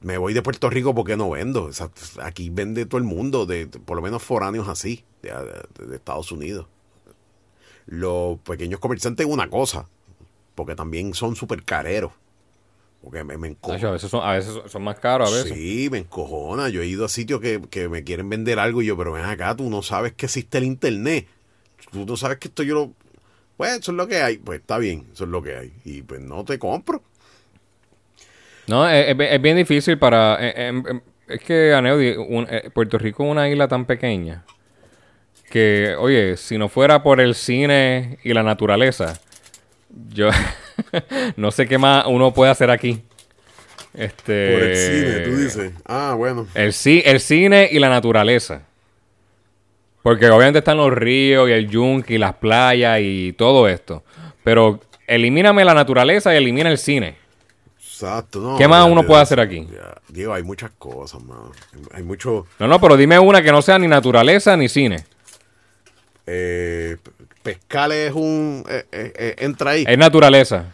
me 0.01 0.17
voy 0.17 0.33
de 0.33 0.41
Puerto 0.41 0.69
Rico 0.69 0.93
porque 0.93 1.15
no 1.17 1.29
vendo. 1.29 1.69
aquí 2.21 2.49
vende 2.49 2.85
todo 2.85 2.97
el 2.97 3.05
mundo, 3.05 3.45
de, 3.45 3.67
por 3.67 3.95
lo 3.95 4.03
menos 4.03 4.21
foráneos 4.21 4.67
así, 4.67 5.03
de, 5.33 5.95
Estados 5.95 6.31
Unidos. 6.31 6.67
Los 7.85 8.39
pequeños 8.39 8.79
comerciantes 8.79 9.25
una 9.25 9.49
cosa, 9.49 9.87
porque 10.55 10.75
también 10.75 11.13
son 11.13 11.35
súper 11.35 11.63
careros. 11.63 12.11
Porque 13.03 13.23
me, 13.23 13.37
me 13.37 13.55
A 13.61 13.91
veces, 13.91 14.09
son, 14.09 14.23
a 14.23 14.31
veces 14.31 14.55
son 14.65 14.83
más 14.83 14.99
caros, 14.99 15.31
a 15.31 15.35
veces. 15.35 15.53
Sí, 15.53 15.89
me 15.91 15.99
encojona. 15.99 16.69
Yo 16.69 16.81
he 16.81 16.87
ido 16.87 17.05
a 17.05 17.09
sitios 17.09 17.39
que, 17.39 17.61
que 17.69 17.87
me 17.87 18.03
quieren 18.03 18.27
vender 18.29 18.57
algo 18.57 18.81
y 18.81 18.87
yo, 18.87 18.97
pero 18.97 19.11
ven 19.11 19.25
acá, 19.25 19.55
tú 19.55 19.69
no 19.69 19.83
sabes 19.83 20.13
que 20.13 20.25
existe 20.25 20.57
el 20.57 20.63
internet. 20.63 21.27
Tú 21.91 22.03
no 22.05 22.17
sabes 22.17 22.39
que 22.39 22.47
esto 22.47 22.63
yo 22.63 22.73
lo... 22.73 22.93
Pues 23.57 23.79
eso 23.79 23.91
es 23.91 23.97
lo 23.97 24.07
que 24.07 24.21
hay. 24.21 24.37
Pues 24.37 24.59
está 24.59 24.79
bien, 24.79 25.05
eso 25.13 25.25
es 25.25 25.29
lo 25.29 25.43
que 25.43 25.55
hay. 25.55 25.73
Y 25.85 26.01
pues 26.01 26.19
no 26.19 26.43
te 26.43 26.57
compro. 26.57 27.03
No, 28.65 28.89
es, 28.89 29.15
bien 29.41 29.57
difícil 29.57 29.99
para... 29.99 30.37
Eh, 30.43 30.67
em, 30.67 30.83
em, 30.87 31.01
es 31.27 31.41
que, 31.41 31.73
Aneudi, 31.73 32.15
eh, 32.49 32.69
Puerto 32.73 32.97
Rico 32.97 33.23
es 33.23 33.31
una 33.31 33.47
isla 33.49 33.67
tan 33.67 33.85
pequeña 33.85 34.43
que, 35.49 35.95
oye, 35.97 36.37
si 36.37 36.57
no 36.57 36.69
fuera 36.69 37.03
por 37.03 37.21
el 37.21 37.35
cine 37.35 38.17
y 38.23 38.33
la 38.33 38.43
naturaleza, 38.43 39.19
yo 40.09 40.29
no 41.37 41.51
sé 41.51 41.67
qué 41.67 41.77
más 41.77 42.05
uno 42.07 42.33
puede 42.33 42.51
hacer 42.51 42.69
aquí. 42.69 43.01
Este, 43.93 44.51
por 44.51 44.63
el 44.63 44.75
cine, 44.75 45.19
tú 45.19 45.37
dices. 45.37 45.73
Ah, 45.85 46.15
bueno. 46.17 46.47
El, 46.53 46.73
el 47.05 47.19
cine 47.19 47.69
y 47.71 47.79
la 47.79 47.89
naturaleza. 47.89 48.63
Porque 50.03 50.29
obviamente 50.29 50.59
están 50.59 50.77
los 50.77 50.93
ríos 50.93 51.49
y 51.49 51.53
el 51.53 51.67
yunque 51.67 52.15
y 52.15 52.17
las 52.17 52.35
playas 52.35 52.99
y 53.01 53.33
todo 53.33 53.67
esto. 53.67 54.03
Pero 54.43 54.79
elimíname 55.07 55.65
la 55.65 55.73
naturaleza 55.73 56.33
y 56.33 56.37
elimina 56.37 56.69
el 56.69 56.77
cine. 56.77 57.15
Exacto. 57.79 58.55
¿Qué 58.57 58.67
más 58.67 58.85
uno 58.87 59.03
puede 59.03 59.21
hacer 59.21 59.39
aquí? 59.39 59.67
Digo, 60.09 60.33
hay 60.33 60.43
muchas 60.43 60.71
cosas, 60.77 61.23
man. 61.23 61.49
Hay 61.93 62.03
mucho... 62.03 62.45
No, 62.59 62.67
no, 62.67 62.79
pero 62.79 62.97
dime 62.97 63.17
una 63.17 63.41
que 63.41 63.51
no 63.51 63.61
sea 63.61 63.79
ni 63.79 63.87
naturaleza 63.87 64.55
ni 64.57 64.67
cine. 64.67 65.05
Eh, 66.27 66.97
pescar 67.43 67.91
es 67.91 68.13
un... 68.13 68.63
Eh, 68.69 68.85
eh, 68.91 69.35
entra 69.39 69.71
ahí. 69.71 69.85
Es 69.87 69.97
naturaleza. 69.97 70.73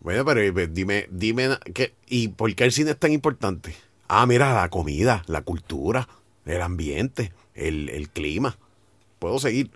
Bueno, 0.00 0.24
pero 0.24 0.40
dime, 0.68 1.06
dime, 1.10 1.48
¿qué, 1.72 1.94
¿y 2.06 2.28
por 2.28 2.54
qué 2.54 2.64
el 2.64 2.72
cine 2.72 2.90
es 2.90 2.98
tan 2.98 3.12
importante? 3.12 3.74
Ah, 4.06 4.26
mira, 4.26 4.52
la 4.52 4.68
comida, 4.68 5.22
la 5.26 5.40
cultura, 5.40 6.08
el 6.44 6.60
ambiente, 6.60 7.32
el, 7.54 7.88
el 7.88 8.10
clima. 8.10 8.58
Puedo 9.18 9.38
seguir. 9.38 9.70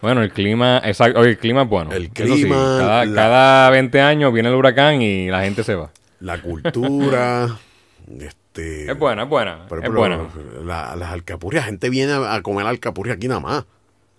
Bueno, 0.00 0.22
el 0.22 0.32
clima, 0.32 0.80
exacto, 0.84 1.22
el 1.24 1.36
clima 1.36 1.62
es 1.62 1.68
bueno. 1.68 1.92
El 1.92 2.10
clima. 2.10 3.04
cada, 3.14 3.70
20 3.70 4.00
años 4.00 4.32
viene 4.32 4.48
el 4.48 4.54
huracán 4.54 5.02
y 5.02 5.28
la 5.28 5.42
gente 5.42 5.62
se 5.62 5.74
va. 5.74 5.90
La 6.20 6.40
cultura. 6.40 7.58
este, 8.20 8.90
es 8.90 8.98
buena, 8.98 9.24
es 9.24 9.28
buena. 9.28 9.66
es 9.82 9.92
buena. 9.92 10.28
las 10.64 11.10
alcapurrias, 11.10 11.66
gente 11.66 11.90
viene 11.90 12.12
a, 12.12 12.40
comer 12.42 12.66
alcapurria 12.66 13.14
aquí 13.14 13.28
nada 13.28 13.40
más. 13.40 13.64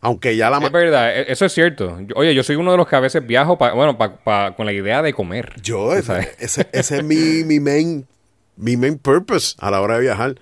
Aunque 0.01 0.35
ya 0.35 0.49
la... 0.49 0.57
Es 0.57 0.71
verdad, 0.71 1.15
e, 1.15 1.31
eso 1.31 1.45
es 1.45 1.53
cierto. 1.53 1.99
Oye, 2.15 2.33
yo 2.33 2.43
soy 2.43 2.55
uno 2.55 2.71
de 2.71 2.77
los 2.77 2.87
que 2.87 2.95
a 2.95 2.99
veces 2.99 3.25
viajo, 3.25 3.57
bueno, 3.57 3.97
con 3.97 4.65
la 4.65 4.73
idea 4.73 5.01
de 5.01 5.13
comer. 5.13 5.53
Yo, 5.61 5.93
ese, 5.93 6.35
ese, 6.39 6.67
es 6.71 7.03
mi, 7.03 7.43
mi, 7.43 7.59
main, 7.59 8.07
mi 8.57 8.77
main 8.77 8.97
purpose 8.97 9.55
a 9.59 9.69
la 9.69 9.79
hora 9.79 9.95
de 9.95 10.01
viajar. 10.01 10.35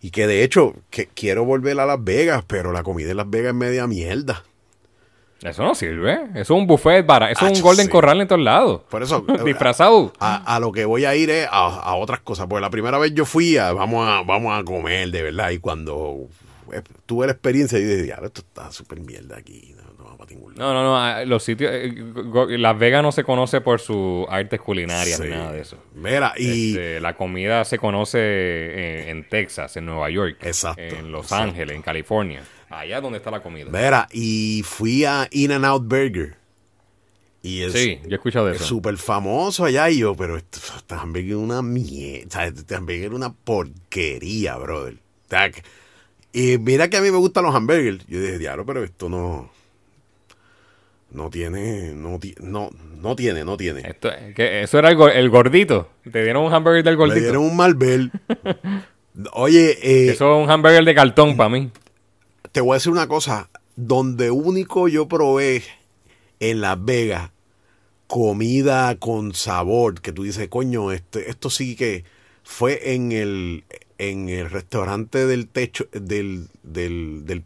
Y 0.00 0.10
que 0.10 0.26
de 0.26 0.44
hecho, 0.44 0.74
que 0.90 1.06
quiero 1.06 1.44
volver 1.44 1.80
a 1.80 1.86
Las 1.86 2.04
Vegas, 2.04 2.44
pero 2.46 2.72
la 2.72 2.82
comida 2.82 3.10
en 3.10 3.16
Las 3.16 3.28
Vegas 3.28 3.50
es 3.50 3.54
media 3.54 3.86
mierda. 3.86 4.44
Eso 5.42 5.62
no 5.62 5.74
sirve. 5.74 6.14
Eso 6.30 6.40
es 6.40 6.50
un 6.50 6.66
buffet 6.66 7.06
barato. 7.06 7.32
Eso 7.32 7.46
es 7.46 7.58
un 7.58 7.62
Golden 7.62 7.88
Corral 7.88 8.20
en 8.20 8.26
todos 8.26 8.42
lados. 8.42 8.82
Por 8.90 9.02
eso. 9.02 9.24
Disfrazado. 9.44 10.12
A, 10.18 10.58
lo 10.60 10.72
que 10.72 10.84
voy 10.84 11.04
a 11.04 11.14
ir 11.14 11.30
es 11.30 11.48
a, 11.50 11.94
otras 11.94 12.20
cosas. 12.20 12.46
Porque 12.48 12.60
la 12.60 12.70
primera 12.70 12.98
vez 12.98 13.14
yo 13.14 13.24
fui 13.24 13.56
a 13.56 13.72
vamos 13.72 14.08
a, 14.08 14.22
vamos 14.22 14.58
a 14.58 14.64
comer 14.64 15.10
de 15.10 15.22
verdad. 15.22 15.50
Y 15.50 15.58
cuando 15.58 16.26
eh, 16.26 16.26
tuve 17.06 17.26
la 17.26 17.32
experiencia, 17.32 17.78
yo 17.78 17.86
dije, 17.86 18.14
esto 18.22 18.40
está 18.40 18.70
súper 18.72 19.00
mierda 19.00 19.36
aquí. 19.36 19.74
No, 19.98 20.16
no, 20.16 20.26
ningún 20.28 20.54
lado. 20.54 20.74
no, 20.74 20.82
no, 20.82 21.16
no. 21.16 21.24
Los 21.24 21.42
sitios. 21.42 21.70
Eh, 21.72 21.92
Las 22.58 22.78
Vegas 22.78 23.02
no 23.02 23.12
se 23.12 23.24
conoce 23.24 23.60
por 23.60 23.80
su 23.80 24.26
artes 24.28 24.60
culinarias 24.60 25.20
ni 25.20 25.28
nada 25.28 25.52
de 25.52 25.60
eso. 25.60 25.78
Mira, 25.94 26.34
y. 26.36 26.70
Este, 26.70 27.00
la 27.00 27.16
comida 27.16 27.64
se 27.64 27.78
conoce 27.78 29.10
en, 29.10 29.28
Texas, 29.28 29.76
en 29.76 29.86
Nueva 29.86 30.10
York. 30.10 30.38
Exacto. 30.42 30.82
En 30.82 31.12
Los 31.12 31.32
Ángeles, 31.32 31.74
en 31.76 31.82
California. 31.82 32.42
Allá 32.70 33.00
donde 33.00 33.18
está 33.18 33.30
la 33.30 33.42
comida. 33.42 33.66
Mira, 33.70 34.08
y 34.12 34.62
fui 34.64 35.04
a 35.04 35.28
In 35.30 35.52
and 35.52 35.64
Out 35.64 35.84
Burger. 35.84 36.36
Y 37.40 37.62
es, 37.62 37.72
sí, 37.72 38.00
yo 38.02 38.10
he 38.10 38.14
escuchado 38.14 38.46
de 38.46 38.56
eso. 38.56 38.64
súper 38.64 38.96
famoso 38.96 39.64
allá 39.64 39.88
y 39.88 39.98
yo, 39.98 40.14
pero 40.16 40.36
este, 40.36 40.58
este 40.58 40.94
hamburger 40.94 41.30
es 41.30 41.36
una 41.36 41.62
mierda. 41.62 42.46
Este 42.46 42.74
hamburger 42.74 43.04
es 43.04 43.12
una 43.12 43.32
porquería, 43.32 44.56
brother. 44.56 44.96
Y 46.32 46.58
mira 46.58 46.88
que 46.88 46.96
a 46.96 47.00
mí 47.00 47.10
me 47.10 47.18
gustan 47.18 47.44
los 47.44 47.54
hamburgers. 47.54 48.06
Yo 48.06 48.20
dije, 48.20 48.38
diablo, 48.38 48.66
pero 48.66 48.84
esto 48.84 49.08
no. 49.08 49.50
No 51.10 51.30
tiene, 51.30 51.94
no, 51.94 52.20
no, 52.40 52.70
no 53.00 53.16
tiene, 53.16 53.42
no 53.42 53.56
tiene. 53.56 53.80
Esto, 53.80 54.10
que 54.36 54.62
eso 54.62 54.78
era 54.78 54.90
el, 54.90 55.30
gordito. 55.30 55.88
Te 56.10 56.22
dieron 56.22 56.44
un 56.44 56.52
hamburger 56.52 56.84
del 56.84 56.96
gordito. 56.96 57.16
Me 57.16 57.22
dieron 57.22 57.44
un 57.44 57.56
Malbel. 57.56 58.12
Oye, 59.32 59.78
eh, 59.82 60.10
eso 60.10 60.38
es 60.38 60.44
un 60.44 60.50
hamburger 60.50 60.84
de 60.84 60.94
cartón 60.94 61.34
para 61.36 61.48
mí 61.48 61.70
te 62.52 62.60
voy 62.60 62.72
a 62.72 62.74
decir 62.74 62.92
una 62.92 63.08
cosa, 63.08 63.50
donde 63.76 64.30
único 64.30 64.88
yo 64.88 65.08
probé 65.08 65.62
en 66.40 66.60
Las 66.60 66.82
Vegas 66.84 67.30
comida 68.06 68.96
con 68.98 69.34
sabor, 69.34 70.00
que 70.00 70.12
tú 70.12 70.22
dices, 70.22 70.48
coño, 70.48 70.92
este, 70.92 71.30
esto 71.30 71.50
sí 71.50 71.76
que 71.76 72.04
fue 72.42 72.94
en 72.94 73.12
el, 73.12 73.64
en 73.98 74.28
el 74.28 74.50
restaurante 74.50 75.26
del 75.26 75.48
techo, 75.48 75.86
del, 75.92 76.48
del, 76.62 77.26
del 77.26 77.44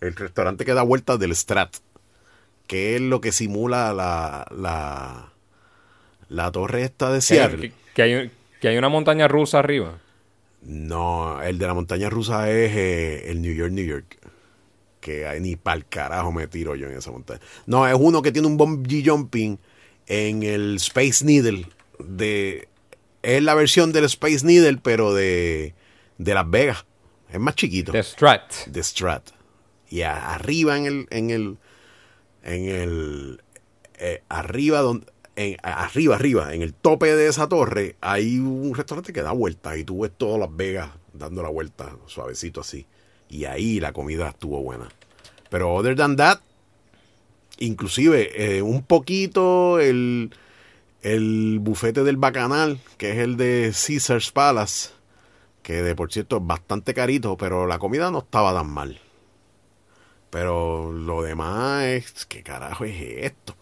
el 0.00 0.16
restaurante 0.16 0.64
que 0.64 0.74
da 0.74 0.82
vueltas 0.82 1.18
del 1.18 1.34
Strat, 1.34 1.76
que 2.66 2.96
es 2.96 3.00
lo 3.00 3.20
que 3.20 3.32
simula 3.32 3.92
la, 3.92 4.46
la, 4.50 5.32
la 6.28 6.52
torre 6.52 6.82
esta 6.82 7.12
de 7.12 7.20
Seattle. 7.20 7.72
Que, 7.94 8.02
hay, 8.02 8.30
que 8.60 8.68
hay 8.68 8.76
una 8.76 8.88
montaña 8.88 9.28
rusa 9.28 9.60
arriba. 9.60 10.00
No, 10.62 11.40
el 11.42 11.58
de 11.58 11.66
la 11.66 11.74
montaña 11.74 12.10
rusa 12.10 12.50
es 12.50 12.72
eh, 12.76 13.30
el 13.30 13.40
New 13.40 13.54
York, 13.54 13.72
New 13.72 13.84
York 13.84 14.18
que 15.02 15.26
ni 15.40 15.56
pa'l 15.56 15.84
carajo 15.84 16.32
me 16.32 16.46
tiro 16.46 16.76
yo 16.76 16.86
en 16.86 16.96
esa 16.96 17.10
montaña. 17.10 17.40
No, 17.66 17.86
es 17.86 17.94
uno 17.98 18.22
que 18.22 18.32
tiene 18.32 18.46
un 18.46 18.56
bungee 18.56 19.02
jumping 19.04 19.58
en 20.06 20.44
el 20.44 20.76
Space 20.76 21.24
Needle. 21.24 21.66
De, 21.98 22.68
es 23.22 23.42
la 23.42 23.54
versión 23.54 23.92
del 23.92 24.04
Space 24.04 24.46
Needle, 24.46 24.78
pero 24.80 25.12
de, 25.12 25.74
de 26.22 26.34
Las 26.34 26.48
Vegas. 26.48 26.84
Es 27.30 27.40
más 27.40 27.54
chiquito. 27.54 27.92
The 27.92 28.02
Strat. 28.02 28.52
The 28.70 28.82
Strat. 28.82 29.30
Y 29.88 30.02
arriba 30.02 30.76
en 30.76 30.86
el, 30.86 31.06
en 31.10 31.30
el, 31.30 31.58
en 32.42 32.68
el, 32.68 33.42
eh, 33.98 34.22
arriba 34.28 34.80
donde, 34.80 35.06
en, 35.36 35.56
arriba, 35.62 36.16
arriba, 36.16 36.54
en 36.54 36.62
el 36.62 36.74
tope 36.74 37.14
de 37.14 37.28
esa 37.28 37.48
torre, 37.48 37.96
hay 38.00 38.38
un 38.38 38.74
restaurante 38.74 39.12
que 39.12 39.22
da 39.22 39.32
vuelta 39.32 39.76
y 39.76 39.84
tú 39.84 40.00
ves 40.00 40.12
todas 40.16 40.38
Las 40.40 40.54
Vegas 40.54 40.90
dando 41.12 41.42
la 41.42 41.48
vuelta 41.48 41.96
suavecito 42.06 42.60
así. 42.60 42.86
Y 43.28 43.44
ahí 43.44 43.80
la 43.80 43.92
comida 43.92 44.28
estuvo 44.28 44.62
buena. 44.62 44.88
Pero 45.50 45.74
other 45.74 45.96
than 45.96 46.16
that, 46.16 46.40
inclusive 47.58 48.30
eh, 48.34 48.62
un 48.62 48.82
poquito 48.82 49.78
el, 49.78 50.34
el 51.02 51.58
bufete 51.60 52.04
del 52.04 52.16
bacanal, 52.16 52.78
que 52.96 53.12
es 53.12 53.18
el 53.18 53.36
de 53.36 53.72
Caesar's 53.74 54.32
Palace, 54.32 54.90
que 55.62 55.82
de 55.82 55.94
por 55.94 56.12
cierto 56.12 56.38
es 56.38 56.46
bastante 56.46 56.94
carito, 56.94 57.36
pero 57.36 57.66
la 57.66 57.78
comida 57.78 58.10
no 58.10 58.18
estaba 58.18 58.52
tan 58.52 58.68
mal. 58.68 59.00
Pero 60.30 60.92
lo 60.92 61.22
demás 61.22 61.84
es, 61.84 62.26
¿qué 62.26 62.42
carajo 62.42 62.84
es 62.84 62.94
esto? 63.00 63.54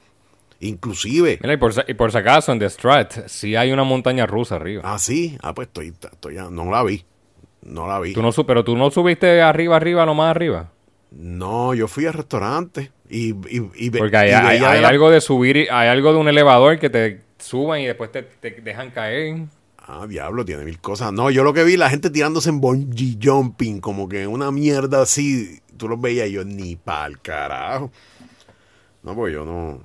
Inclusive. 0.61 1.38
Mira, 1.42 1.55
y 1.55 1.57
por, 1.57 1.72
y 1.88 1.94
por 1.94 2.12
si 2.12 2.18
acaso 2.18 2.53
en 2.53 2.59
The 2.59 2.70
Strat, 2.70 3.26
sí 3.26 3.57
hay 3.57 3.72
una 3.72 3.82
montaña 3.82 4.26
rusa 4.26 4.57
arriba. 4.57 4.82
Ah, 4.84 4.98
sí. 4.98 5.36
Ah, 5.42 5.55
pues 5.55 5.68
estoy, 5.68 5.88
estoy 5.88 6.34
ya, 6.34 6.51
no 6.51 6.70
la 6.70 6.82
vi. 6.82 7.05
No 7.62 7.86
la 7.86 7.98
vi. 7.98 8.12
¿Tú 8.12 8.22
no, 8.22 8.30
pero 8.46 8.62
tú 8.64 8.76
no 8.76 8.90
subiste 8.90 9.42
arriba, 9.42 9.76
arriba, 9.76 10.07
lo 10.07 10.14
más 10.14 10.30
arriba. 10.30 10.70
No, 11.11 11.74
yo 11.74 11.88
fui 11.88 12.07
al 12.07 12.12
restaurante 12.12 12.92
y, 13.09 13.34
y, 13.48 13.90
Porque 13.90 14.16
hay, 14.16 14.59
algo 14.61 15.11
de 15.11 15.20
subir, 15.20 15.66
hay 15.70 15.88
algo 15.88 16.12
de 16.12 16.18
un 16.18 16.28
elevador 16.28 16.78
que 16.78 16.88
te 16.88 17.22
suban 17.38 17.80
y 17.80 17.86
después 17.86 18.12
te, 18.12 18.22
dejan 18.62 18.90
caer. 18.90 19.46
Ah, 19.87 20.07
diablo, 20.09 20.45
tiene 20.45 20.64
mil 20.64 20.78
cosas. 20.81 21.12
No, 21.12 21.31
yo 21.31 21.43
lo 21.43 21.53
que 21.53 21.64
vi, 21.64 21.76
la 21.76 21.91
gente 21.91 22.11
tirándose 22.11 22.49
en 22.51 22.61
bungee 22.61 23.18
jumping, 23.22 23.81
como 23.81 24.09
que 24.09 24.26
una 24.26 24.51
mierda 24.51 25.03
así. 25.03 25.61
Tú 25.76 25.89
lo 25.89 25.97
veías 25.97 26.28
y 26.28 26.33
yo 26.33 26.45
ni 26.45 26.76
pa'l 26.76 27.20
carajo. 27.20 27.91
No, 29.03 29.14
pues 29.14 29.33
yo 29.33 29.45
no. 29.45 29.81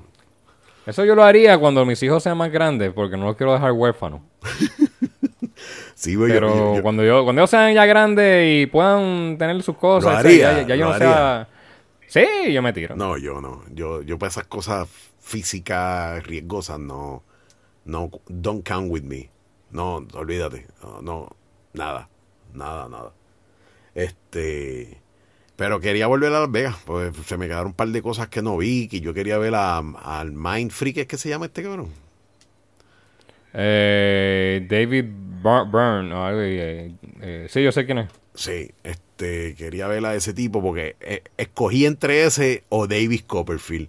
Eso 0.86 1.04
yo 1.06 1.16
lo 1.16 1.24
haría 1.24 1.58
cuando 1.58 1.84
mis 1.86 2.02
hijos 2.04 2.22
sean 2.22 2.38
más 2.38 2.52
grandes, 2.52 2.94
porque 2.94 3.18
no 3.18 3.26
los 3.26 3.36
quiero 3.38 3.54
dejar 3.54 3.72
huérfanos. 3.72 4.22
Sí, 5.96 6.12
yo- 6.14 6.20
Pero 6.28 6.54
yo- 6.54 6.76
yo- 6.76 6.82
cuando 6.84 7.04
yo 7.04 7.24
cuando 7.24 7.42
ellos 7.42 7.50
sean 7.50 7.74
ya 7.74 7.86
grandes 7.86 8.64
y 8.64 8.66
puedan 8.68 9.38
tener 9.38 9.64
sus 9.64 9.78
cosas, 9.78 10.12
Lo 10.12 10.18
haría, 10.18 10.62
ya, 10.62 10.68
ya 10.68 10.76
yo 10.76 10.86
lo 10.86 10.92
no 10.92 10.98
sea... 10.98 11.48
Sí, 12.08 12.26
yo 12.52 12.62
me 12.62 12.74
tiro. 12.74 12.96
No, 12.98 13.18
yo 13.18 13.40
no. 13.42 13.64
Yo, 13.74 14.02
yo 14.02 14.20
para 14.20 14.30
esas 14.30 14.46
cosas 14.46 14.88
físicas 15.20 16.22
riesgosas 16.28 16.80
no. 16.80 17.24
No, 17.86 18.12
don't 18.28 18.68
count 18.68 18.92
with 18.92 19.04
me. 19.04 19.30
No, 19.72 20.06
olvídate. 20.14 20.68
No, 20.84 21.02
no, 21.02 21.36
nada. 21.74 22.10
Nada, 22.54 22.88
nada. 22.90 23.12
Este. 23.94 25.00
Pero 25.56 25.80
quería 25.80 26.08
volver 26.08 26.34
a 26.34 26.42
Las 26.42 26.52
Vegas. 26.52 26.76
Pues 26.86 27.16
se 27.26 27.38
me 27.38 27.48
quedaron 27.48 27.68
un 27.68 27.74
par 27.74 27.90
de 27.90 28.02
cosas 28.02 28.28
que 28.30 28.42
no 28.42 28.58
vi. 28.58 28.88
Que 28.88 29.02
yo 29.02 29.14
quería 29.14 29.38
ver 29.38 29.56
a- 29.56 29.78
al 29.80 30.32
Mind 30.34 30.72
Freak. 30.72 30.98
¿Es 30.98 31.08
que 31.08 31.18
se 31.18 31.30
llama 31.30 31.46
este 31.48 31.64
cabrón? 31.64 31.90
Eh, 33.54 34.66
David 34.70 35.06
Byrne. 35.42 36.12
eh, 36.14 36.96
eh, 37.22 37.48
sí, 37.50 37.64
yo 37.64 37.72
sé 37.72 37.86
quién 37.86 38.00
es. 38.00 38.10
Sí, 38.34 38.72
este, 38.84 39.56
quería 39.56 39.88
ver 39.88 40.06
a 40.06 40.14
ese 40.16 40.34
tipo 40.34 40.62
porque 40.62 40.98
eh, 41.00 41.24
escogí 41.38 41.86
entre 41.86 42.26
ese 42.26 42.64
o 42.70 42.88
Davis 42.88 43.24
Copperfield. 43.24 43.88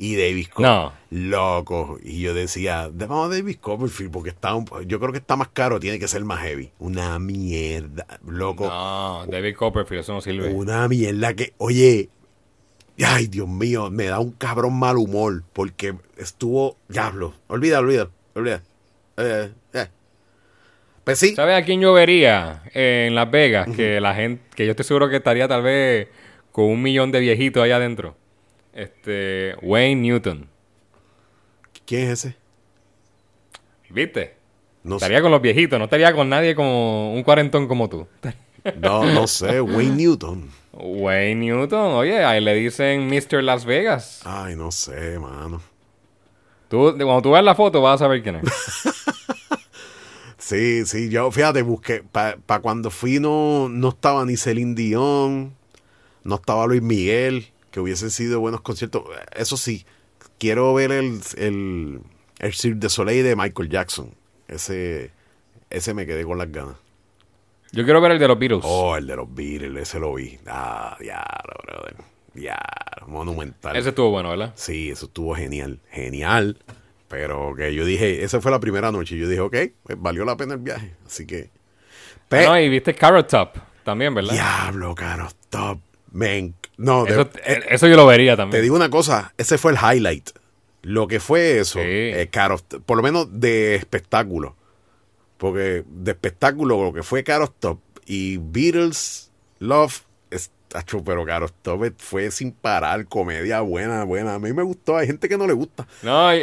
Y 0.00 0.14
Davis 0.16 0.48
Copperfield. 0.48 0.92
No. 1.10 1.28
Loco. 1.28 1.98
Y 2.02 2.20
yo 2.20 2.32
decía, 2.32 2.88
vamos 2.92 3.30
a 3.30 3.36
Davis 3.36 3.56
Copperfield 3.58 4.12
porque 4.12 4.30
está 4.30 4.54
un- 4.54 4.66
yo 4.86 5.00
creo 5.00 5.10
que 5.10 5.18
está 5.18 5.34
más 5.36 5.48
caro, 5.48 5.80
tiene 5.80 5.98
que 5.98 6.06
ser 6.06 6.24
más 6.24 6.40
heavy. 6.40 6.70
Una 6.78 7.18
mierda, 7.18 8.06
loco. 8.26 8.66
No, 8.68 9.26
David 9.26 9.56
Copperfield, 9.56 10.02
eso 10.02 10.12
no 10.12 10.20
sirve. 10.20 10.52
Una 10.52 10.86
mierda 10.86 11.34
que, 11.34 11.52
oye, 11.58 12.08
ay 13.04 13.26
Dios 13.26 13.48
mío, 13.48 13.90
me 13.90 14.04
da 14.04 14.20
un 14.20 14.30
cabrón 14.32 14.78
mal 14.78 14.96
humor 14.98 15.42
porque 15.52 15.94
estuvo, 16.16 16.76
diablo, 16.88 17.34
olvida, 17.48 17.80
olvida, 17.80 18.08
olvida. 18.34 18.62
Eh, 19.16 19.50
eh. 19.74 19.86
Pues 21.02 21.18
sí, 21.18 21.34
¿Sabes 21.34 21.56
a 21.60 21.64
quién 21.64 21.80
yo 21.80 21.92
vería 21.92 22.62
en 22.74 23.14
Las 23.16 23.30
Vegas? 23.30 23.68
Que 23.74 24.00
la 24.00 24.14
gente, 24.14 24.42
que 24.54 24.64
yo 24.66 24.72
estoy 24.72 24.84
seguro 24.84 25.08
que 25.08 25.16
estaría 25.16 25.48
tal 25.48 25.62
vez 25.62 26.06
con 26.52 26.66
un 26.66 26.82
millón 26.82 27.10
de 27.10 27.18
viejitos 27.20 27.62
allá 27.64 27.76
adentro. 27.76 28.14
Este, 28.78 29.56
Wayne 29.60 30.02
Newton. 30.02 30.48
¿quién 31.84 32.02
es 32.02 32.24
ese? 32.24 32.36
¿Viste? 33.90 34.36
No 34.84 35.00
sé. 35.00 35.06
Estaría 35.06 35.20
con 35.20 35.32
los 35.32 35.42
viejitos, 35.42 35.80
no 35.80 35.86
estaría 35.86 36.14
con 36.14 36.28
nadie 36.28 36.54
como 36.54 37.12
un 37.12 37.24
cuarentón 37.24 37.66
como 37.66 37.88
tú. 37.88 38.06
No, 38.80 39.04
no 39.04 39.26
sé, 39.26 39.60
Wayne 39.60 39.96
Newton. 39.96 40.50
Wayne 40.72 41.46
Newton, 41.46 41.92
oye, 41.92 42.22
ahí 42.22 42.40
le 42.40 42.54
dicen 42.54 43.08
Mr. 43.08 43.42
Las 43.42 43.64
Vegas. 43.64 44.20
Ay, 44.24 44.56
no 44.56 44.70
sé, 44.72 45.18
mano. 45.18 45.62
Tú, 46.68 46.94
cuando 46.98 47.22
tú 47.22 47.30
veas 47.30 47.44
la 47.44 47.54
foto 47.54 47.80
vas 47.80 47.94
a 47.94 48.04
saber 48.04 48.22
quién 48.22 48.36
es. 48.36 48.42
Sí, 50.38 50.86
sí, 50.86 51.10
yo, 51.10 51.30
fíjate, 51.30 51.60
busqué, 51.60 52.02
para 52.10 52.60
cuando 52.60 52.90
fui 52.90 53.20
no, 53.20 53.68
no 53.68 53.90
estaba 53.90 54.24
ni 54.24 54.36
Celine 54.36 54.74
Dion, 54.74 55.54
no 56.24 56.34
estaba 56.36 56.66
Luis 56.66 56.80
Miguel, 56.80 57.48
que 57.70 57.80
hubiesen 57.80 58.10
sido 58.10 58.40
buenos 58.40 58.60
conciertos. 58.60 59.04
Eso 59.34 59.56
sí, 59.56 59.84
quiero 60.38 60.72
ver 60.74 60.92
el, 60.92 61.20
el, 61.36 62.00
el 62.38 62.54
Cirque 62.54 62.78
du 62.80 62.88
Soleil 62.88 63.24
de 63.24 63.36
Michael 63.36 63.68
Jackson. 63.68 64.14
Ese, 64.48 65.10
ese 65.70 65.94
me 65.94 66.06
quedé 66.06 66.24
con 66.24 66.38
las 66.38 66.50
ganas. 66.50 66.76
Yo 67.72 67.84
quiero 67.84 68.00
ver 68.00 68.12
el 68.12 68.18
de 68.18 68.28
los 68.28 68.38
Beatles. 68.38 68.62
Oh, 68.64 68.96
el 68.96 69.06
de 69.06 69.16
los 69.16 69.34
Beatles, 69.34 69.82
ese 69.82 70.00
lo 70.00 70.14
vi. 70.14 70.38
Ah, 70.46 70.96
diablo, 70.98 71.54
brother. 71.64 71.96
Diablo, 72.32 73.06
monumental. 73.08 73.76
Ese 73.76 73.90
estuvo 73.90 74.10
bueno, 74.10 74.30
¿verdad? 74.30 74.52
Sí, 74.56 74.90
eso 74.90 75.06
estuvo 75.06 75.34
genial, 75.34 75.80
genial. 75.90 76.56
Pero 77.08 77.54
que 77.56 77.74
yo 77.74 77.84
dije, 77.84 78.22
esa 78.24 78.40
fue 78.40 78.50
la 78.50 78.60
primera 78.60 78.90
noche. 78.92 79.16
Yo 79.18 79.28
dije, 79.28 79.40
ok, 79.40 79.56
pues 79.82 80.00
valió 80.00 80.24
la 80.24 80.36
pena 80.36 80.54
el 80.54 80.60
viaje. 80.60 80.94
Así 81.06 81.26
que. 81.26 81.50
Pe- 82.28 82.46
no, 82.46 82.58
y 82.58 82.68
viste 82.68 82.94
Carrot 82.94 83.28
Top 83.28 83.56
también, 83.84 84.14
¿verdad? 84.14 84.32
Diablo, 84.32 84.94
caro, 84.94 85.28
top. 85.50 85.78
Men. 86.12 86.54
No, 86.78 87.06
Eso, 87.06 87.28
eh, 87.44 87.60
eso 87.68 87.86
yo 87.88 87.96
lo 87.96 88.06
vería 88.06 88.32
te 88.32 88.36
también. 88.38 88.62
digo 88.62 88.74
una 88.76 88.88
cosa, 88.88 89.34
ese 89.36 89.58
fue 89.58 89.72
el 89.72 89.78
highlight. 89.78 90.30
Lo 90.82 91.06
que 91.08 91.20
fue 91.20 91.58
eso, 91.58 91.80
Sí. 91.80 91.84
eh, 91.86 92.28
Caro, 92.30 92.58
por 92.86 92.96
lo 92.96 93.02
menos 93.02 93.28
de 93.40 93.74
espectáculo. 93.74 94.56
Porque 95.36 95.84
de 95.86 96.10
espectáculo, 96.12 96.82
lo 96.84 96.92
que 96.92 97.02
fue 97.02 97.22
Caro 97.24 97.48
Top 97.48 97.80
y 98.06 98.38
Beatles, 98.38 99.30
Love, 99.58 100.02
pero 101.04 101.24
Caro 101.24 101.48
Top 101.62 101.82
fue 101.98 102.30
sin 102.30 102.52
parar, 102.52 103.06
comedia 103.06 103.60
buena, 103.60 104.04
buena. 104.04 104.34
A 104.34 104.38
mí 104.38 104.52
me 104.52 104.62
gustó, 104.62 104.96
hay 104.96 105.06
gente 105.06 105.28
que 105.28 105.36
no 105.38 105.46
le 105.46 105.52
gusta. 105.54 105.86
No, 106.02 106.34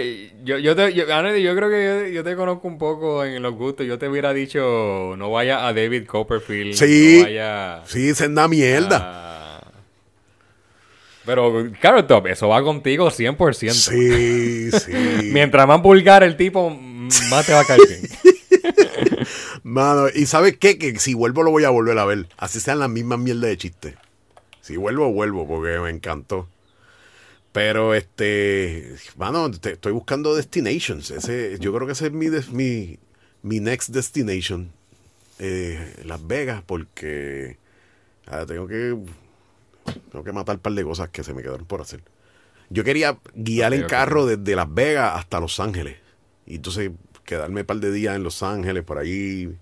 yo, 0.44 0.58
yo, 0.58 0.76
te, 0.76 0.94
yo, 0.94 1.14
Andy, 1.14 1.42
yo 1.44 1.56
creo 1.56 1.70
que 1.70 2.08
yo, 2.08 2.14
yo 2.16 2.24
te 2.24 2.36
conozco 2.36 2.68
un 2.68 2.78
poco 2.78 3.24
en 3.24 3.42
los 3.42 3.54
gustos. 3.54 3.86
Yo 3.86 3.98
te 4.00 4.08
hubiera 4.10 4.34
dicho, 4.34 5.16
no 5.18 5.32
vaya 5.32 5.68
a 5.68 5.74
David 5.74 6.06
Copperfield. 6.08 6.74
Sí. 6.74 7.18
No 7.20 7.24
vaya 7.26 7.82
Sí, 7.86 8.12
una 8.26 8.48
mierda. 8.48 8.98
a- 9.32 9.35
Pero 11.26 11.72
Carrot 11.82 12.08
Top, 12.08 12.28
eso 12.28 12.48
va 12.50 12.62
contigo 12.62 13.10
100%. 13.10 13.72
Sí, 13.72 14.72
sí. 14.72 14.92
Mientras 15.34 15.68
más 15.68 15.82
vulgar 15.82 16.24
el 16.24 16.38
tipo, 16.38 16.70
más 16.70 17.46
te 17.46 17.54
va 17.54 17.62
a 17.62 17.66
caer 17.66 17.82
bien. 17.88 18.02
Mano, 19.64 20.08
y 20.14 20.26
¿sabes 20.28 20.58
qué? 20.58 20.78
Que 20.78 21.00
si 21.00 21.14
vuelvo 21.14 21.44
lo 21.44 21.52
voy 21.52 21.64
a 21.64 21.70
volver 21.70 21.98
a 21.98 22.06
ver. 22.06 22.28
Así 22.38 22.60
sean 22.60 22.80
las 22.80 22.90
mismas 22.90 23.20
mierdas 23.20 23.50
de 23.50 23.58
chistes. 23.58 23.96
Si 24.62 24.78
vuelvo, 24.78 25.12
vuelvo, 25.12 25.48
porque 25.48 25.80
me 25.80 25.90
encantó. 25.90 26.48
Pero 27.52 27.94
este, 27.96 28.96
mano, 29.18 29.50
te- 29.52 29.74
estoy 29.74 29.94
buscando 29.94 30.36
destinations. 30.36 31.10
Ese, 31.12 31.58
yo 31.60 31.74
creo 31.74 31.88
que 31.88 31.94
ese 31.94 32.08
es 32.08 32.12
mi, 32.12 32.28
mi, 32.52 33.00
mi 33.42 33.60
next 33.60 33.90
destination. 33.90 34.72
Eh, 35.40 36.02
Las 36.06 36.26
Vegas, 36.28 36.64
porque 36.66 37.58
ah, 38.28 38.46
tengo 38.48 38.68
que 38.68 38.96
tengo 40.12 40.24
que 40.24 40.32
matar 40.34 40.56
un 40.56 40.62
par 40.62 40.74
de 40.74 40.84
cosas 40.84 41.10
que 41.10 41.24
se 41.24 41.34
me 41.34 41.42
quedaron 41.42 41.66
por 41.66 41.82
hacer. 41.82 42.02
Yo 42.70 42.84
quería 42.84 43.18
guiar 43.36 43.74
en 43.74 43.84
carro 43.88 44.26
desde 44.26 44.56
Las 44.56 44.74
Vegas 44.74 45.14
hasta 45.16 45.40
Los 45.40 45.60
Ángeles. 45.60 45.98
Y 46.48 46.56
entonces 46.56 46.92
quedarme 47.24 47.62
un 47.62 47.68
par 47.68 47.78
de 47.78 47.92
días 47.92 48.16
en 48.16 48.24
Los 48.24 48.42
Ángeles, 48.44 48.84
por 48.84 48.98
ahí, 48.98 49.56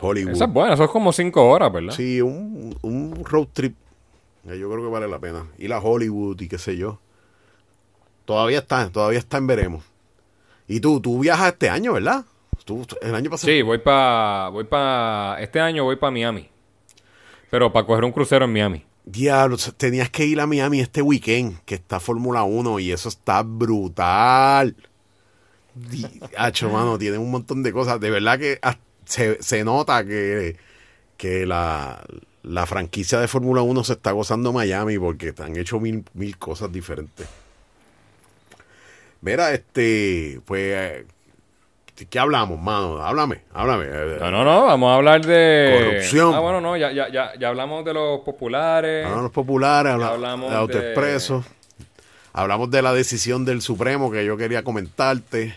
Hollywood. 0.00 0.32
Eso 0.32 0.44
es 0.44 0.52
bueno, 0.52 0.74
eso 0.74 0.84
es 0.84 0.90
como 0.90 1.12
5 1.12 1.44
horas, 1.50 1.72
¿verdad? 1.72 1.92
Sí, 1.94 2.20
un, 2.22 2.76
un 2.82 3.24
road 3.24 3.48
trip. 3.52 3.74
Yo 4.44 4.70
creo 4.70 4.82
que 4.82 4.90
vale 4.90 5.08
la 5.08 5.18
pena. 5.18 5.46
Ir 5.58 5.72
a 5.72 5.78
Hollywood 5.80 6.40
y 6.40 6.48
qué 6.48 6.58
sé 6.58 6.76
yo. 6.76 6.98
Todavía 8.24 8.58
está, 8.58 8.90
todavía 8.90 9.18
está 9.18 9.38
en 9.38 9.46
veremos. 9.46 9.84
Y 10.66 10.80
tú, 10.80 11.00
tú 11.00 11.18
viajas 11.20 11.52
este 11.52 11.68
año, 11.68 11.92
¿verdad? 11.92 12.24
Tú, 12.64 12.84
tú- 12.86 12.96
el 13.02 13.14
año 13.14 13.30
pasado. 13.30 13.52
Sí, 13.52 13.60
voy 13.62 13.78
para. 13.78 14.48
Voy 14.48 14.64
pa, 14.64 15.36
este 15.40 15.60
año 15.60 15.84
voy 15.84 15.96
para 15.96 16.10
Miami. 16.10 16.48
Pero 17.50 17.70
para 17.72 17.86
coger 17.86 18.04
un 18.04 18.12
crucero 18.12 18.46
en 18.46 18.52
Miami. 18.52 18.84
Diablo, 19.04 19.56
tenías 19.76 20.08
que 20.10 20.24
ir 20.24 20.40
a 20.40 20.46
Miami 20.46 20.80
este 20.80 21.02
weekend, 21.02 21.60
que 21.64 21.74
está 21.74 22.00
Fórmula 22.00 22.44
1 22.44 22.80
y 22.80 22.92
eso 22.92 23.08
está 23.08 23.42
brutal. 23.42 24.74
Hacho, 26.38 26.70
mano, 26.70 26.98
tiene 26.98 27.18
un 27.18 27.30
montón 27.30 27.62
de 27.62 27.72
cosas. 27.72 28.00
De 28.00 28.10
verdad 28.10 28.38
que 28.38 28.60
se, 29.04 29.42
se 29.42 29.64
nota 29.64 30.04
que, 30.04 30.56
que 31.16 31.44
la, 31.44 32.02
la 32.42 32.66
franquicia 32.66 33.20
de 33.20 33.28
Fórmula 33.28 33.62
1 33.62 33.84
se 33.84 33.92
está 33.94 34.12
gozando 34.12 34.52
Miami 34.52 34.98
porque 34.98 35.34
han 35.38 35.56
hecho 35.56 35.80
mil, 35.80 36.04
mil 36.14 36.38
cosas 36.38 36.72
diferentes. 36.72 37.26
Mira, 39.20 39.52
este, 39.52 40.40
pues, 40.44 41.04
¿qué 42.10 42.18
hablamos, 42.18 42.60
mano? 42.60 42.98
Háblame, 43.02 43.40
háblame. 43.52 43.86
No, 44.20 44.30
no, 44.30 44.44
no, 44.44 44.66
vamos 44.66 44.90
a 44.90 44.94
hablar 44.96 45.24
de. 45.24 45.76
Corrupción. 45.78 46.34
Ah, 46.34 46.40
bueno, 46.40 46.60
no, 46.60 46.76
ya, 46.76 46.90
ya, 46.92 47.08
ya, 47.08 47.32
ya 47.38 47.48
hablamos 47.48 47.84
de 47.84 47.94
los 47.94 48.20
populares. 48.20 49.04
Hablamos 49.04 49.22
de 49.22 49.26
los 49.28 49.32
populares, 49.32 49.92
habla- 49.92 50.08
hablamos 50.08 50.50
de 50.50 50.56
AutoExpreso. 50.56 51.44
Hablamos 52.32 52.70
de 52.70 52.82
la 52.82 52.92
decisión 52.92 53.44
del 53.44 53.62
Supremo 53.62 54.10
que 54.10 54.24
yo 54.24 54.36
quería 54.36 54.62
comentarte. 54.64 55.54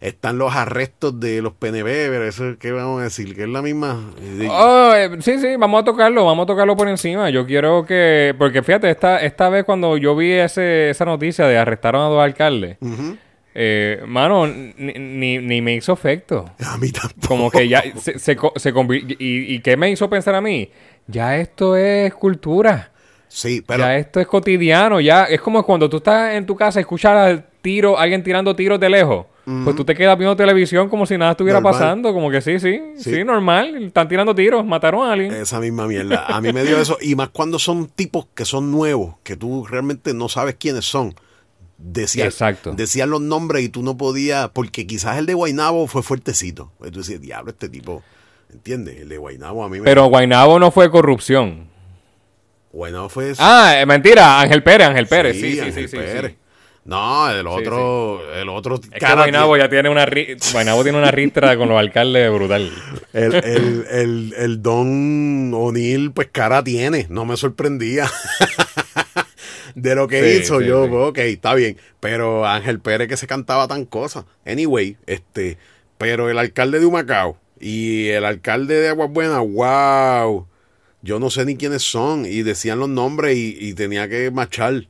Están 0.00 0.36
los 0.36 0.54
arrestos 0.54 1.18
de 1.18 1.40
los 1.40 1.54
PNB, 1.54 1.84
pero 2.10 2.24
eso 2.26 2.56
¿qué 2.58 2.72
vamos 2.72 3.00
a 3.00 3.04
decir? 3.04 3.34
Que 3.34 3.44
es 3.44 3.48
la 3.48 3.62
misma. 3.62 4.02
eh, 4.20 4.48
Oh, 4.50 4.92
eh, 4.94 5.08
sí, 5.20 5.38
sí, 5.38 5.56
vamos 5.56 5.80
a 5.80 5.84
tocarlo, 5.84 6.26
vamos 6.26 6.42
a 6.44 6.46
tocarlo 6.48 6.76
por 6.76 6.88
encima. 6.88 7.30
Yo 7.30 7.46
quiero 7.46 7.86
que, 7.86 8.34
porque 8.36 8.62
fíjate, 8.62 8.90
esta, 8.90 9.18
esta 9.22 9.48
vez 9.48 9.64
cuando 9.64 9.96
yo 9.96 10.14
vi 10.14 10.32
ese, 10.32 10.90
esa 10.90 11.06
noticia 11.06 11.46
de 11.46 11.56
arrestaron 11.56 12.02
a 12.02 12.06
dos 12.08 12.22
alcaldes, 12.22 12.76
Ujú. 12.82 13.16
Eh, 13.54 14.02
mano, 14.06 14.46
ni, 14.46 14.92
ni, 14.94 15.38
ni 15.38 15.62
me 15.62 15.74
hizo 15.76 15.92
efecto. 15.92 16.50
A 16.66 16.76
mí 16.76 16.90
tampoco. 16.90 17.28
Como 17.28 17.50
que 17.50 17.68
ya 17.68 17.82
se, 17.96 18.18
se, 18.18 18.36
se 18.56 18.72
y, 19.18 19.54
¿Y 19.54 19.60
qué 19.60 19.76
me 19.76 19.90
hizo 19.90 20.10
pensar 20.10 20.34
a 20.34 20.40
mí? 20.40 20.68
Ya 21.06 21.36
esto 21.38 21.76
es 21.76 22.12
cultura. 22.14 22.90
Sí, 23.28 23.62
pero. 23.66 23.80
ya 23.80 23.96
esto 23.96 24.20
es 24.20 24.26
cotidiano. 24.26 25.00
Ya 25.00 25.24
es 25.24 25.40
como 25.40 25.62
cuando 25.64 25.88
tú 25.88 25.98
estás 25.98 26.34
en 26.34 26.46
tu 26.46 26.56
casa 26.56 26.80
y 26.80 26.82
escuchas 26.82 27.12
al 27.16 27.44
tiro, 27.62 27.98
alguien 27.98 28.22
tirando 28.22 28.54
tiros 28.54 28.78
de 28.80 28.88
lejos. 28.90 29.26
Pues 29.64 29.76
tú 29.76 29.84
te 29.84 29.94
quedas 29.94 30.16
viendo 30.16 30.34
televisión 30.34 30.88
como 30.88 31.04
si 31.04 31.18
nada 31.18 31.32
estuviera 31.32 31.60
Normal. 31.60 31.78
pasando. 31.78 32.14
Como 32.14 32.30
que 32.30 32.40
sí, 32.40 32.58
sí, 32.58 32.80
sí, 32.96 33.16
Sí. 33.16 33.24
normal. 33.24 33.76
Están 33.84 34.08
tirando 34.08 34.34
tiros, 34.34 34.64
mataron 34.64 35.06
a 35.06 35.12
alguien. 35.12 35.34
Esa 35.34 35.60
misma 35.60 35.86
mierda. 35.86 36.24
A 36.26 36.40
mí 36.40 36.50
me 36.50 36.64
dio 36.64 36.78
eso. 36.78 36.96
Y 37.00 37.14
más 37.14 37.28
cuando 37.28 37.58
son 37.58 37.88
tipos 37.88 38.26
que 38.34 38.46
son 38.46 38.70
nuevos, 38.70 39.16
que 39.22 39.36
tú 39.36 39.66
realmente 39.66 40.14
no 40.14 40.30
sabes 40.30 40.54
quiénes 40.58 40.86
son. 40.86 41.14
Exacto. 41.92 42.72
decían 42.72 43.10
los 43.10 43.20
nombres 43.20 43.62
y 43.64 43.68
tú 43.68 43.82
no 43.82 43.96
podías, 43.96 44.48
porque 44.50 44.86
quizás 44.86 45.18
el 45.18 45.26
de 45.26 45.34
Guainabo 45.34 45.86
fue 45.86 46.02
fuertecito. 46.02 46.72
Pues 46.78 46.90
tú 46.92 47.00
decías, 47.00 47.20
diablo, 47.20 47.50
este 47.50 47.68
tipo, 47.68 48.02
¿entiendes? 48.52 49.00
El 49.00 49.08
de 49.08 49.18
Guainabo 49.18 49.64
a 49.64 49.68
mí 49.68 49.78
me... 49.78 49.84
Pero 49.84 50.06
Guainabo 50.06 50.58
no 50.58 50.70
fue 50.70 50.90
corrupción. 50.90 51.68
Guaynabo 52.72 53.08
fue... 53.08 53.34
Ah, 53.38 53.74
eh, 53.78 53.86
mentira, 53.86 54.40
Ángel 54.40 54.62
Pérez, 54.62 54.88
Ángel 54.88 55.06
Pérez, 55.06 55.36
sí, 55.36 55.52
sí, 55.54 55.60
Ángel 55.60 55.74
sí, 55.74 55.88
sí, 55.88 55.96
Pérez. 55.96 56.32
sí. 56.32 56.38
No, 56.86 57.30
el 57.30 57.40
Sí, 57.46 57.48
otro, 57.50 58.34
el 58.34 58.48
otro... 58.50 58.74
Es 58.74 58.80
que 58.90 58.98
cara 58.98 59.14
Guainabo 59.22 59.56
ya 59.56 59.68
tiene 59.70 59.88
una 59.88 60.04
ri- 60.04 60.36
Guaynabo 60.52 60.82
tiene 60.82 60.98
una 60.98 61.10
ristra 61.10 61.56
con 61.56 61.68
los 61.70 61.78
alcaldes 61.78 62.30
brutal. 62.30 62.70
El, 63.14 63.34
el, 63.36 63.86
el, 63.90 64.34
el 64.36 64.62
Don 64.62 65.50
O'Neill, 65.54 66.12
pues 66.12 66.28
cara 66.30 66.62
tiene, 66.62 67.06
no 67.08 67.24
me 67.24 67.36
sorprendía. 67.38 68.10
de 69.74 69.94
lo 69.94 70.08
que 70.08 70.22
Sí, 70.22 70.26
hizo, 70.36 70.60
sí, 70.60 70.62
yo, 70.62 70.84
sí. 70.84 71.00
ok, 71.08 71.18
está 71.18 71.54
bien. 71.54 71.78
Pero 72.00 72.46
Ángel 72.46 72.80
Pérez 72.80 73.08
que 73.08 73.16
se 73.16 73.26
cantaba 73.26 73.68
tan 73.68 73.84
cosas. 73.86 74.24
Anyway, 74.46 74.96
este, 75.06 75.58
pero 75.98 76.30
el 76.30 76.38
alcalde 76.38 76.80
de 76.80 76.86
Humacao 76.86 77.38
y 77.60 78.08
el 78.08 78.24
alcalde 78.24 78.74
de 78.80 78.88
Aguas 78.88 79.10
Buenas, 79.10 79.40
wow. 79.40 80.46
Yo 81.02 81.18
no 81.20 81.30
sé 81.30 81.44
ni 81.44 81.56
quiénes 81.56 81.82
son. 81.82 82.26
Y 82.26 82.42
decían 82.42 82.78
los 82.80 82.88
nombres 82.88 83.36
y, 83.36 83.56
y 83.60 83.74
tenía 83.74 84.08
que 84.08 84.30
marchar. 84.30 84.88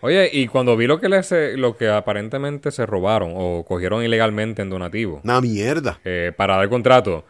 Oye, 0.00 0.30
y 0.32 0.46
cuando 0.46 0.76
vi 0.76 0.86
lo 0.86 1.00
que 1.00 1.08
les, 1.08 1.32
lo 1.56 1.76
que 1.76 1.88
aparentemente 1.88 2.70
se 2.70 2.86
robaron 2.86 3.32
o 3.34 3.64
cogieron 3.66 4.04
ilegalmente 4.04 4.62
en 4.62 4.70
donativo 4.70 5.20
Una 5.24 5.40
mierda. 5.40 6.00
eh, 6.04 6.32
para 6.36 6.56
dar 6.56 6.68
contrato, 6.68 7.24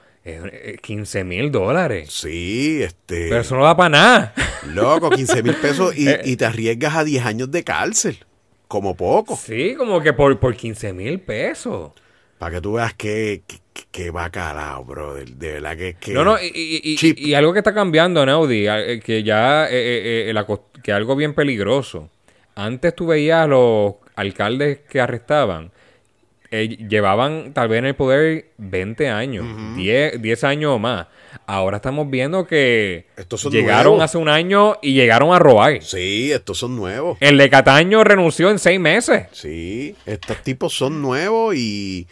15 0.83 1.25
mil 1.25 1.51
dólares. 1.51 2.11
Sí, 2.13 2.83
este. 2.83 3.29
Pero 3.29 3.41
eso 3.41 3.57
no 3.57 3.65
da 3.65 3.77
para 3.77 3.89
nada. 3.91 4.35
Loco, 4.67 5.11
15 5.11 5.43
mil 5.43 5.55
pesos 5.55 5.97
y, 5.97 6.09
Eh. 6.09 6.21
y 6.25 6.37
te 6.37 6.45
arriesgas 6.47 6.97
a 6.97 7.05
10 7.05 7.25
años 7.25 7.51
de 7.51 7.65
cárcel. 7.65 8.19
Como 8.67 8.97
poco. 8.97 9.37
Sí, 9.37 9.75
como 9.77 10.01
que 10.03 10.13
por, 10.13 10.39
por 10.39 10.55
15 10.55 10.93
mil 10.93 11.21
pesos. 11.21 11.93
Para 12.39 12.57
que 12.57 12.61
tú 12.61 12.75
veas 12.75 12.95
que, 12.95 13.43
que, 13.47 13.57
que 13.91 14.11
bacalao, 14.11 14.85
bro. 14.85 15.15
De, 15.15 15.25
de 15.25 15.53
verdad 15.55 15.77
que, 15.77 15.95
que 15.99 16.13
No, 16.13 16.23
no, 16.25 16.37
y, 16.41 16.51
y- 16.55 17.15
y- 17.17 17.35
algo 17.35 17.53
que 17.53 17.61
está 17.61 17.73
cambiando, 17.75 18.25
Naudi, 18.25 18.67
eh, 18.69 19.01
que 19.03 19.23
ya, 19.23 19.65
eh, 19.67 19.71
eh, 19.73 20.31
eh, 20.31 20.33
la 20.35 20.47
que 20.83 20.93
algo 20.93 21.17
bien 21.17 21.35
peligroso. 21.35 22.11
Antes 22.55 22.95
tú 22.95 23.07
veías 23.07 23.45
a 23.45 23.47
los 23.47 23.95
alcaldes 24.17 24.81
que 24.89 25.01
arrestaban, 25.01 25.71
eh, 26.51 26.69
llevaban 26.89 27.53
tal 27.53 27.69
vez 27.69 27.79
en 27.81 27.87
el 27.87 27.95
poder 27.95 28.47
20 28.59 29.09
años, 29.09 29.47
10, 29.77 30.21
10 30.23 30.45
años 30.45 30.73
o 30.75 30.79
más. 30.79 31.07
Ahora 31.47 31.77
estamos 31.77 32.09
viendo 32.11 32.47
que 32.47 33.07
Estos 33.17 33.41
son 33.43 33.53
llegaron 33.53 33.93
nuevos. 33.93 34.03
hace 34.05 34.19
un 34.19 34.29
año 34.29 34.77
y 34.83 34.95
llegaron 34.95 35.33
a 35.35 35.39
robar. 35.39 35.83
Sí, 35.83 36.33
estos 36.33 36.59
son 36.59 36.77
nuevos. 36.77 37.17
El 37.21 37.37
de 37.39 37.49
Cataño 37.51 38.03
renunció 38.05 38.51
en 38.51 38.59
seis 38.59 38.81
meses. 38.81 39.27
Sí, 39.33 39.95
estos 40.07 40.43
tipos 40.43 40.75
son 40.75 41.01
nuevos 41.03 41.55
y... 41.55 42.07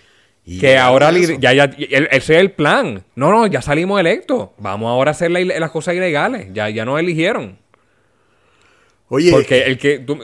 y 0.44 0.58
Que 0.60 0.76
ahora 0.78 1.10
ya, 1.12 1.52
ya, 1.52 1.64
el- 1.64 2.08
ese 2.10 2.34
es 2.34 2.40
el 2.40 2.50
plan. 2.52 3.04
No, 3.14 3.30
no, 3.30 3.46
ya 3.46 3.62
salimos 3.62 3.98
electos. 4.00 4.50
Vamos 4.58 4.88
ahora 4.90 5.10
a 5.10 5.12
hacer 5.12 5.30
la 5.30 5.40
las 5.40 5.70
cosas 5.70 5.94
ilegales. 5.94 6.48
Ya, 6.52 6.68
ya 6.70 6.84
nos 6.84 7.00
eligieron. 7.00 7.58
Oye, 9.08 9.30
Porque 9.30 9.62
el 9.62 9.78
que 9.78 10.00
tú- 10.00 10.18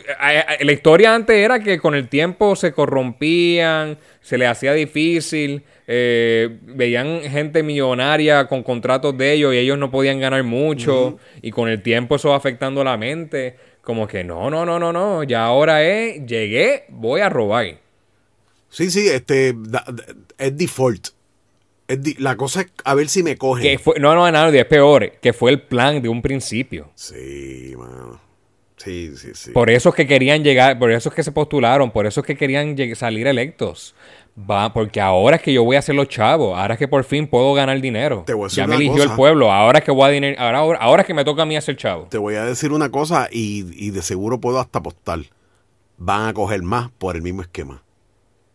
la 0.61 0.73
historia 0.73 1.15
antes 1.15 1.37
era 1.37 1.61
que 1.61 1.79
con 1.79 1.95
el 1.95 2.09
tiempo 2.09 2.57
se 2.57 2.73
corrompían, 2.73 3.97
se 4.21 4.39
les 4.39 4.49
hacía 4.49 4.73
difícil, 4.73 5.63
eh, 5.87 6.59
veían 6.63 7.21
gente 7.23 7.63
millonaria 7.63 8.49
con 8.49 8.65
contratos 8.65 9.17
de 9.17 9.35
ellos 9.35 9.55
y 9.55 9.59
ellos 9.59 9.79
no 9.79 9.91
podían 9.93 10.19
ganar 10.19 10.43
mucho 10.43 11.19
y 11.43 11.53
con 11.53 11.69
el 11.69 11.81
tiempo 11.83 12.17
eso 12.17 12.31
va 12.31 12.37
afectando 12.37 12.83
la 12.83 12.97
mente. 12.97 13.57
Como 13.83 14.07
que 14.09 14.25
no, 14.25 14.51
no, 14.51 14.65
no, 14.67 14.79
no, 14.81 14.93
no, 14.93 15.23
ya 15.25 15.45
ahora 15.45 15.83
es, 15.85 16.25
llegué, 16.27 16.85
voy 16.89 17.21
a 17.21 17.29
robar. 17.29 17.67
sí, 18.69 18.91
sí, 18.91 19.09
este... 19.09 19.55
da- 19.57 19.85
da- 19.87 20.05
es 20.39 20.57
default. 20.57 21.09
Es 21.89 22.01
di- 22.03 22.15
la 22.19 22.37
cosa 22.37 22.63
es 22.63 22.69
a 22.85 22.95
ver 22.95 23.09
si 23.09 23.23
me 23.23 23.37
cogen. 23.37 23.63
Que 23.63 23.79
fue, 23.79 23.99
no, 24.01 24.15
no, 24.15 24.31
no, 24.31 24.49
es 24.49 24.65
peor, 24.67 25.13
que 25.21 25.33
fue 25.33 25.51
el 25.53 25.61
plan 25.63 26.01
de 26.01 26.09
un 26.09 26.23
principio. 26.23 26.91
Sí, 26.95 27.75
mano. 27.77 28.21
Sí, 28.83 29.13
sí, 29.17 29.31
sí. 29.35 29.51
Por 29.53 29.71
eso 29.71 29.91
es 29.91 29.95
que 29.95 30.07
querían 30.07 30.43
llegar, 30.43 30.79
por 30.79 30.91
eso 30.91 31.09
es 31.09 31.15
que 31.15 31.23
se 31.23 31.31
postularon, 31.33 31.91
por 31.91 32.07
eso 32.07 32.21
es 32.21 32.27
que 32.27 32.37
querían 32.37 32.77
salir 32.97 33.27
electos. 33.27 33.95
Va, 34.51 34.73
porque 34.73 35.01
ahora 35.01 35.37
es 35.37 35.43
que 35.43 35.53
yo 35.53 35.63
voy 35.63 35.77
a 35.77 35.81
hacer 35.81 35.95
los 35.95 36.09
chavos, 36.09 36.59
ahora 36.59 36.75
es 36.75 36.79
que 36.79 36.89
por 36.89 37.05
fin 37.05 37.27
puedo 37.27 37.53
ganar 37.53 37.79
dinero. 37.81 38.25
Te 38.27 38.33
voy 38.33 38.45
a 38.45 38.47
decir 38.47 38.57
ya 38.59 38.67
me 38.67 38.77
eligió 38.77 38.95
cosa. 38.95 39.11
el 39.11 39.17
pueblo, 39.17 39.53
ahora 39.53 39.81
es 39.81 39.85
que 39.85 39.91
voy 39.91 40.09
a 40.09 40.13
diner- 40.13 40.37
ahora, 40.39 40.59
ahora, 40.59 40.79
ahora 40.79 41.03
es 41.03 41.07
que 41.07 41.13
me 41.15 41.25
toca 41.25 41.43
a 41.43 41.47
mí 41.47 41.55
hacer 41.55 41.77
chavo. 41.77 42.07
Te 42.11 42.17
voy 42.19 42.35
a 42.37 42.45
decir 42.45 42.73
una 42.73 42.91
cosa 42.91 43.29
y, 43.31 43.67
y 43.77 43.91
de 43.91 44.01
seguro 44.03 44.41
puedo 44.41 44.59
hasta 44.59 44.79
apostar. 44.79 45.21
Van 45.99 46.29
a 46.29 46.33
coger 46.33 46.63
más 46.63 46.91
por 46.99 47.15
el 47.15 47.23
mismo 47.23 47.43
esquema. 47.43 47.82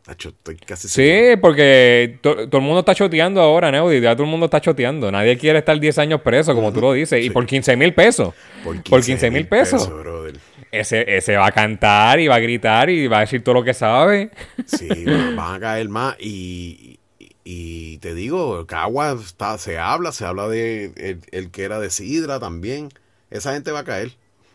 Tacho, 0.08 0.30
estoy 0.30 0.55
casi 0.55 0.88
seguro. 0.88 1.32
Sí, 1.34 1.38
porque 1.41 2.18
to- 2.22 2.47
todo 2.47 2.60
el 2.60 2.64
mundo 2.66 2.80
está 2.80 2.95
choteando 2.95 3.41
ahora, 3.41 3.70
Neudi. 3.72 3.99
Ya 3.99 4.16
todo 4.16 4.24
el 4.24 4.30
mundo 4.30 4.45
está 4.45 4.62
choteando. 4.62 5.12
Nadie 5.12 5.38
quiere 5.38 5.60
estar 5.60 5.78
10 5.78 5.97
años 5.97 6.22
preso, 6.22 6.55
como 6.55 6.72
tú 6.72 6.80
lo 6.80 6.93
dices. 6.93 7.24
Y 7.26 7.30
por 7.30 7.45
15 7.45 7.76
mil 7.76 7.93
pesos. 7.93 8.34
Por 8.64 8.82
15 9.03 9.30
mil 9.30 9.45
pesos. 9.47 9.89
brother. 9.89 10.39
Ese, 10.72 11.18
ese 11.18 11.36
va 11.36 11.47
a 11.47 11.51
cantar 11.51 12.22
y 12.22 12.28
va 12.28 12.36
a 12.36 12.39
gritar 12.39 12.89
y 12.89 13.08
va 13.08 13.18
a 13.18 13.22
decir 13.22 13.43
todo 13.43 13.55
lo 13.55 13.64
que 13.66 13.74
sabe. 13.74 14.32
Sí, 14.66 14.88
van 15.05 15.36
van 15.36 15.55
a 15.55 15.60
caer 15.60 15.89
más 15.89 16.16
y, 16.22 16.99
y- 17.20 17.38
y 17.43 17.97
te 17.97 18.14
digo, 18.14 18.66
Cagua 18.66 19.12
está, 19.22 19.58
se 19.58 19.78
habla, 19.78 20.14
se 20.14 20.24
habla 20.26 20.47
de 20.47 20.91
el, 20.95 21.20
el 21.32 21.51
que 21.51 21.64
era 21.64 21.80
de 21.82 21.89
Sidra 21.89 22.39
también. 22.39 22.89
Esa 23.30 23.53
gente 23.53 23.72
va 23.72 23.80
a 23.80 23.84
caer. 23.84 24.12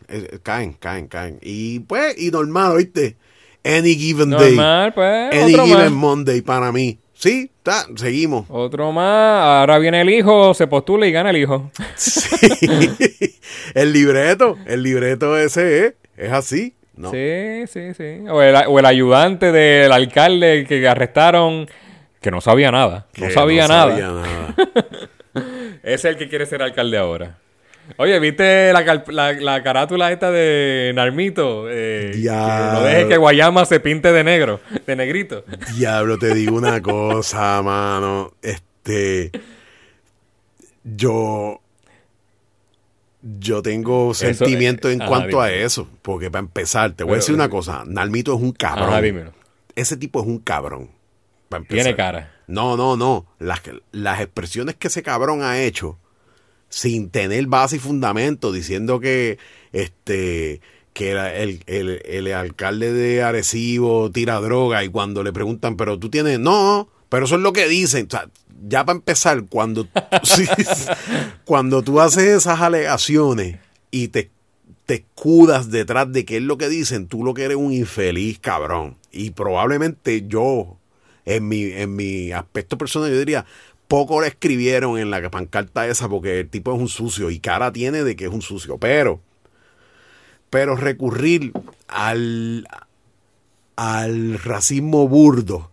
Eh, 0.07 0.27
eh, 0.33 0.39
caen, 0.41 0.73
caen, 0.73 1.07
caen. 1.07 1.37
Y 1.43 1.79
pues, 1.81 2.15
y 2.19 2.31
normal, 2.31 2.71
¿oíste? 2.73 3.17
Any 3.63 3.95
given 3.95 4.29
Normal, 4.29 4.93
pues. 4.93 5.31
day. 5.31 5.41
Any 5.41 5.53
Otro 5.53 5.65
given 5.65 5.83
más. 5.83 5.91
Monday 5.91 6.41
para 6.41 6.71
mí. 6.71 6.99
Sí, 7.13 7.49
está, 7.57 7.85
seguimos. 7.95 8.45
Otro 8.49 8.91
más. 8.91 9.59
Ahora 9.61 9.79
viene 9.79 10.01
el 10.01 10.09
hijo, 10.09 10.53
se 10.53 10.67
postula 10.67 11.07
y 11.07 11.11
gana 11.11 11.29
el 11.29 11.37
hijo. 11.37 11.71
Sí. 11.95 12.67
el 13.73 13.93
libreto, 13.93 14.57
el 14.65 14.83
libreto 14.83 15.37
ese 15.37 15.85
es, 15.85 15.93
es 16.17 16.31
así. 16.31 16.75
No. 16.95 17.11
Sí, 17.11 17.63
sí, 17.67 17.93
sí. 17.93 18.27
O 18.29 18.41
el, 18.41 18.55
o 18.67 18.79
el 18.79 18.85
ayudante 18.85 19.51
del 19.51 19.91
alcalde 19.91 20.65
que 20.67 20.85
arrestaron, 20.87 21.67
que 22.21 22.29
no 22.31 22.41
sabía 22.41 22.71
nada. 22.71 23.07
No 23.17 23.29
sabía 23.29 23.67
nada. 23.67 23.91
sabía 23.91 24.07
nada. 24.07 24.55
Es 25.83 26.05
el 26.05 26.15
que 26.15 26.29
quiere 26.29 26.45
ser 26.45 26.61
alcalde 26.61 26.97
ahora. 26.97 27.39
Oye, 27.97 28.17
¿viste 28.19 28.71
la, 28.73 28.85
cal- 28.85 29.03
la- 29.07 29.33
la 29.33 29.61
carátula 29.63 30.11
esta 30.11 30.31
de 30.31 30.91
Narmito? 30.95 31.65
Eh, 31.69 32.13
Ya. 32.17 32.69
que 32.71 32.73
no 32.79 32.81
deje 32.83 33.07
que 33.09 33.17
Guayama 33.17 33.65
se 33.65 33.79
pinte 33.79 34.11
de 34.11 34.23
negro, 34.23 34.61
de 34.87 34.95
negrito. 34.95 35.43
Diablo, 35.75 36.17
te 36.17 36.33
digo 36.33 36.55
una 36.55 36.81
cosa, 36.81 37.61
mano. 37.61 38.33
Este. 38.41 39.31
Yo. 40.83 41.59
Yo 43.39 43.61
tengo 43.61 44.13
sentimiento 44.13 44.89
en 44.89 45.01
ajá, 45.01 45.09
cuanto 45.09 45.39
a 45.41 45.49
eso. 45.51 45.87
Porque 46.01 46.29
para 46.29 46.41
empezar, 46.41 46.91
te 46.91 47.03
voy 47.05 47.13
a 47.13 47.15
decir 47.17 47.33
una 47.35 47.45
eh, 47.45 47.49
cosa. 47.49 47.83
Nalmito 47.85 48.35
es 48.35 48.41
un 48.41 48.51
cabrón. 48.51 48.89
Ajá, 48.89 49.01
dímelo. 49.01 49.31
Ese 49.75 49.95
tipo 49.97 50.19
es 50.21 50.27
un 50.27 50.39
cabrón. 50.39 50.89
para 51.47 51.61
empezar. 51.61 51.83
Tiene 51.83 51.95
cara. 51.95 52.31
No, 52.47 52.75
no, 52.75 52.97
no. 52.97 53.25
Las, 53.39 53.61
las 53.93 54.19
expresiones 54.19 54.75
que 54.75 54.87
ese 54.87 55.03
cabrón 55.03 55.41
ha 55.41 55.61
hecho 55.61 55.97
sin 56.73 57.11
tener 57.11 57.45
base 57.45 57.75
y 57.75 57.79
fundamento, 57.79 58.51
diciendo 58.51 58.99
que 58.99 59.37
este 59.73 60.59
que 60.93 61.11
el, 61.11 61.63
el, 61.67 62.01
el 62.03 62.33
alcalde 62.33 62.93
de 62.93 63.21
Arecibo 63.21 64.11
tira 64.11 64.39
droga 64.39 64.83
y 64.83 64.89
cuando 64.89 65.23
le 65.23 65.31
preguntan, 65.31 65.75
pero 65.75 65.99
tú 65.99 66.09
tienes, 66.09 66.39
no, 66.39 66.87
pero 67.09 67.25
eso 67.25 67.35
es 67.35 67.41
lo 67.41 67.53
que 67.53 67.67
dicen. 67.67 68.07
Ya 68.67 68.85
para 68.85 68.97
empezar, 68.97 69.45
cuando, 69.49 69.87
cuando 71.45 71.83
tú 71.83 71.99
haces 71.99 72.23
esas 72.23 72.59
alegaciones 72.59 73.59
y 73.91 74.07
te, 74.07 74.31
te 74.85 74.95
escudas 74.95 75.69
detrás 75.69 76.11
de 76.11 76.25
qué 76.25 76.37
es 76.37 76.43
lo 76.43 76.57
que 76.57 76.69
dicen, 76.69 77.07
tú 77.07 77.23
lo 77.23 77.33
que 77.33 77.43
eres 77.43 77.57
un 77.57 77.71
infeliz 77.71 78.39
cabrón. 78.39 78.97
Y 79.11 79.31
probablemente 79.31 80.25
yo, 80.27 80.77
en 81.25 81.47
mi, 81.47 81.63
en 81.65 81.95
mi 81.95 82.31
aspecto 82.31 82.77
personal, 82.77 83.11
yo 83.11 83.19
diría, 83.19 83.45
poco 83.87 84.21
le 84.21 84.27
escribieron 84.27 84.97
en 84.97 85.11
la 85.11 85.29
pancarta 85.29 85.87
esa 85.87 86.09
porque 86.09 86.39
el 86.39 86.49
tipo 86.49 86.73
es 86.73 86.79
un 86.79 86.89
sucio 86.89 87.29
y 87.29 87.39
cara 87.39 87.71
tiene 87.71 88.03
de 88.03 88.15
que 88.15 88.25
es 88.25 88.31
un 88.31 88.41
sucio. 88.41 88.77
Pero, 88.77 89.19
pero 90.49 90.75
recurrir 90.75 91.51
al, 91.87 92.67
al 93.75 94.39
racismo 94.39 95.07
burdo 95.07 95.69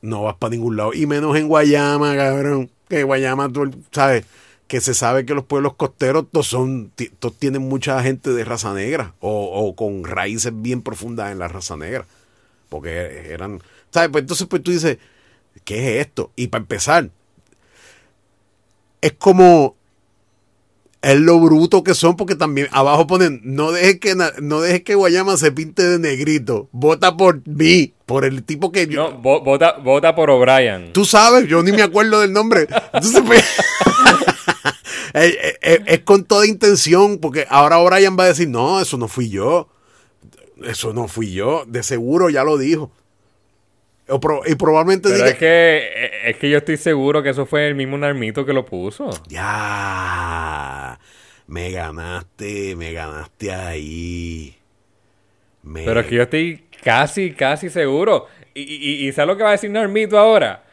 no 0.00 0.22
vas 0.22 0.36
para 0.36 0.52
ningún 0.52 0.76
lado. 0.76 0.94
Y 0.94 1.06
menos 1.06 1.36
en 1.36 1.48
Guayama, 1.48 2.16
cabrón. 2.16 2.70
Que 2.88 3.02
Guayama, 3.02 3.52
tú 3.52 3.70
sabes, 3.92 4.24
que 4.66 4.80
se 4.80 4.94
sabe 4.94 5.26
que 5.26 5.34
los 5.34 5.44
pueblos 5.44 5.74
costeros 5.74 6.26
todos, 6.30 6.46
son, 6.46 6.92
todos 7.18 7.36
tienen 7.36 7.62
mucha 7.62 8.02
gente 8.02 8.30
de 8.30 8.44
raza 8.44 8.72
negra 8.72 9.14
o, 9.20 9.50
o 9.52 9.74
con 9.74 10.04
raíces 10.04 10.52
bien 10.54 10.82
profundas 10.82 11.32
en 11.32 11.38
la 11.38 11.48
raza 11.48 11.76
negra. 11.76 12.06
Porque 12.68 13.30
eran, 13.30 13.60
¿sabes? 13.90 14.10
Pues 14.10 14.22
entonces 14.22 14.46
pues 14.46 14.62
tú 14.62 14.70
dices, 14.70 14.98
¿qué 15.64 16.00
es 16.00 16.06
esto? 16.06 16.32
Y 16.36 16.48
para 16.48 16.62
empezar, 16.62 17.10
es 19.00 19.12
como 19.14 19.76
es 21.00 21.18
lo 21.20 21.38
bruto 21.38 21.84
que 21.84 21.94
son 21.94 22.16
porque 22.16 22.34
también 22.34 22.66
abajo 22.72 23.06
ponen 23.06 23.40
no 23.44 23.70
dejes 23.70 24.00
que 24.00 24.16
no 24.42 24.60
dejes 24.60 24.82
que 24.82 24.96
Guayama 24.96 25.36
se 25.36 25.52
pinte 25.52 25.84
de 25.84 25.98
negrito 26.00 26.68
vota 26.72 27.16
por 27.16 27.40
mí 27.46 27.94
por 28.04 28.24
el 28.24 28.42
tipo 28.42 28.72
que 28.72 28.88
yo 28.88 29.10
No, 29.12 29.22
vo- 29.22 29.44
vota, 29.44 29.76
vota 29.78 30.14
por 30.16 30.28
O'Brien. 30.30 30.92
tú 30.92 31.04
sabes 31.04 31.46
yo 31.48 31.62
ni 31.62 31.70
me 31.70 31.82
acuerdo 31.82 32.18
del 32.20 32.32
nombre 32.32 32.66
entonces 32.92 33.22
pues, 33.24 33.44
es, 35.14 35.36
es- 35.62 35.80
es 35.86 36.00
con 36.00 36.24
toda 36.24 36.46
intención 36.46 37.18
porque 37.18 37.46
ahora 37.48 37.78
Brian 37.78 38.16
va 38.18 38.24
a 38.24 38.28
decir 38.28 38.48
no 38.48 38.80
eso 38.80 38.96
no 38.98 39.06
fui 39.06 39.28
yo 39.28 39.68
eso 40.64 40.92
no 40.92 41.06
fui 41.06 41.32
yo 41.32 41.64
de 41.68 41.84
seguro 41.84 42.28
ya 42.30 42.42
lo 42.42 42.58
dijo 42.58 42.90
O 44.10 44.18
pro- 44.20 44.42
y 44.46 44.54
probablemente 44.54 45.08
Pero 45.10 45.16
diga 45.16 45.28
es 45.30 45.36
que, 45.38 46.10
es 46.24 46.36
que 46.36 46.48
yo 46.50 46.58
estoy 46.58 46.76
seguro 46.76 47.22
que 47.22 47.30
eso 47.30 47.44
fue 47.46 47.68
el 47.68 47.74
mismo 47.74 47.98
Narmito 47.98 48.46
que 48.46 48.52
lo 48.52 48.64
puso. 48.64 49.10
Ya, 49.28 50.98
me 51.46 51.70
ganaste, 51.70 52.74
me 52.76 52.92
ganaste 52.92 53.52
ahí. 53.52 54.56
Me- 55.62 55.84
Pero 55.84 56.00
es 56.00 56.06
que 56.06 56.14
yo 56.14 56.22
estoy 56.22 56.64
casi, 56.82 57.32
casi 57.32 57.68
seguro. 57.70 58.26
Y, 58.54 58.62
y, 58.62 59.08
y 59.08 59.12
¿sabes 59.12 59.28
lo 59.28 59.36
que 59.36 59.42
va 59.42 59.50
a 59.50 59.52
decir 59.52 59.70
Narmito 59.70 60.18
ahora? 60.18 60.64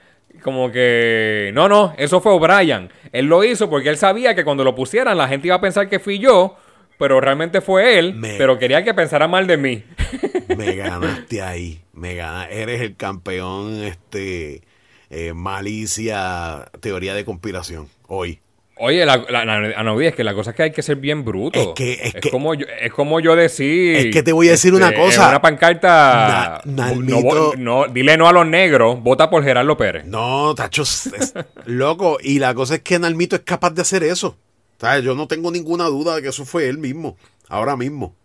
Como 0.42 0.72
que, 0.72 1.52
no, 1.54 1.68
no, 1.70 1.94
eso 1.98 2.22
fue 2.22 2.32
O'Brien. 2.34 2.90
Él 3.12 3.26
lo 3.26 3.44
hizo 3.44 3.70
porque 3.70 3.90
él 3.90 3.98
sabía 3.98 4.36
que 4.36 4.44
cuando 4.44 4.64
lo 4.64 4.76
pusieran 4.76 5.18
la 5.18 5.28
gente 5.28 5.48
iba 5.48 5.56
a 5.56 5.62
pensar 5.62 5.88
que 5.90 6.00
fui 6.00 6.20
yo, 6.20 6.58
pero 6.98 7.20
realmente 7.22 7.62
fue 7.62 8.00
él, 8.00 8.14
Me- 8.16 8.38
pero 8.38 8.58
quería 8.58 8.84
que 8.84 8.93
pensara 8.93 9.28
mal 9.28 9.48
de 9.48 9.58
mí. 9.58 9.84
me 10.58 10.76
ganaste 10.76 11.41
ahí, 11.41 11.82
me 11.93 12.16
ganaste. 12.16 12.62
Eres 12.62 12.82
el 12.82 12.96
campeón, 12.96 13.84
este, 13.84 14.62
eh, 15.10 15.34
malicia, 15.34 16.70
teoría 16.80 17.14
de 17.14 17.26
conspiración, 17.26 17.88
hoy. 18.08 18.39
Oye, 18.78 19.06
la, 19.06 19.24
la, 19.30 19.46
la- 19.46 19.80
Anaudí, 19.80 20.06
es 20.08 20.16
que 20.16 20.26
la 20.26 20.34
cosa 20.34 20.50
es 20.50 20.56
que 20.58 20.64
hay 20.64 20.72
que 20.74 20.82
ser 20.82 20.98
bien 20.98 21.24
bruto. 21.24 21.58
Es 21.62 21.68
que- 21.76 21.93
es 21.93 22.14
que- 22.16 22.30
como 22.30 22.54
yo, 22.56 22.66
es 22.82 22.91
como 22.91 23.22
yo 23.22 23.34
decir. 23.38 23.96
Es 23.96 24.08
que 24.14 24.22
te 24.22 24.34
voy 24.34 24.50
a 24.50 24.52
decir 24.52 24.74
una 24.74 24.89
este, 24.89 25.00
cosa. 25.00 25.30
una 25.30 25.41
pancarta. 25.41 26.62
Na- 26.66 26.91
no, 26.93 27.54
no, 27.58 27.86
dile 27.88 28.18
no 28.18 28.28
a 28.28 28.34
los 28.34 28.46
negros, 28.46 29.02
vota 29.02 29.30
por 29.30 29.46
Gerardo 29.46 29.78
Pérez. 29.78 30.04
No, 30.06 30.54
tacho, 30.56 30.82
es- 30.84 31.06
es 31.08 31.34
loco. 31.66 32.18
Y 32.22 32.39
la 32.39 32.54
cosa 32.54 32.76
es 32.76 32.82
que 32.82 33.00
Nalmito 33.00 33.38
es 33.38 33.43
capaz 33.43 33.70
de 33.72 33.82
hacer 33.82 34.04
eso. 34.04 34.38
¿Sabes? 34.80 35.04
Yo 35.04 35.16
no 35.16 35.28
tengo 35.28 35.52
ninguna 35.52 35.86
duda 35.86 36.16
de 36.16 36.22
que 36.22 36.30
eso 36.30 36.46
fue 36.46 36.68
él 36.68 36.78
mismo, 36.78 37.18
ahora 37.48 37.76
mismo. 37.78 38.16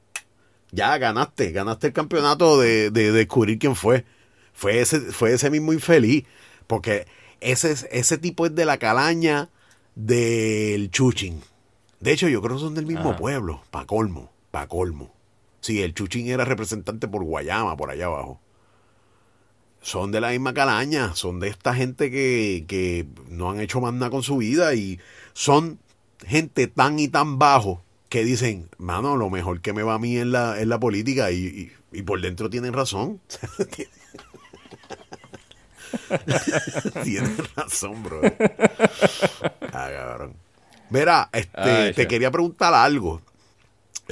Ya 0.73 0.97
ganaste, 0.99 1.53
ganaste 1.53 1.89
el 1.89 1.93
campeonato 1.93 2.59
de, 2.59 2.91
de 2.91 3.13
descubrir 3.13 3.59
quién 3.59 3.75
fue. 3.77 4.05
Fue 4.53 4.81
ese, 4.81 5.01
fue 5.01 5.33
ese 5.33 5.51
mismo 5.51 5.73
infeliz. 5.73 6.25
Porque 6.67 7.07
ese, 7.41 7.73
es- 7.73 7.89
ese 7.91 8.19
tipo 8.19 8.47
es 8.47 8.55
de 8.55 8.65
la 8.65 8.79
calaña 8.79 9.49
del 9.95 10.91
Chuchín. 10.91 11.41
De 12.01 12.13
hecho, 12.13 12.29
yo 12.29 12.41
creo 12.41 12.57
que 12.57 12.63
son 12.63 12.75
del 12.75 12.87
mismo 12.87 13.11
Ajá. 13.11 13.17
pueblo, 13.19 13.63
pa' 13.71 13.87
colmo, 13.87 14.31
pa' 14.51 14.69
colmo. 14.69 15.13
Sí, 15.61 15.83
el 15.83 15.93
Chuchín 15.95 16.29
era 16.29 16.45
representante 16.45 17.09
por 17.09 17.25
Guayama, 17.25 17.77
por 17.77 17.91
allá 17.91 18.07
abajo 18.07 18.41
son 19.83 20.13
de 20.13 20.21
la 20.21 20.31
misma 20.31 20.53
calaña, 20.53 21.15
son 21.15 21.41
de 21.41 21.49
esta 21.49 21.75
gente 21.75 22.11
que, 22.11 22.65
que 22.69 23.07
no 23.29 23.51
han 23.51 23.61
hecho 23.61 23.81
más 23.81 23.95
nada 23.95 24.11
con 24.11 24.23
su 24.23 24.37
vida 24.37 24.75
y 24.75 25.01
son 25.33 25.79
gente 26.27 26.67
tan 26.67 26.99
y 26.99 27.09
tan 27.09 27.39
bajo 27.39 27.83
que 28.09 28.25
dicen, 28.25 28.69
mano, 28.79 29.17
lo 29.17 29.31
mejor 29.31 29.61
que 29.61 29.73
me 29.73 29.83
va 29.83 29.95
a 29.95 29.99
mí 29.99 30.17
es 30.17 30.27
la, 30.27 30.59
es 30.61 30.67
la 30.67 30.81
política 30.81 31.31
y, 31.31 31.47
y- 31.47 31.73
y 31.93 32.03
por 32.03 32.21
dentro 32.21 32.51
tienen 32.51 32.73
razón. 32.73 33.21
tienen 37.05 37.37
razón, 37.57 38.03
bro. 38.03 38.21
Ah, 39.73 39.89
cabrón. 39.93 40.35
Mira, 40.91 41.29
este, 41.33 41.61
Ay, 41.61 41.95
te 41.95 42.07
quería 42.09 42.31
preguntar 42.31 42.75
algo. 42.75 43.21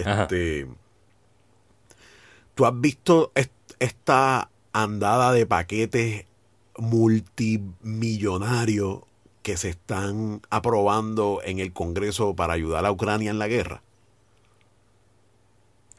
Ajá. 0.05 0.23
Este, 0.23 0.67
¿Tú 2.55 2.67
has 2.67 2.81
visto 2.81 3.33
est- 3.35 3.51
esta 3.79 4.51
andada 4.73 5.33
de 5.33 5.47
paquetes 5.47 6.25
multimillonarios 6.77 9.01
que 9.49 9.57
se 9.57 9.71
están 9.71 10.43
aprobando 10.51 11.41
en 11.43 11.59
el 11.59 11.73
Congreso 11.73 12.37
para 12.37 12.53
ayudar 12.53 12.85
a 12.85 12.93
Ucrania 12.93 13.31
en 13.31 13.39
la 13.39 13.49
guerra? 13.49 13.81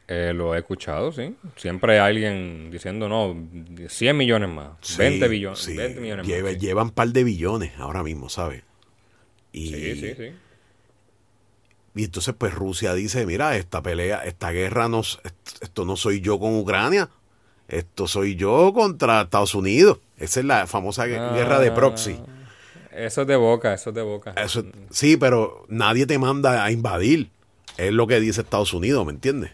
Eh, 0.07 0.33
lo 0.35 0.53
he 0.53 0.59
escuchado, 0.59 1.11
sí. 1.11 1.35
Siempre 1.55 1.99
hay 1.99 2.11
alguien 2.11 2.69
diciendo, 2.69 3.09
no, 3.09 3.35
100 3.87 4.15
millones 4.17 4.49
más, 4.49 4.97
20 4.99 5.25
Sí, 5.25 5.31
billones, 5.31 5.59
sí. 5.59 5.75
20 5.75 5.99
millones 5.99 6.27
Lleva- 6.27 6.43
más. 6.51 6.53
sí. 6.53 6.59
Llevan 6.59 6.83
un 6.85 6.91
par 6.91 7.07
de 7.09 7.23
billones 7.23 7.71
ahora 7.79 8.03
mismo, 8.03 8.29
¿sabes? 8.29 8.61
Y, 9.51 9.69
Sí, 9.69 9.95
sí, 9.95 10.13
sí. 10.15 10.31
y 11.95 12.03
entonces 12.03 12.35
pues 12.37 12.53
Rusia 12.53 12.93
dice, 12.93 13.25
mira, 13.25 13.57
esta 13.57 13.81
pelea, 13.81 14.23
esta 14.25 14.51
guerra, 14.51 14.89
no, 14.89 14.99
es- 14.99 15.19
esto 15.61 15.85
no 15.85 15.95
soy 15.95 16.21
yo 16.21 16.39
con 16.39 16.55
Ucrania, 16.55 17.09
esto 17.67 18.05
soy 18.07 18.35
yo 18.35 18.73
contra 18.75 19.21
Estados 19.21 19.55
Unidos. 19.55 19.97
Esa 20.17 20.39
es 20.39 20.45
la 20.45 20.67
famosa 20.67 21.07
gue- 21.07 21.33
guerra 21.33 21.59
de 21.59 21.71
proxy. 21.71 22.19
Eso 23.05 23.21
es 23.21 23.27
de 23.27 23.37
boca, 23.37 23.73
eso 23.73 23.91
es 23.91 23.95
de 23.95 24.01
boca. 24.01 24.33
Eso, 24.35 24.65
sí, 24.89 25.15
pero 25.15 25.65
nadie 25.69 26.05
te 26.05 26.19
manda 26.19 26.65
a 26.65 26.71
invadir. 26.71 27.29
Es 27.77 27.93
lo 27.93 28.07
que 28.07 28.19
dice 28.19 28.41
Estados 28.41 28.73
Unidos, 28.73 29.05
¿me 29.05 29.13
entiendes? 29.13 29.51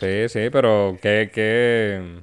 Sí, 0.00 0.28
sí, 0.30 0.48
pero 0.50 0.96
¿qué, 1.02 1.30
qué... 1.32 2.22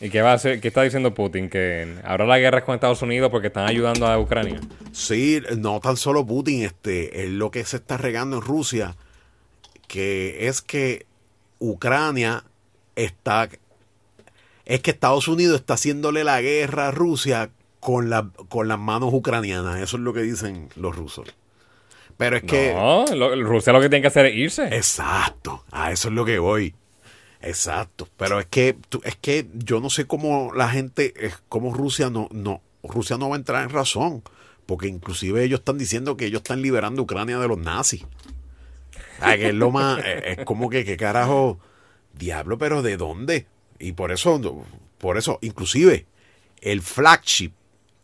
¿Y 0.00 0.10
qué 0.10 0.20
va 0.20 0.32
a 0.32 0.34
hacer? 0.34 0.60
¿Qué 0.60 0.68
está 0.68 0.82
diciendo 0.82 1.14
Putin? 1.14 1.48
¿Que 1.48 1.96
ahora 2.04 2.26
la 2.26 2.38
guerra 2.38 2.58
es 2.58 2.64
con 2.64 2.74
Estados 2.74 3.02
Unidos 3.02 3.30
porque 3.30 3.48
están 3.48 3.68
ayudando 3.68 4.06
a 4.06 4.18
Ucrania? 4.18 4.60
Sí, 4.92 5.42
no 5.56 5.78
tan 5.78 5.96
solo 5.96 6.26
Putin, 6.26 6.62
este, 6.62 7.24
es 7.24 7.30
lo 7.30 7.52
que 7.52 7.64
se 7.64 7.76
está 7.76 7.96
regando 7.96 8.36
en 8.36 8.42
Rusia, 8.42 8.96
que 9.86 10.48
es 10.48 10.60
que 10.60 11.06
Ucrania 11.60 12.44
está, 12.96 13.48
es 14.64 14.80
que 14.80 14.90
Estados 14.90 15.28
Unidos 15.28 15.60
está 15.60 15.74
haciéndole 15.74 16.24
la 16.24 16.40
guerra 16.40 16.88
a 16.88 16.90
Rusia 16.90 17.50
con, 17.80 18.10
la, 18.10 18.30
con 18.48 18.68
las 18.68 18.78
manos 18.78 19.10
ucranianas, 19.12 19.80
eso 19.80 19.96
es 19.96 20.02
lo 20.02 20.12
que 20.12 20.22
dicen 20.22 20.68
los 20.76 20.94
rusos. 20.96 21.34
Pero 22.16 22.36
es 22.36 22.42
que... 22.42 22.72
No, 22.74 23.04
lo- 23.14 23.40
Rusia 23.42 23.72
lo 23.72 23.80
que 23.80 23.88
tiene 23.88 24.02
que 24.02 24.08
hacer 24.08 24.26
es 24.26 24.34
irse. 24.34 24.64
Exacto, 24.76 25.64
a 25.70 25.92
eso 25.92 26.08
es 26.08 26.14
lo 26.14 26.24
que 26.24 26.38
voy. 26.38 26.74
Exacto, 27.40 28.08
pero 28.16 28.40
es 28.40 28.46
que 28.46 28.76
tú- 28.88 29.00
es 29.04 29.14
que 29.16 29.46
yo 29.54 29.80
no 29.80 29.90
sé 29.90 30.06
cómo 30.06 30.52
la 30.54 30.68
gente, 30.68 31.14
cómo 31.48 31.72
Rusia 31.72 32.10
no 32.10 32.28
no 32.32 32.60
Rusia 32.82 33.16
no 33.16 33.28
va 33.28 33.36
a 33.36 33.38
entrar 33.38 33.62
en 33.62 33.70
razón, 33.70 34.22
porque 34.66 34.88
inclusive 34.88 35.44
ellos 35.44 35.60
están 35.60 35.78
diciendo 35.78 36.16
que 36.16 36.26
ellos 36.26 36.40
están 36.40 36.62
liberando 36.62 37.02
Ucrania 37.02 37.38
de 37.38 37.46
los 37.46 37.58
nazis. 37.58 38.04
Ah, 39.20 39.36
que 39.36 39.48
es 39.50 39.54
lo 39.54 39.70
más 39.70 39.98
es 40.04 40.38
es 40.38 40.44
como 40.44 40.68
que 40.68 40.84
qué 40.84 40.96
carajo 40.96 41.60
diablo, 42.14 42.58
pero 42.58 42.82
¿de 42.82 42.96
dónde? 42.96 43.46
Y 43.78 43.92
por 43.92 44.10
eso 44.10 44.40
por 44.98 45.16
eso 45.16 45.38
inclusive 45.40 46.06
el 46.60 46.82
flagship, 46.82 47.52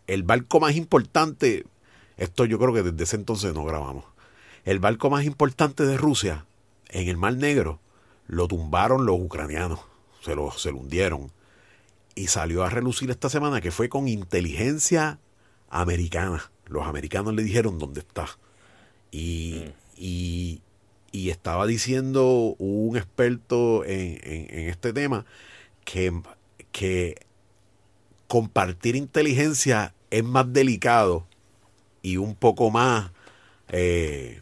el 0.07 0.23
barco 0.23 0.61
más 0.61 0.77
importante, 0.77 1.65
esto 2.17 2.45
yo 2.45 2.59
creo 2.59 2.73
que 2.75 2.83
desde 2.83 3.05
ese 3.05 3.17
entonces 3.17 3.55
no 3.55 3.65
grabamos. 3.65 4.05
El 4.65 4.79
barco 4.79 5.11
más 5.11 5.25
importante 5.25 5.85
de 5.85 5.97
Rusia 5.97 6.47
en 6.89 7.09
el 7.09 7.17
Mar 7.17 7.37
Negro 7.37 7.81
lo 8.27 8.49
tumbaron 8.49 9.05
los 9.07 9.19
ucranianos, 9.21 9.81
se 10.23 10.35
lo, 10.35 10.51
se 10.53 10.71
lo 10.71 10.79
hundieron. 10.79 11.31
Y 12.15 12.29
salió 12.29 12.63
a 12.65 12.71
relucir 12.71 13.11
esta 13.11 13.29
semana 13.29 13.61
que 13.61 13.73
fue 13.73 13.89
con 13.89 14.07
inteligencia 14.09 15.19
americana. 15.69 16.51
Los 16.67 16.87
americanos 16.87 17.35
le 17.35 17.43
dijeron 17.43 17.79
dónde 17.79 18.01
está. 18.01 18.29
Y, 19.11 19.65
y, 19.97 20.61
estaba 21.13 21.67
diciendo 21.67 22.55
un 22.59 22.97
experto 22.97 23.85
en, 23.85 24.19
en- 24.23 24.47
en 24.59 24.69
este 24.69 24.93
tema 24.93 25.25
que, 25.85 26.13
que 26.73 27.17
compartir 28.29 28.97
inteligencia 28.97 29.95
es 30.11 30.25
más 30.25 30.53
delicado 30.53 31.27
y 32.03 32.17
un 32.19 32.35
poco 32.35 32.71
más, 32.71 33.11
eh, 33.69 34.41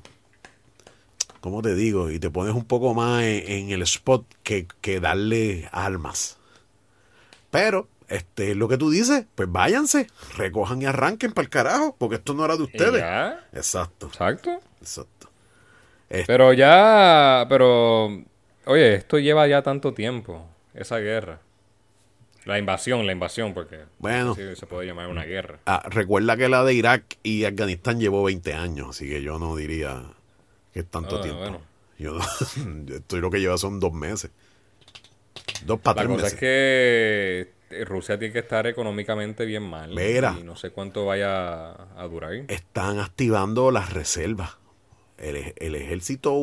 ¿cómo 1.40 1.62
te 1.62 1.74
digo? 1.74 2.10
Y 2.10 2.18
te 2.18 2.30
pones 2.30 2.54
un 2.54 2.64
poco 2.64 2.94
más 2.94 3.22
en, 3.22 3.50
en 3.50 3.70
el 3.70 3.82
spot 3.82 4.26
que, 4.42 4.66
que 4.80 5.00
darle 5.00 5.68
armas. 5.72 6.38
Pero, 7.50 7.88
este, 8.08 8.54
lo 8.54 8.68
que 8.68 8.76
tú 8.78 8.90
dices, 8.90 9.24
pues 9.34 9.50
váyanse, 9.50 10.06
recojan 10.36 10.82
y 10.82 10.86
arranquen 10.86 11.32
para 11.32 11.44
el 11.44 11.50
carajo, 11.50 11.96
porque 11.98 12.16
esto 12.16 12.34
no 12.34 12.44
era 12.44 12.56
de 12.56 12.64
ustedes. 12.64 13.00
ya, 13.00 13.46
Exacto, 13.52 14.08
exacto. 14.08 14.60
exacto. 14.80 15.28
Pero 16.26 16.52
ya, 16.52 17.46
pero, 17.48 18.22
oye, 18.66 18.94
esto 18.96 19.18
lleva 19.18 19.46
ya 19.46 19.62
tanto 19.62 19.94
tiempo, 19.94 20.46
esa 20.74 20.98
guerra. 20.98 21.40
La 22.45 22.59
invasión, 22.59 23.07
la 23.07 23.12
invasión, 23.12 23.55
porque 23.55 23.80
Bueno. 23.99 24.34
se 24.34 24.66
puede 24.66 24.86
llamar 24.86 25.09
una 25.09 25.24
guerra. 25.24 25.61
Ah, 25.66 25.84
recuerda 25.88 26.36
que 26.36 26.49
la 26.49 26.64
de 26.64 26.74
Irak 26.74 27.18
y 27.22 27.45
Afganistán 27.45 28.01
llevó 28.01 28.24
20 28.24 28.53
años, 28.55 28.88
así 28.90 29.09
que 29.09 29.22
yo 29.22 29.38
no 29.38 29.55
diría 29.57 30.03
que 30.72 30.80
es 30.80 30.86
tanto 30.86 31.18
Ah, 31.18 31.22
tiempo. 31.22 31.38
bueno. 31.40 31.61
Yo 31.99 32.14
no, 32.14 32.95
estoy 32.97 33.20
lo 33.20 33.30
que 33.30 33.38
lleva 33.40 33.57
son 33.59 33.78
dos 33.78 33.93
meses. 33.93 34.30
Dos 35.64 35.78
para 35.80 36.03
La 36.03 36.09
tres 36.09 36.14
cosa 36.16 36.22
meses. 36.24 36.32
es 36.34 36.40
que 36.40 37.55
eh, 37.70 37.84
Rusia 37.84 38.18
tiene 38.18 38.32
que 38.32 38.40
estar 38.40 38.66
económicamente 38.66 39.45
bien 39.45 39.62
mal. 39.62 39.90
Mira. 39.95 40.36
Y 40.38 40.43
no 40.43 40.57
sé 40.57 40.70
cuánto 40.70 41.07
vaya 41.07 41.70
a 41.72 42.09
durar. 42.11 42.32
Están 42.49 42.99
activando 42.99 43.70
las 43.70 43.93
reservas. 43.93 44.57
el, 45.18 45.55
el 45.57 45.74
ejército 45.76 46.34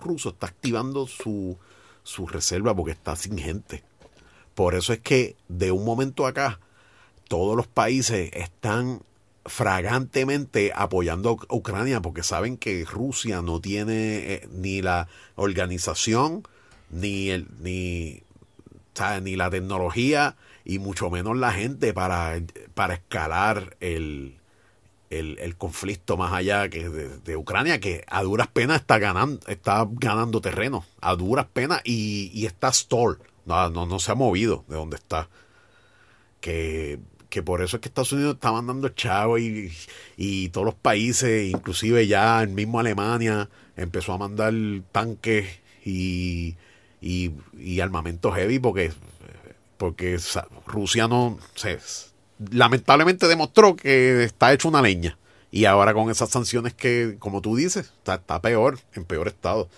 ruso 0.00 0.28
está 0.28 0.46
activando 0.46 1.06
su, 1.08 1.58
su 2.04 2.28
reserva 2.28 2.74
porque 2.76 2.92
está 2.92 3.16
sin 3.16 3.36
gente. 3.36 3.82
Por 4.58 4.74
eso 4.74 4.92
es 4.92 4.98
que 4.98 5.36
de 5.46 5.70
un 5.70 5.84
momento 5.84 6.26
acá, 6.26 6.58
todos 7.28 7.56
los 7.56 7.68
países 7.68 8.32
están 8.32 9.02
fragantemente 9.46 10.72
apoyando 10.74 11.38
a 11.48 11.54
Ucrania 11.54 12.00
porque 12.02 12.24
saben 12.24 12.56
que 12.56 12.84
Rusia 12.84 13.40
no 13.40 13.60
tiene 13.60 14.16
eh, 14.16 14.48
ni 14.50 14.82
la 14.82 15.06
organización 15.36 16.42
ni 16.90 17.30
el 17.30 17.46
ni 17.60 18.24
ni 19.22 19.36
la 19.36 19.48
tecnología 19.48 20.34
y 20.64 20.80
mucho 20.80 21.08
menos 21.08 21.36
la 21.36 21.52
gente 21.52 21.94
para, 21.94 22.42
para 22.74 22.94
escalar 22.94 23.76
el, 23.78 24.38
el, 25.08 25.38
el 25.38 25.56
conflicto 25.56 26.16
más 26.16 26.32
allá 26.32 26.68
que 26.68 26.88
de, 26.88 27.16
de 27.18 27.36
Ucrania 27.36 27.78
que 27.78 28.04
a 28.08 28.24
duras 28.24 28.48
penas 28.48 28.80
está 28.80 28.98
ganando 28.98 29.38
está 29.46 29.86
ganando 29.88 30.40
terreno 30.40 30.84
a 31.00 31.14
duras 31.14 31.46
penas 31.46 31.80
y, 31.84 32.32
y 32.34 32.46
está 32.46 32.72
stall 32.72 33.20
no, 33.48 33.70
no, 33.70 33.86
no 33.86 33.98
se 33.98 34.12
ha 34.12 34.14
movido 34.14 34.64
de 34.68 34.76
donde 34.76 34.96
está 34.96 35.28
que, 36.40 37.00
que 37.28 37.42
por 37.42 37.62
eso 37.62 37.76
es 37.76 37.80
que 37.80 37.88
Estados 37.88 38.12
Unidos 38.12 38.34
está 38.34 38.52
mandando 38.52 38.88
chavo 38.90 39.38
y, 39.38 39.72
y 40.16 40.48
todos 40.50 40.64
los 40.64 40.74
países, 40.74 41.50
inclusive 41.50 42.06
ya 42.06 42.42
el 42.42 42.48
mismo 42.48 42.80
Alemania, 42.80 43.48
empezó 43.76 44.12
a 44.12 44.18
mandar 44.18 44.52
tanques 44.92 45.46
y, 45.84 46.56
y, 47.00 47.80
armamento 47.80 48.32
heavy 48.32 48.58
porque, 48.58 48.92
porque 49.76 50.18
Rusia 50.66 51.08
no 51.08 51.38
se, 51.54 51.78
lamentablemente 52.50 53.26
demostró 53.28 53.76
que 53.76 54.24
está 54.24 54.52
hecho 54.52 54.68
una 54.68 54.82
leña. 54.82 55.18
Y 55.50 55.64
ahora 55.64 55.94
con 55.94 56.10
esas 56.10 56.28
sanciones 56.28 56.74
que, 56.74 57.16
como 57.18 57.40
tú 57.40 57.56
dices, 57.56 57.94
está 58.04 58.42
peor, 58.42 58.78
en 58.92 59.06
peor 59.06 59.28
estado. 59.28 59.70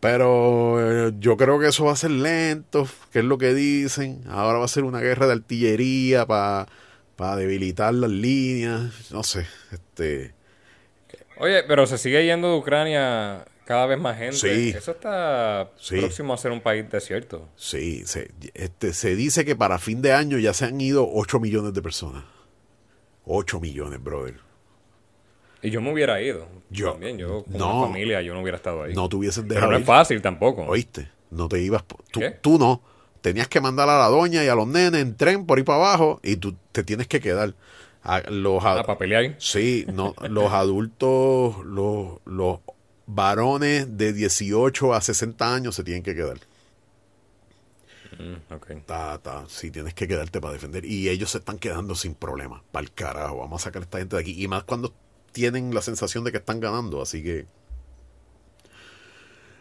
Pero 0.00 1.08
eh, 1.08 1.12
yo 1.18 1.36
creo 1.36 1.58
que 1.58 1.68
eso 1.68 1.84
va 1.84 1.92
a 1.92 1.96
ser 1.96 2.12
lento, 2.12 2.86
que 3.12 3.18
es 3.20 3.24
lo 3.24 3.36
que 3.38 3.52
dicen. 3.52 4.22
Ahora 4.28 4.58
va 4.58 4.64
a 4.64 4.68
ser 4.68 4.84
una 4.84 5.00
guerra 5.00 5.26
de 5.26 5.32
artillería 5.32 6.24
para 6.26 7.36
debilitar 7.36 7.92
las 7.94 8.10
líneas. 8.10 9.10
No 9.10 9.22
sé, 9.24 9.46
este... 9.72 10.34
Oye, 11.40 11.62
pero 11.64 11.86
se 11.86 11.98
sigue 11.98 12.24
yendo 12.24 12.50
de 12.52 12.58
Ucrania 12.58 13.44
cada 13.64 13.86
vez 13.86 13.98
más 13.98 14.16
gente. 14.18 14.36
Sí. 14.36 14.72
Eso 14.76 14.92
está 14.92 15.70
Sí. 15.78 15.98
próximo 15.98 16.32
a 16.34 16.36
ser 16.38 16.52
un 16.52 16.60
país 16.60 16.88
desierto. 16.90 17.48
Sí, 17.56 18.02
se, 18.06 18.30
este, 18.54 18.92
se 18.92 19.14
dice 19.14 19.44
que 19.44 19.54
para 19.56 19.78
fin 19.78 20.00
de 20.02 20.12
año 20.12 20.38
ya 20.38 20.52
se 20.54 20.64
han 20.64 20.80
ido 20.80 21.08
8 21.12 21.38
millones 21.38 21.74
de 21.74 21.82
personas. 21.82 22.24
8 23.24 23.60
millones, 23.60 24.02
brother. 24.02 24.36
Y 25.62 25.70
yo 25.70 25.80
me 25.80 25.92
hubiera 25.92 26.20
ido. 26.22 26.46
Yo- 26.70 26.92
También, 26.92 27.18
yo 27.18 27.44
con 27.44 27.58
no. 27.58 27.78
una 27.78 27.86
familia, 27.88 28.22
yo 28.22 28.34
no 28.34 28.40
hubiera 28.42 28.56
estado 28.56 28.82
ahí. 28.84 28.94
No 28.94 29.08
te 29.08 29.16
hubiesen 29.16 29.44
pero 29.48 29.54
dejado 29.56 29.72
no 29.72 29.78
es 29.78 29.84
fácil 29.84 30.22
tampoco. 30.22 30.62
¿Oíste? 30.64 31.08
No 31.30 31.48
te 31.48 31.60
ibas. 31.60 31.84
Tú, 32.10 32.20
¿Qué? 32.20 32.30
tú 32.30 32.58
no. 32.58 32.80
Tenías 33.20 33.48
que 33.48 33.60
mandar 33.60 33.88
a 33.88 33.98
la 33.98 34.06
doña 34.06 34.44
y 34.44 34.48
a 34.48 34.54
los 34.54 34.66
nenes 34.68 35.00
en 35.02 35.16
tren 35.16 35.44
por 35.46 35.58
ahí 35.58 35.64
para 35.64 35.78
abajo 35.78 36.20
y 36.22 36.36
tú 36.36 36.54
te 36.72 36.84
tienes 36.84 37.08
que 37.08 37.20
quedar. 37.20 37.54
A 38.04 38.20
los, 38.30 38.64
a- 38.64 38.80
Ah. 38.80 39.34
Sí, 39.38 39.84
no, 39.92 40.14
los 40.30 40.52
adultos, 40.52 41.56
los, 41.64 42.20
los 42.24 42.60
varones 43.06 43.98
de 43.98 44.12
18 44.12 44.94
a 44.94 45.00
60 45.00 45.52
años 45.54 45.74
se 45.74 45.82
tienen 45.82 46.02
que 46.04 46.14
quedar. 46.14 46.38
Mm, 48.18 48.52
ok. 48.54 48.66
Ta, 48.86 49.18
ta, 49.18 49.44
sí, 49.48 49.70
tienes 49.70 49.94
que 49.94 50.08
quedarte 50.08 50.40
para 50.40 50.54
defender. 50.54 50.84
Y 50.84 51.08
ellos 51.08 51.30
se 51.30 51.38
están 51.38 51.58
quedando 51.58 51.94
sin 51.94 52.14
problema. 52.14 52.62
Para 52.72 52.84
el 52.84 52.92
carajo, 52.92 53.38
vamos 53.38 53.62
a 53.62 53.64
sacar 53.64 53.82
a 53.82 53.84
esta 53.84 53.98
gente 53.98 54.16
de 54.16 54.22
aquí. 54.22 54.42
Y 54.42 54.48
más 54.48 54.64
cuando 54.64 54.92
tienen 55.32 55.74
la 55.74 55.82
sensación 55.82 56.24
de 56.24 56.32
que 56.32 56.38
están 56.38 56.60
ganando. 56.60 57.00
Así 57.02 57.22
que, 57.22 57.46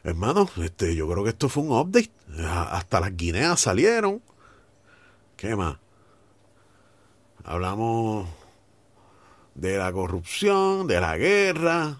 hermano, 0.03 0.49
este, 0.63 0.95
yo 0.95 1.07
creo 1.09 1.23
que 1.23 1.29
esto 1.31 1.49
fue 1.49 1.63
un 1.63 1.71
update. 1.71 2.11
A- 2.39 2.77
Hasta 2.77 2.99
las 2.99 3.15
guineas 3.15 3.59
salieron. 3.59 4.21
¿Qué 5.35 5.55
más? 5.55 5.77
Hablamos 7.43 8.27
de 9.55 9.77
la 9.77 9.91
corrupción, 9.91 10.87
de 10.87 10.99
la 10.99 11.17
guerra, 11.17 11.97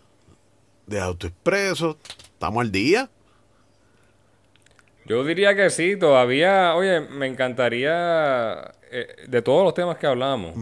de 0.85 0.99
autoexpresos. 0.99 1.97
Estamos 2.33 2.61
al 2.61 2.71
día. 2.71 3.09
Yo 5.05 5.23
diría 5.23 5.55
que 5.55 5.69
sí, 5.69 5.95
todavía, 5.97 6.75
oye, 6.75 6.99
me 6.99 7.27
encantaría, 7.27 8.71
eh, 8.91 9.07
de 9.27 9.41
todos 9.41 9.63
los 9.63 9.73
temas 9.73 9.97
que 9.97 10.05
hablamos, 10.05 10.53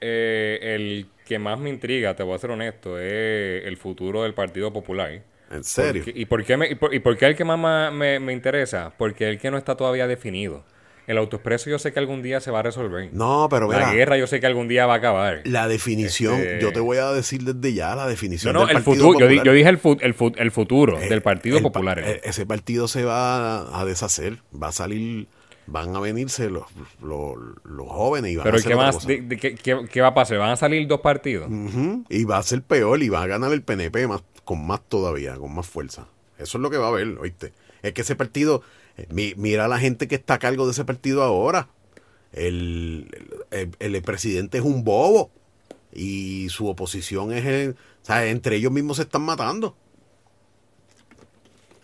eh, 0.00 0.58
el 0.74 1.06
que 1.26 1.38
más 1.38 1.58
me 1.58 1.70
intriga, 1.70 2.14
te 2.14 2.22
voy 2.22 2.34
a 2.34 2.38
ser 2.38 2.50
honesto, 2.50 2.98
es 2.98 3.64
el 3.64 3.76
futuro 3.76 4.22
del 4.24 4.34
Partido 4.34 4.72
Popular. 4.72 5.22
En 5.50 5.64
serio. 5.64 6.02
Porque- 6.04 6.18
¿Y 6.20 6.24
por 6.26 6.44
qué, 6.44 6.56
me, 6.56 6.68
y 6.70 6.74
por, 6.74 6.94
y 6.94 6.98
por 7.00 7.16
qué 7.16 7.26
el 7.26 7.36
que 7.36 7.44
más 7.44 7.92
me, 7.92 8.18
me 8.20 8.32
interesa? 8.32 8.92
Porque 8.96 9.28
el 9.28 9.38
que 9.38 9.50
no 9.50 9.58
está 9.58 9.76
todavía 9.76 10.06
definido. 10.06 10.64
El 11.06 11.18
autoexpreso 11.18 11.68
yo 11.68 11.80
sé 11.80 11.92
que 11.92 11.98
algún 11.98 12.22
día 12.22 12.38
se 12.40 12.52
va 12.52 12.60
a 12.60 12.62
resolver. 12.62 13.10
No, 13.12 13.48
pero 13.50 13.66
mira. 13.66 13.80
La 13.80 13.92
guerra 13.92 14.16
yo 14.16 14.26
sé 14.28 14.38
que 14.38 14.46
algún 14.46 14.68
día 14.68 14.86
va 14.86 14.94
a 14.94 14.96
acabar. 14.98 15.40
La 15.44 15.66
definición, 15.66 16.38
Este- 16.40 16.60
yo 16.62 16.72
te 16.72 16.78
voy 16.80 16.98
a 16.98 17.10
decir 17.10 17.42
desde 17.42 17.74
ya 17.74 17.94
la 17.96 18.04
No, 18.04 18.08
definición 18.08 18.52
no, 18.54 18.66
del 18.66 18.76
el 18.76 18.82
futuro, 18.84 19.18
yo, 19.18 19.26
di- 19.26 19.40
yo 19.44 19.52
dije 19.52 19.68
el, 19.68 19.78
fu- 19.78 19.98
el, 20.00 20.14
fu- 20.14 20.32
el 20.36 20.50
futuro 20.52 21.00
Eh, 21.00 21.08
del 21.08 21.20
Partido 21.20 21.56
pa- 21.58 21.62
Popular. 21.64 21.98
eh, 21.98 22.20
ese 22.22 22.46
partido 22.46 22.86
se 22.86 23.04
va 23.04 23.78
a 23.80 23.84
deshacer, 23.84 24.38
va 24.54 24.68
a 24.68 24.72
salir, 24.72 25.26
van 25.66 25.94
a 25.96 26.00
venirse 26.00 26.50
los, 26.50 26.64
los, 27.02 27.36
los 27.64 27.88
jóvenes 27.88 28.32
y 28.32 28.36
van 28.36 28.42
a 28.42 28.44
Pero 28.44 28.56
¿y 28.56 28.60
hacer 28.60 28.68
qué 28.70 28.74
otra 28.74 28.86
más? 28.86 28.94
cosa. 28.96 29.08
de- 29.08 29.20
de- 29.22 29.36
qué, 29.38 29.54
qué- 29.54 29.86
qué 29.90 30.00
va 30.00 30.08
a 30.08 30.14
pasar? 30.14 30.38
¿Van 30.38 30.50
a 30.50 30.56
salir 30.56 30.86
dos 30.88 31.00
partidos? 31.00 31.48
Y 32.08 32.24
va 32.24 32.38
a 32.38 32.42
ser 32.42 32.62
peor 32.62 33.02
y 33.02 33.08
va 33.08 33.22
a 33.22 33.26
ganar 33.26 33.52
el 33.52 33.62
PNP 33.62 34.06
más, 34.08 34.22
con 34.44 34.66
más 34.66 34.80
todavía, 34.88 35.36
con 35.36 35.54
más 35.54 35.66
fuerza. 35.66 36.06
Eso 36.38 36.58
es 36.58 36.62
lo 36.62 36.70
que 36.70 36.78
va 36.78 36.86
a 36.86 36.88
haber, 36.88 37.18
¿oíste? 37.18 37.52
Es 37.82 37.92
que 37.92 38.02
ese 38.02 38.16
partido, 38.16 38.62
eh, 38.96 39.06
mi- 39.10 39.34
mira 39.36 39.64
a 39.66 39.68
la 39.68 39.78
gente 39.78 40.08
que 40.08 40.14
está 40.16 40.34
a 40.34 40.38
cargo 40.38 40.66
de 40.66 40.72
ese 40.72 40.84
partido 40.84 41.22
ahora. 41.22 41.68
El, 42.32 43.08
el, 43.50 43.70
el- 43.78 43.94
el 43.94 44.02
presidente 44.02 44.58
es 44.58 44.64
un 44.64 44.84
bobo 44.84 45.30
y 45.92 46.48
su 46.48 46.66
oposición 46.66 47.32
es 47.32 47.44
el, 47.44 47.70
o 48.02 48.04
sea, 48.06 48.26
entre 48.26 48.56
ellos 48.56 48.72
mismos 48.72 48.96
se 48.96 49.02
están 49.04 49.22
matando. 49.22 49.76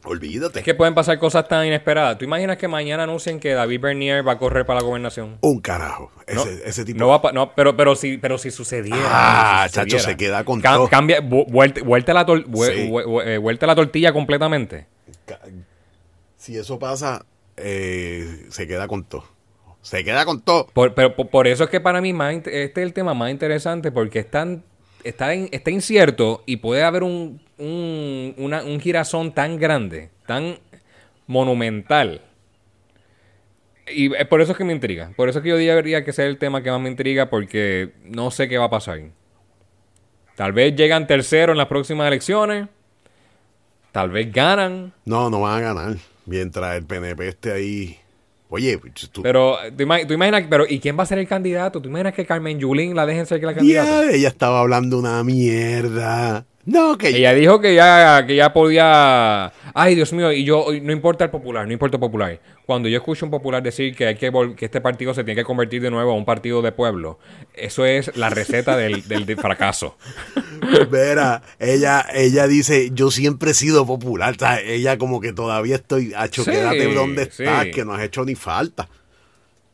Olvídate. 0.04 0.60
Es 0.60 0.64
que 0.64 0.74
pueden 0.74 0.94
pasar 0.94 1.18
cosas 1.18 1.46
tan 1.48 1.66
inesperadas. 1.66 2.16
¿Tú 2.18 2.24
imaginas 2.24 2.56
que 2.56 2.68
mañana 2.68 3.02
anuncien 3.02 3.40
que 3.40 3.52
David 3.52 3.80
Bernier 3.80 4.26
va 4.26 4.32
a 4.32 4.38
correr 4.38 4.64
para 4.64 4.80
la 4.80 4.86
gobernación? 4.86 5.38
Un 5.40 5.60
carajo. 5.60 6.10
Ese, 6.26 6.36
No, 6.36 6.44
ese 6.64 6.84
tipo. 6.84 6.98
No 6.98 7.08
va 7.08 7.20
pa- 7.20 7.32
no, 7.32 7.52
pero, 7.54 7.76
pero, 7.76 7.94
si, 7.96 8.16
pero 8.16 8.38
si 8.38 8.50
sucediera. 8.50 9.00
Ah, 9.62 9.66
si 9.68 9.74
chacho, 9.74 9.98
se 9.98 10.16
queda 10.16 10.44
con 10.44 10.62
cam- 10.62 10.76
todo. 10.76 10.88
Cambia, 10.88 11.20
vu- 11.20 11.46
vuelta, 11.48 11.82
vuelta 11.82 12.14
la 12.14 12.24
tor- 12.24 12.44
vu- 12.46 12.64
Sí. 12.64 12.88
vu- 12.88 13.02
vu- 13.04 13.20
eh, 13.22 13.38
vuelta 13.38 13.66
la 13.66 13.74
tortilla 13.74 14.12
completamente. 14.12 14.86
Si 16.36 16.56
eso 16.56 16.78
pasa, 16.78 17.24
eh, 17.56 18.46
se 18.50 18.66
queda 18.66 18.86
con 18.88 19.04
todo. 19.04 19.24
Se 19.82 20.04
queda 20.04 20.24
con 20.24 20.40
todo. 20.42 20.66
Por, 20.72 20.94
pero 20.94 21.14
por, 21.16 21.28
por 21.28 21.46
eso 21.46 21.64
es 21.64 21.70
que 21.70 21.80
para 21.80 22.00
mí 22.00 22.12
más, 22.12 22.34
este 22.34 22.62
es 22.64 22.78
el 22.78 22.92
tema 22.92 23.14
más 23.14 23.30
interesante 23.30 23.90
porque 23.90 24.20
es 24.20 24.30
tan- 24.30 24.62
está, 25.04 25.34
in- 25.34 25.48
está 25.52 25.70
incierto 25.70 26.42
y 26.46 26.56
puede 26.58 26.82
haber 26.82 27.02
un, 27.02 27.40
un, 27.58 28.34
una- 28.38 28.62
un 28.62 28.80
girazón 28.80 29.32
tan 29.32 29.58
grande, 29.58 30.10
tan 30.26 30.58
monumental. 31.26 32.22
Y 33.90 34.14
es 34.14 34.26
por 34.26 34.40
eso 34.42 34.52
es 34.52 34.58
que 34.58 34.64
me 34.64 34.72
intriga. 34.74 35.12
Por 35.16 35.28
eso 35.28 35.38
es 35.38 35.42
que 35.42 35.48
yo 35.48 35.56
diría 35.56 36.04
que 36.04 36.10
es 36.10 36.18
el 36.18 36.36
tema 36.38 36.62
que 36.62 36.70
más 36.70 36.80
me 36.80 36.90
intriga 36.90 37.30
porque 37.30 37.92
no 38.04 38.30
sé 38.30 38.48
qué 38.48 38.58
va 38.58 38.66
a 38.66 38.70
pasar. 38.70 39.00
Tal 40.36 40.52
vez 40.52 40.76
llegan 40.76 41.06
tercero 41.06 41.52
en 41.52 41.58
las 41.58 41.66
próximas 41.68 42.06
elecciones. 42.06 42.68
Tal 43.92 44.10
vez 44.10 44.30
ganan. 44.32 44.92
No, 45.04 45.30
no 45.30 45.40
van 45.40 45.58
a 45.58 45.60
ganar. 45.74 45.96
Mientras 46.26 46.76
el 46.76 46.84
PNP 46.84 47.28
esté 47.28 47.52
ahí. 47.52 47.98
Oye, 48.50 48.78
tú. 49.10 49.22
Pero 49.22 49.56
¿tú, 49.76 49.82
ima- 49.82 50.06
tú 50.06 50.14
imaginas, 50.14 50.44
pero 50.48 50.64
¿y 50.68 50.78
quién 50.80 50.98
va 50.98 51.02
a 51.02 51.06
ser 51.06 51.18
el 51.18 51.26
candidato? 51.28 51.80
¿Tú 51.82 51.88
imaginas 51.88 52.14
que 52.14 52.24
Carmen 52.26 52.58
Yulín 52.58 52.94
la 52.94 53.04
dejen 53.06 53.26
ser 53.26 53.42
la 53.42 53.54
candidata? 53.54 54.10
Ella 54.10 54.28
estaba 54.28 54.60
hablando 54.60 54.98
una 54.98 55.22
mierda. 55.24 56.44
No, 56.70 56.98
que 56.98 57.08
Ella 57.08 57.32
dijo 57.32 57.60
que 57.62 57.74
ya, 57.74 58.26
que 58.26 58.36
ya 58.36 58.52
podía. 58.52 59.50
Ay, 59.72 59.94
Dios 59.94 60.12
mío, 60.12 60.30
y 60.32 60.44
yo, 60.44 60.66
no 60.82 60.92
importa 60.92 61.24
el 61.24 61.30
popular, 61.30 61.66
no 61.66 61.72
importa 61.72 61.96
el 61.96 62.00
popular. 62.00 62.38
Cuando 62.66 62.90
yo 62.90 62.98
escucho 62.98 63.24
un 63.24 63.30
popular 63.30 63.62
decir 63.62 63.96
que 63.96 64.06
hay 64.06 64.16
que 64.16 64.30
que 64.54 64.66
este 64.66 64.82
partido 64.82 65.14
se 65.14 65.24
tiene 65.24 65.40
que 65.40 65.44
convertir 65.46 65.80
de 65.80 65.90
nuevo 65.90 66.10
a 66.10 66.14
un 66.14 66.26
partido 66.26 66.60
de 66.60 66.70
pueblo, 66.72 67.18
eso 67.54 67.86
es 67.86 68.14
la 68.18 68.28
receta 68.28 68.76
del, 68.76 69.08
del- 69.08 69.24
del 69.24 69.38
fracaso. 69.38 69.96
Vera, 70.90 71.40
ella, 71.58 72.04
ella 72.12 72.46
dice, 72.46 72.90
yo 72.92 73.10
siempre 73.10 73.52
he 73.52 73.54
sido 73.54 73.86
popular. 73.86 74.34
O 74.34 74.38
sea, 74.38 74.60
ella 74.60 74.98
como 74.98 75.20
que 75.20 75.32
todavía 75.32 75.76
estoy, 75.76 76.12
hacho, 76.14 76.44
Sí, 76.44 76.50
quédate 76.50 76.92
donde 76.92 77.24
sí. 77.30 77.44
estás, 77.44 77.66
que 77.68 77.84
no 77.84 77.94
has 77.94 78.02
hecho 78.02 78.24
ni 78.26 78.34
falta. 78.34 78.88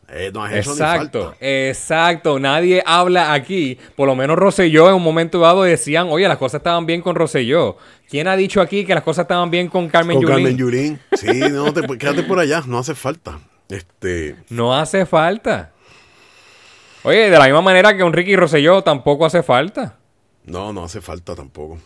Eh, 0.08 0.30
no 0.34 0.46
Exacto, 0.46 1.34
exacto. 1.40 2.38
Nadie 2.38 2.82
habla 2.84 3.32
aquí. 3.32 3.78
Por 3.96 4.06
lo 4.06 4.14
menos 4.14 4.36
Rosselló 4.36 4.88
en 4.88 4.94
un 4.96 5.02
momento 5.02 5.40
dado 5.40 5.62
decían, 5.62 6.08
oye, 6.10 6.28
las 6.28 6.38
cosas 6.38 6.58
estaban 6.60 6.86
bien 6.86 7.00
con 7.00 7.14
Rosselló. 7.16 7.76
¿Quién 8.08 8.28
ha 8.28 8.36
dicho 8.36 8.60
aquí 8.60 8.84
que 8.84 8.94
las 8.94 9.02
cosas 9.02 9.24
estaban 9.24 9.50
bien 9.50 9.68
con 9.68 9.88
Carmen 9.88 10.18
Con? 10.18 10.26
Carmen 10.26 10.56
Yulín. 10.56 11.00
Sí, 11.14 11.40
no, 11.50 11.72
te, 11.72 11.80
quédate 11.98 12.22
por 12.22 12.38
allá, 12.38 12.62
no 12.66 12.78
hace 12.78 12.94
falta. 12.94 13.40
Este, 13.68 14.36
No 14.50 14.74
hace 14.74 15.06
falta. 15.06 15.72
Oye, 17.02 17.30
de 17.30 17.38
la 17.38 17.44
misma 17.44 17.62
manera 17.62 17.96
que 17.96 18.02
un 18.02 18.12
Ricky 18.12 18.36
Rosselló 18.36 18.82
tampoco 18.82 19.24
hace 19.26 19.42
falta. 19.42 19.96
no, 20.44 20.72
no 20.72 20.84
hace 20.84 21.00
falta 21.00 21.34
tampoco. 21.34 21.78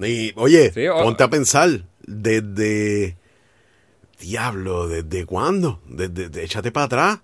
Y, 0.00 0.32
oye, 0.36 0.72
Sí, 0.72 0.86
o- 0.88 1.02
ponte 1.02 1.22
a 1.22 1.28
pensar, 1.28 1.68
desde... 2.06 3.16
Diablo, 4.22 4.86
¿desde 4.88 5.26
cuándo? 5.26 5.80
Desde, 5.86 6.28
de- 6.28 6.44
échate 6.44 6.70
para 6.70 6.86
atrás. 6.86 7.18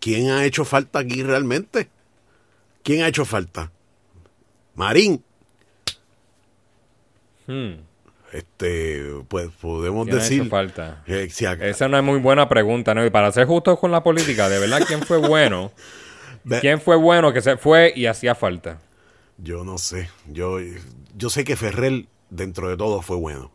¿Quién 0.00 0.30
ha 0.30 0.44
hecho 0.44 0.64
falta 0.64 0.98
aquí 1.00 1.22
realmente? 1.22 1.88
¿Quién 2.82 3.02
ha 3.02 3.08
hecho 3.08 3.24
falta? 3.24 3.70
Marín. 4.74 5.22
Hmm, 7.46 7.72
Este, 8.32 9.02
pues 9.28 9.50
podemos 9.60 10.06
¿quién 10.06 10.16
ha 10.16 10.22
decir... 10.22 10.40
hecho 10.40 10.50
falta? 10.50 11.02
que 11.06 11.28
si 11.28 11.44
acá- 11.44 11.66
Esa 11.66 11.88
no 11.88 11.98
es 11.98 12.02
muy 12.04 12.18
buena 12.18 12.48
pregunta, 12.48 12.94
¿no? 12.94 13.04
Y 13.04 13.10
para 13.10 13.30
ser 13.30 13.46
justos 13.46 13.78
con 13.78 13.90
la 13.92 14.02
política, 14.02 14.48
de 14.48 14.58
verdad, 14.58 14.80
¿quién 14.86 15.02
fue 15.02 15.18
bueno? 15.18 15.70
¿Quién 16.60 16.80
fue 16.80 16.96
bueno 16.96 17.32
que 17.32 17.42
se 17.42 17.56
fue 17.58 17.92
y 17.94 18.06
hacía 18.06 18.34
falta? 18.34 18.80
Yo 19.38 19.64
no 19.64 19.76
sé. 19.78 20.08
Yo, 20.28 20.56
yo 21.16 21.30
sé 21.30 21.44
que 21.44 21.56
Ferrer, 21.56 22.06
dentro 22.30 22.68
de 22.68 22.76
todo, 22.76 23.02
fue 23.02 23.16
bueno. 23.16 23.52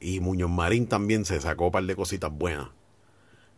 Y 0.00 0.20
Muñoz 0.20 0.50
Marín 0.50 0.86
también 0.86 1.24
se 1.24 1.40
sacó 1.40 1.66
un 1.66 1.72
par 1.72 1.84
de 1.84 1.94
cositas 1.94 2.30
buenas. 2.32 2.68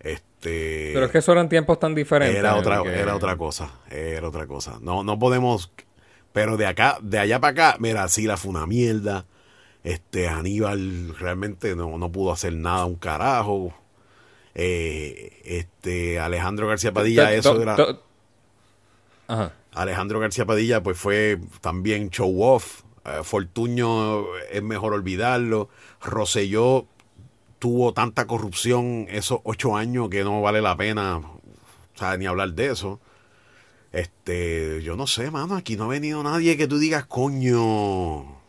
Este. 0.01 0.91
Pero 0.93 1.07
es 1.07 1.13
que 1.13 1.19
eso 1.19 1.33
eran 1.33 1.49
tiempos 1.49 1.79
tan 1.79 1.95
diferentes. 1.95 2.37
era 2.37 2.57
otra, 2.57 2.83
que- 2.83 2.99
era 2.99 3.15
otra 3.15 3.37
cosa. 3.37 3.71
Era 3.91 4.27
otra 4.27 4.47
cosa. 4.47 4.79
No, 4.81 5.05
no 5.05 5.19
podemos. 5.19 5.71
Pero 6.33 6.57
de 6.57 6.67
acá, 6.67 6.99
de 7.03 7.19
allá 7.19 7.41
para 7.41 7.51
acá, 7.71 7.77
mira, 7.79 8.09
Sila 8.09 8.37
fue 8.37 8.51
una 8.51 8.67
mierda. 8.67 9.27
Este, 9.85 10.29
Aníbal 10.29 11.15
realmente 11.19 11.77
no, 11.77 11.99
no 11.99 12.11
pudo 12.11 12.33
hacer 12.33 12.55
nada, 12.55 12.85
un 12.87 12.97
carajo. 12.97 13.75
Eh, 14.55 15.41
este, 15.45 16.19
Alejandro 16.21 16.67
García 16.69 16.93
Padilla, 16.93 17.25
To- 17.29 17.31
eso 17.35 17.55
to- 17.55 17.63
era. 17.63 17.77
to- 17.77 18.03
Ajá. 19.29 19.53
Alejandro 19.73 20.21
García 20.21 20.45
Padilla, 20.45 20.83
pues 20.83 20.99
fue 20.99 21.39
también 21.61 22.11
show 22.11 22.43
off. 22.43 22.83
Eh, 23.05 23.21
Fortuño 23.23 24.37
es 24.51 24.63
mejor 24.63 24.93
olvidarlo. 24.95 25.69
Rosselló 26.01 26.87
tuvo 27.59 27.93
tanta 27.93 28.27
corrupción 28.27 29.07
esos 29.09 29.41
ocho 29.45 29.77
años 29.77 30.09
que 30.09 30.25
no 30.25 30.41
vale 30.41 30.61
la 30.61 30.77
pena 30.77 31.19
o 31.19 31.41
sea, 31.99 32.17
ni 32.17 32.27
hablar 32.27 32.53
de 32.55 32.71
eso. 32.71 33.01
Este, 33.93 34.83
yo 34.83 34.97
no 34.97 35.07
sé, 35.07 35.31
mano, 35.31 35.55
aquí 35.55 35.77
no 35.77 35.85
ha 35.85 35.89
venido 35.89 36.23
nadie 36.23 36.57
que 36.57 36.67
tú 36.67 36.79
digas, 36.79 37.05
coño, 37.07 38.41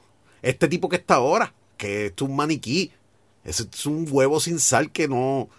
este 0.41 0.67
tipo 0.69 0.87
que 0.87 0.95
está 0.95 1.15
ahora, 1.15 1.53
que 1.75 2.07
es 2.07 2.21
un 2.21 2.35
maniquí, 2.35 2.91
ese 3.43 3.67
es 3.71 3.85
un 3.85 4.07
huevo 4.09 4.39
sin 4.39 4.57
sal 4.59 4.89
que 4.91 5.07
no, 5.09 5.49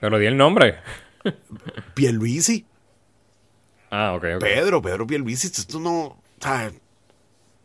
Pero 0.00 0.18
di 0.18 0.26
el 0.26 0.36
nombre. 0.36 0.76
Pierluisi, 1.94 2.64
Ah, 3.90 4.14
ok, 4.14 4.24
ok. 4.36 4.40
Pedro, 4.40 4.82
Pedro 4.82 5.06
Pierluisi, 5.06 5.48
esto 5.48 5.78
no, 5.80 6.00
o 6.04 6.18
sea, 6.40 6.72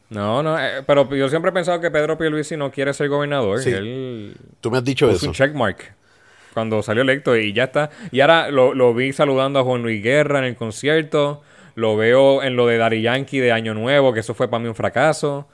No, 0.10 0.42
no, 0.42 0.60
eh, 0.60 0.84
pero 0.88 1.14
yo 1.14 1.30
siempre 1.30 1.50
he 1.50 1.54
pensado 1.54 1.80
que 1.80 1.92
Pedro 1.92 2.18
Pierluisi 2.18 2.58
no 2.58 2.72
quiere 2.72 2.94
ser 2.94 3.10
gobernador. 3.10 3.60
Sí. 3.60 3.72
Él 3.72 4.36
tú 4.60 4.72
me 4.72 4.78
has 4.78 4.84
dicho 4.84 5.10
eso. 5.10 5.28
un 5.28 5.34
checkmark 5.34 5.94
cuando 6.54 6.82
salió 6.82 7.04
electo 7.04 7.38
y 7.38 7.54
ya 7.54 7.66
está. 7.66 7.90
Y 8.12 8.22
ahora 8.22 8.50
lo, 8.50 8.74
lo 8.74 8.94
vi 8.94 9.14
saludando 9.14 9.60
a 9.60 9.64
Juan 9.64 9.82
Luis 9.84 10.04
Guerra 10.04 10.40
en 10.40 10.46
el 10.46 10.56
concierto. 10.56 11.42
Lo 11.76 11.96
veo 11.96 12.44
en 12.44 12.56
lo 12.56 12.68
de 12.68 12.78
Dari 12.78 13.02
Yankee 13.02 13.40
de 13.40 13.52
Año 13.52 13.74
Nuevo, 13.74 14.12
que 14.14 14.20
eso 14.20 14.34
fue 14.34 14.50
para 14.50 14.62
mí 14.62 14.68
un 14.68 14.76
fracaso. 14.76 15.48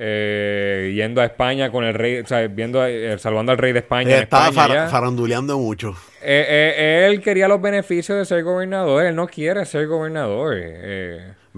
Eh, 0.00 0.92
yendo 0.94 1.20
a 1.20 1.24
España 1.24 1.70
con 1.72 1.84
el 1.84 1.92
rey, 1.92 2.18
o 2.20 2.26
sea, 2.26 2.46
viendo, 2.46 2.84
eh, 2.86 3.18
saludando 3.18 3.52
al 3.52 3.58
rey 3.58 3.72
de 3.72 3.80
España. 3.80 4.16
Estaba 4.18 4.48
España 4.48 4.88
faranduleando 4.88 5.58
mucho. 5.58 5.94
Eh, 6.22 6.74
eh, 6.76 7.06
él 7.08 7.20
quería 7.20 7.48
los 7.48 7.60
beneficios 7.60 8.16
de 8.16 8.24
ser 8.24 8.44
gobernador. 8.44 9.04
Él 9.04 9.16
no 9.16 9.26
quiere 9.26 9.64
ser 9.66 9.86
gobernador. 9.86 10.56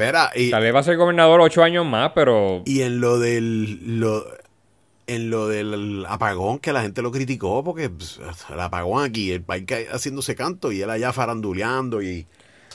Eh, 0.01 0.07
Verá, 0.07 0.30
y, 0.34 0.51
tal 0.51 0.62
vez 0.62 0.74
va 0.74 0.80
a 0.80 0.82
ser 0.82 0.96
gobernador 0.96 1.40
ocho 1.40 1.62
años 1.62 1.84
más, 1.84 2.12
pero 2.14 2.62
y 2.64 2.82
en 2.82 3.01
lo 3.01 3.18
del 3.18 4.01
lo, 4.01 4.24
en 5.07 5.28
lo 5.28 5.48
del 5.48 6.07
apagón 6.09 6.59
que 6.59 6.72
la 6.72 6.82
gente 6.82 7.03
lo 7.03 7.11
criticó 7.11 7.62
porque 7.62 7.90
pues, 7.90 8.20
el 8.48 8.61
apagón 8.61 9.05
aquí, 9.05 9.32
el 9.32 9.42
país 9.42 9.64
haciéndose 9.92 10.34
canto 10.34 10.72
y 10.72 10.80
él 10.82 10.88
allá 10.88 11.12
faranduleando 11.12 12.01
y 12.01 12.26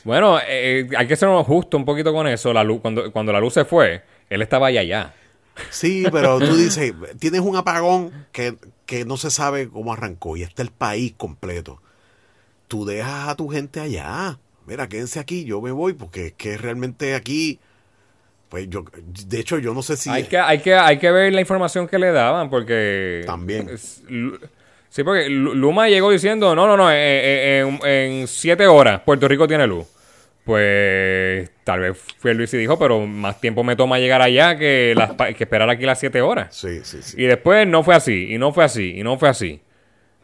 Bueno, 0.04 0.38
eh, 0.48 0.88
hay 0.98 1.08
que 1.08 1.16
ser 1.16 1.30
justo 1.44 1.78
un 1.78 1.86
poquito 1.86 2.14
con 2.14 2.28
eso. 2.28 2.54
La 2.54 2.64
luz, 2.64 2.82
cuando, 2.82 3.12
cuando 3.12 3.32
la 3.32 3.40
luz 3.40 3.54
se 3.54 3.66
fue, 3.66 4.04
él 4.30 4.42
estaba 4.42 4.68
allá 4.68 4.82
allá. 4.82 5.14
sí, 5.70 6.06
pero 6.12 6.40
tú 6.40 6.56
dices, 6.58 6.94
tienes 7.20 7.42
un 7.42 7.56
apagón 7.56 8.12
que, 8.32 8.56
que 8.86 9.06
no 9.06 9.18
se 9.18 9.32
sabe 9.32 9.70
cómo 9.70 9.94
arrancó 9.94 10.38
y 10.38 10.44
está 10.44 10.62
el 10.62 10.72
país 10.72 11.14
completo. 11.18 11.82
Tú 12.68 12.86
dejas 12.86 13.30
a 13.30 13.36
tu 13.36 13.48
gente 13.48 13.80
allá. 13.80 14.38
Mira, 14.68 14.88
quédense 14.90 15.20
aquí, 15.20 15.46
yo 15.46 15.62
me 15.62 15.72
voy 15.72 15.94
porque 15.94 16.28
es 16.28 16.34
que 16.34 16.58
realmente 16.58 17.14
aquí 17.16 17.60
pues 18.50 18.70
yo 18.70 18.86
de 19.28 19.40
hecho 19.40 19.58
yo 19.60 19.74
no 19.74 19.82
sé 19.82 19.98
si 19.98 20.10
Hay, 20.10 20.24
que, 20.24 20.38
hay, 20.38 20.60
que, 20.60 20.76
hay 20.76 20.98
que 20.98 21.12
ver 21.12 21.34
la 21.34 21.42
información 21.42 21.88
que 21.88 21.98
le 22.00 22.12
daban, 22.12 22.50
porque... 22.50 23.24
También. 23.26 23.70
es- 23.70 24.04
Sí, 24.90 25.04
porque 25.04 25.28
Lu- 25.30 25.56
Luma 25.56 25.90
llegó 25.90 26.10
diciendo, 26.10 26.56
no, 26.56 26.66
no, 26.68 26.78
no, 26.78 26.90
eh, 26.90 26.96
eh, 26.96 27.60
en, 27.60 27.86
en 28.22 28.28
siete 28.28 28.66
horas 28.66 29.02
Puerto 29.02 29.28
Rico 29.28 29.46
tiene 29.48 29.68
luz. 29.68 29.86
Pues 30.46 31.50
tal 31.64 31.82
vez 31.82 31.98
fue 32.20 32.34
Luis 32.34 32.54
y 32.54 32.58
dijo, 32.58 32.80
pero 32.80 33.06
más 33.06 33.42
tiempo 33.42 33.64
me 33.64 33.76
toma 33.76 34.00
llegar 34.00 34.22
allá 34.22 34.58
que, 34.58 34.94
las, 34.96 35.12
que 35.36 35.44
esperar 35.44 35.70
aquí 35.70 35.86
las 35.86 36.00
siete 36.00 36.22
horas. 36.22 36.56
Sí, 36.56 36.80
sí, 36.84 37.00
sí. 37.02 37.22
Y 37.22 37.26
después 37.26 37.68
no 37.68 37.84
fue 37.84 37.96
así, 37.96 38.32
y 38.34 38.38
no 38.38 38.54
fue 38.54 38.64
así, 38.64 38.94
y 38.98 39.04
no 39.04 39.18
fue 39.18 39.28
así. 39.28 39.60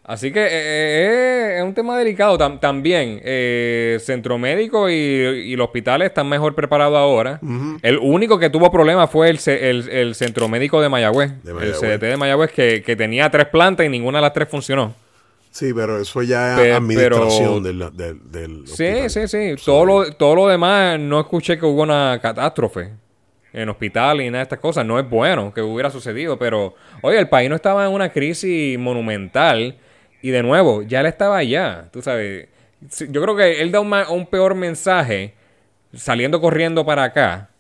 Así 0.04 0.32
que 0.32 0.42
eh, 0.44 0.50
eh, 0.52 1.56
es 1.58 1.64
un 1.64 1.74
tema 1.74 1.98
delicado. 1.98 2.38
Tam- 2.38 2.60
también, 2.60 3.22
eh, 3.24 3.98
Centro 4.02 4.38
Médico 4.38 4.90
y, 4.90 4.94
y 4.94 5.56
los 5.56 5.66
hospitales 5.66 6.08
están 6.08 6.28
mejor 6.28 6.56
preparados 6.56 6.98
ahora. 6.98 7.40
El 7.84 7.98
único 8.00 8.40
que 8.40 8.50
tuvo 8.50 8.72
problemas 8.72 9.10
fue 9.10 9.30
el, 9.30 9.40
el, 9.48 9.90
el 9.90 10.16
Centro 10.16 10.48
Médico 10.48 10.82
de 10.82 10.90
Mayagüez. 10.90 11.32
De 11.44 11.52
El. 11.52 11.74
CDT 11.74 12.02
de 12.02 12.18
Mayagüez 12.18 12.52
que, 12.52 12.82
que 12.84 12.96
tenía 12.96 13.30
tres 13.30 13.46
plantas 13.48 13.86
y 13.86 13.90
ninguna 13.90 14.18
de 14.18 14.22
las 14.24 14.34
tres 14.34 14.50
funcionó. 14.50 14.94
Sí, 15.52 15.72
pero 15.74 16.00
eso 16.02 16.22
ya 16.24 16.62
es 16.66 16.74
administración 16.76 17.62
pero- 17.62 17.92
del, 17.92 17.98
del, 17.98 18.32
del 18.32 18.68
Sí, 18.68 19.08
sí, 19.10 19.28
sí. 19.28 19.56
Todo 19.64 19.86
lo, 19.86 20.12
todo 20.14 20.34
lo 20.34 20.48
demás, 20.48 20.98
no 21.00 21.20
escuché 21.20 21.60
que 21.60 21.66
hubo 21.66 21.84
una 21.84 22.18
catástrofe 22.22 22.90
en 23.54 23.68
hospital 23.70 24.22
y 24.22 24.28
nada 24.28 24.38
de 24.40 24.44
estas 24.44 24.60
cosas. 24.60 24.86
No 24.86 24.98
es 24.98 25.08
bueno 25.10 25.54
que 25.54 25.62
hubiera 25.62 25.90
sucedido, 25.92 26.40
pero 26.40 26.74
oye, 27.02 27.20
el 27.20 27.28
país 27.30 27.50
no 27.50 27.56
estaba 27.56 27.86
en 27.86 27.92
una 27.92 28.10
crisis 28.12 28.80
monumental 28.80 29.76
y 30.22 30.32
de 30.32 30.44
nuevo, 30.44 30.82
ya 30.84 31.02
él 31.02 31.06
estaba 31.06 31.38
allá, 31.38 31.90
tú 31.92 32.02
sabes. 32.02 32.48
Yo 33.10 33.22
creo 33.22 33.36
que 33.36 33.62
él 33.62 33.72
da 33.72 33.80
un, 33.80 33.94
un 33.94 34.26
peor 34.26 34.56
mensaje 34.56 35.34
saliendo 35.94 36.42
corriendo 36.42 36.86
para 36.86 37.04
acá. 37.04 37.51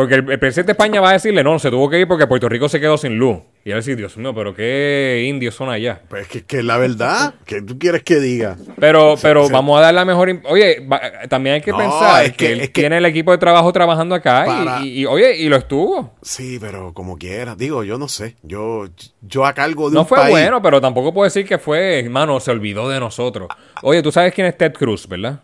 Porque 0.00 0.14
el, 0.14 0.30
el 0.30 0.38
presidente 0.38 0.68
de 0.68 0.72
España 0.72 0.98
va 1.02 1.10
a 1.10 1.12
decirle, 1.12 1.44
no, 1.44 1.58
se 1.58 1.68
tuvo 1.70 1.90
que 1.90 2.00
ir 2.00 2.08
porque 2.08 2.26
Puerto 2.26 2.48
Rico 2.48 2.70
se 2.70 2.80
quedó 2.80 2.96
sin 2.96 3.18
luz. 3.18 3.36
Y 3.66 3.72
a 3.72 3.74
decir, 3.76 3.94
Dios 3.98 4.16
mío, 4.16 4.34
pero 4.34 4.54
qué 4.54 5.26
indios 5.28 5.54
son 5.54 5.68
allá. 5.68 6.00
Pues 6.08 6.26
que, 6.26 6.42
que 6.46 6.62
la 6.62 6.78
verdad, 6.78 7.34
que 7.44 7.60
tú 7.60 7.78
quieres 7.78 8.02
que 8.02 8.18
diga. 8.18 8.56
Pero, 8.78 9.16
pero 9.20 9.50
vamos 9.50 9.78
a 9.78 9.82
dar 9.82 9.92
la 9.92 10.06
mejor. 10.06 10.40
Oye, 10.44 10.80
va- 10.90 11.02
también 11.28 11.56
hay 11.56 11.60
que 11.60 11.70
No, 11.72 11.76
pensar 11.76 12.24
es 12.24 12.30
que, 12.30 12.36
que- 12.46 12.52
él 12.52 12.60
es 12.62 12.70
que- 12.70 12.80
tiene 12.80 12.96
el 12.96 13.04
equipo 13.04 13.30
de 13.32 13.36
trabajo 13.36 13.70
trabajando 13.74 14.14
acá 14.14 14.44
y- 14.44 14.48
Para- 14.64 14.80
y, 14.82 15.00
y, 15.00 15.04
oye, 15.04 15.36
y 15.36 15.50
lo 15.50 15.56
estuvo. 15.56 16.14
Sí, 16.22 16.56
pero 16.58 16.94
como 16.94 17.18
quieras. 17.18 17.58
Digo, 17.58 17.84
yo 17.84 17.98
no 17.98 18.08
sé. 18.08 18.36
Yo, 18.42 18.86
yo 19.20 19.44
a 19.44 19.52
cargo 19.52 19.90
de 19.90 19.94
No 19.96 20.00
un 20.00 20.06
fue 20.06 20.16
país. 20.16 20.30
bueno, 20.30 20.62
pero 20.62 20.80
tampoco 20.80 21.12
puedo 21.12 21.24
decir 21.24 21.44
que 21.44 21.58
fue, 21.58 21.98
hermano, 22.00 22.40
se 22.40 22.50
olvidó 22.50 22.88
de 22.88 22.98
nosotros. 22.98 23.48
Oye, 23.82 24.02
tú 24.02 24.10
sabes 24.10 24.32
quién 24.32 24.46
es 24.46 24.56
Ted 24.56 24.72
Cruz, 24.72 25.06
¿verdad? 25.06 25.40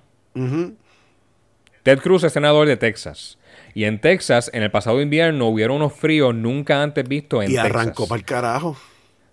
Ted 1.82 1.98
Cruz 2.00 2.24
es 2.24 2.32
senador 2.32 2.66
de 2.66 2.76
Texas. 2.76 3.38
Y 3.76 3.84
en 3.84 4.00
Texas, 4.00 4.50
en 4.54 4.62
el 4.62 4.70
pasado 4.70 5.02
invierno, 5.02 5.48
hubieron 5.48 5.76
unos 5.76 5.92
fríos 5.92 6.34
nunca 6.34 6.82
antes 6.82 7.06
vistos 7.06 7.44
en 7.44 7.50
Y 7.50 7.54
Texas. 7.54 7.70
arrancó 7.70 8.08
para 8.08 8.18
el 8.18 8.24
carajo. 8.24 8.76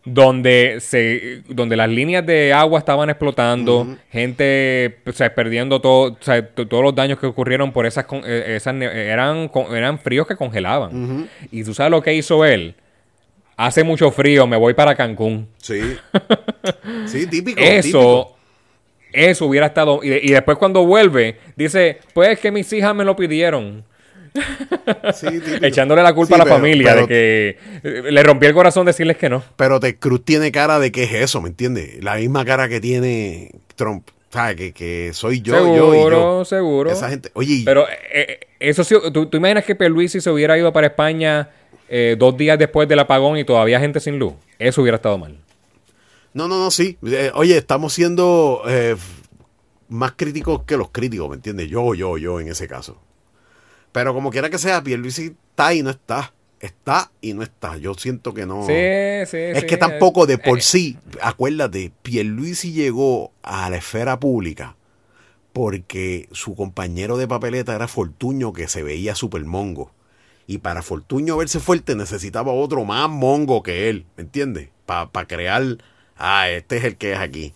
donde 0.06 0.80
se 0.82 1.44
donde 1.48 1.78
las 1.78 1.88
líneas 1.90 2.26
de 2.26 2.52
agua 2.52 2.78
estaban 2.80 3.10
explotando, 3.10 3.96
gente 4.12 4.98
o 5.08 5.14
sea, 5.14 5.34
perdiendo 5.34 5.80
todo, 5.80 6.12
o 6.12 6.18
sea, 6.20 6.46
t- 6.46 6.66
todos 6.66 6.84
los 6.84 6.94
daños 6.94 7.20
que 7.20 7.26
ocurrieron 7.26 7.72
por 7.72 7.86
esas 7.86 8.06
eh, 8.26 8.56
esas 8.58 8.76
eran 8.82 9.50
eran 9.72 9.98
fríos 10.00 10.28
que 10.28 10.36
congelaban. 10.36 11.30
Y 11.50 11.64
tú 11.64 11.74
sabes 11.74 11.92
lo 11.92 12.02
que 12.04 12.14
hizo 12.14 12.44
él? 12.44 12.76
Hace 13.56 13.86
mucho 13.86 14.12
frío, 14.12 14.46
me 14.46 14.58
voy 14.58 14.74
para 14.74 14.94
Cancún. 14.96 15.48
Sí. 15.58 15.80
sí, 17.06 17.28
típico. 17.28 17.62
Eso 17.62 17.88
típico. 17.92 18.38
eso 19.14 19.46
hubiera 19.46 19.68
estado 19.68 20.02
y, 20.04 20.12
y 20.16 20.32
después 20.32 20.58
cuando 20.58 20.86
vuelve 20.86 21.38
dice, 21.56 22.00
"Pues 22.14 22.40
que 22.42 22.52
mis 22.52 22.72
hijas 22.74 22.94
me 22.94 23.06
lo 23.06 23.16
pidieron." 23.16 23.86
Sí. 25.14 25.28
Echándole 25.62 26.02
la 26.04 26.14
culpa 26.14 26.30
Sí, 26.30 26.34
a 26.36 26.38
la 26.40 26.44
pero- 26.46 26.56
familia 26.56 26.94
pero- 26.94 27.02
de 27.02 27.08
que 27.08 27.58
eh, 27.84 28.12
le 28.12 28.24
rompí 28.24 28.46
el 28.48 28.54
corazón 28.54 28.86
decirles 28.86 29.18
que 29.18 29.30
no. 29.30 29.44
Pero 29.56 29.80
Ted 29.80 29.98
Cruz 30.00 30.24
tiene 30.26 30.52
cara 30.52 30.80
de 30.80 30.92
que 30.92 31.04
es 31.04 31.14
eso, 31.14 31.42
¿me 31.42 31.50
entiendes? 31.50 32.04
La 32.04 32.16
misma 32.16 32.44
cara 32.46 32.68
que 32.70 32.80
tiene 32.82 33.52
Trump. 33.76 34.08
¿Sabes? 34.32 34.56
Que, 34.56 34.72
que 34.74 35.12
soy 35.14 35.42
yo, 35.42 35.54
yo 35.76 35.94
y 35.94 36.10
yo. 36.12 36.46
seguro. 36.46 36.90
Esa 36.92 37.08
gente. 37.10 37.30
Oye, 37.36 37.62
Pero 37.64 37.88
eh, 37.88 37.94
eh, 38.12 38.40
eso 38.60 38.84
sí, 38.84 38.96
¿tú, 39.14 39.28
tú 39.28 39.38
imaginas 39.38 39.64
que 39.64 39.76
Pierluisi 39.76 40.22
se 40.22 40.32
hubiera 40.32 40.58
ido 40.58 40.74
para 40.74 40.88
España 40.88 41.50
eh, 41.88 42.16
dos 42.18 42.36
días 42.36 42.58
después 42.58 42.90
del 42.90 42.98
apagón 42.98 43.38
y 43.38 43.44
todavía 43.44 43.80
gente 43.80 44.00
sin 44.00 44.18
luz? 44.18 44.34
Eso 44.58 44.82
hubiera 44.82 44.96
estado 44.96 45.20
mal. 45.20 45.38
No, 46.34 46.48
no, 46.48 46.58
no, 46.58 46.72
sí. 46.72 46.98
Eh, 47.06 47.30
oye, 47.36 47.56
estamos 47.56 47.94
siendo 47.94 48.64
más 49.90 50.14
críticos 50.14 50.64
que 50.64 50.78
los 50.78 50.90
críticos, 50.90 51.30
¿me 51.30 51.36
entiendes? 51.36 51.68
Yo, 51.70 51.94
yo, 51.94 52.18
yo 52.18 52.40
en 52.40 52.48
ese 52.48 52.68
caso. 52.68 52.98
Pero 53.94 54.14
como 54.14 54.32
quiera 54.32 54.50
que 54.50 54.58
sea, 54.58 54.84
Pierluisi 54.84 55.38
está 55.50 55.74
y 55.74 55.84
no 55.84 55.92
está. 55.92 56.34
está 56.60 57.12
y 57.22 57.34
no 57.34 57.44
está. 57.44 57.78
Yo 57.78 57.94
siento 57.94 58.34
que 58.34 58.46
no. 58.46 58.64
Sí, 58.64 58.74
sí, 59.28 59.38
es 59.38 59.62
sí, 59.62 59.66
que 59.66 59.78
tampoco 59.78 60.26
de 60.26 60.38
por 60.38 60.58
eh, 60.58 60.62
sí, 60.62 60.98
acuérdate, 61.22 61.94
Pierluisi 62.02 62.74
llegó 62.74 63.32
a 63.42 63.70
la 63.70 63.78
esfera 63.78 64.20
pública 64.20 64.76
porque 65.54 66.28
su 66.32 66.56
compañero 66.56 67.18
de 67.18 67.28
papeleta 67.28 67.76
era 67.76 67.88
Fortuño 67.88 68.52
que 68.52 68.68
se 68.68 68.84
veía 68.84 69.16
super 69.16 69.46
mongo. 69.46 69.92
Y 70.48 70.58
para 70.58 70.82
Fortuño 70.82 71.38
verse 71.38 71.60
fuerte 71.60 71.96
necesitaba 71.96 72.52
otro 72.52 72.84
más 72.84 73.10
mongo 73.10 73.64
que 73.64 73.90
él, 73.90 74.06
¿me 74.18 74.24
entiendes? 74.24 74.70
Para 74.86 75.28
crear, 75.28 75.78
ah, 76.18 76.50
este 76.50 76.78
es 76.78 76.84
el 76.84 76.98
que 76.98 77.14
es 77.14 77.20
aquí. 77.20 77.54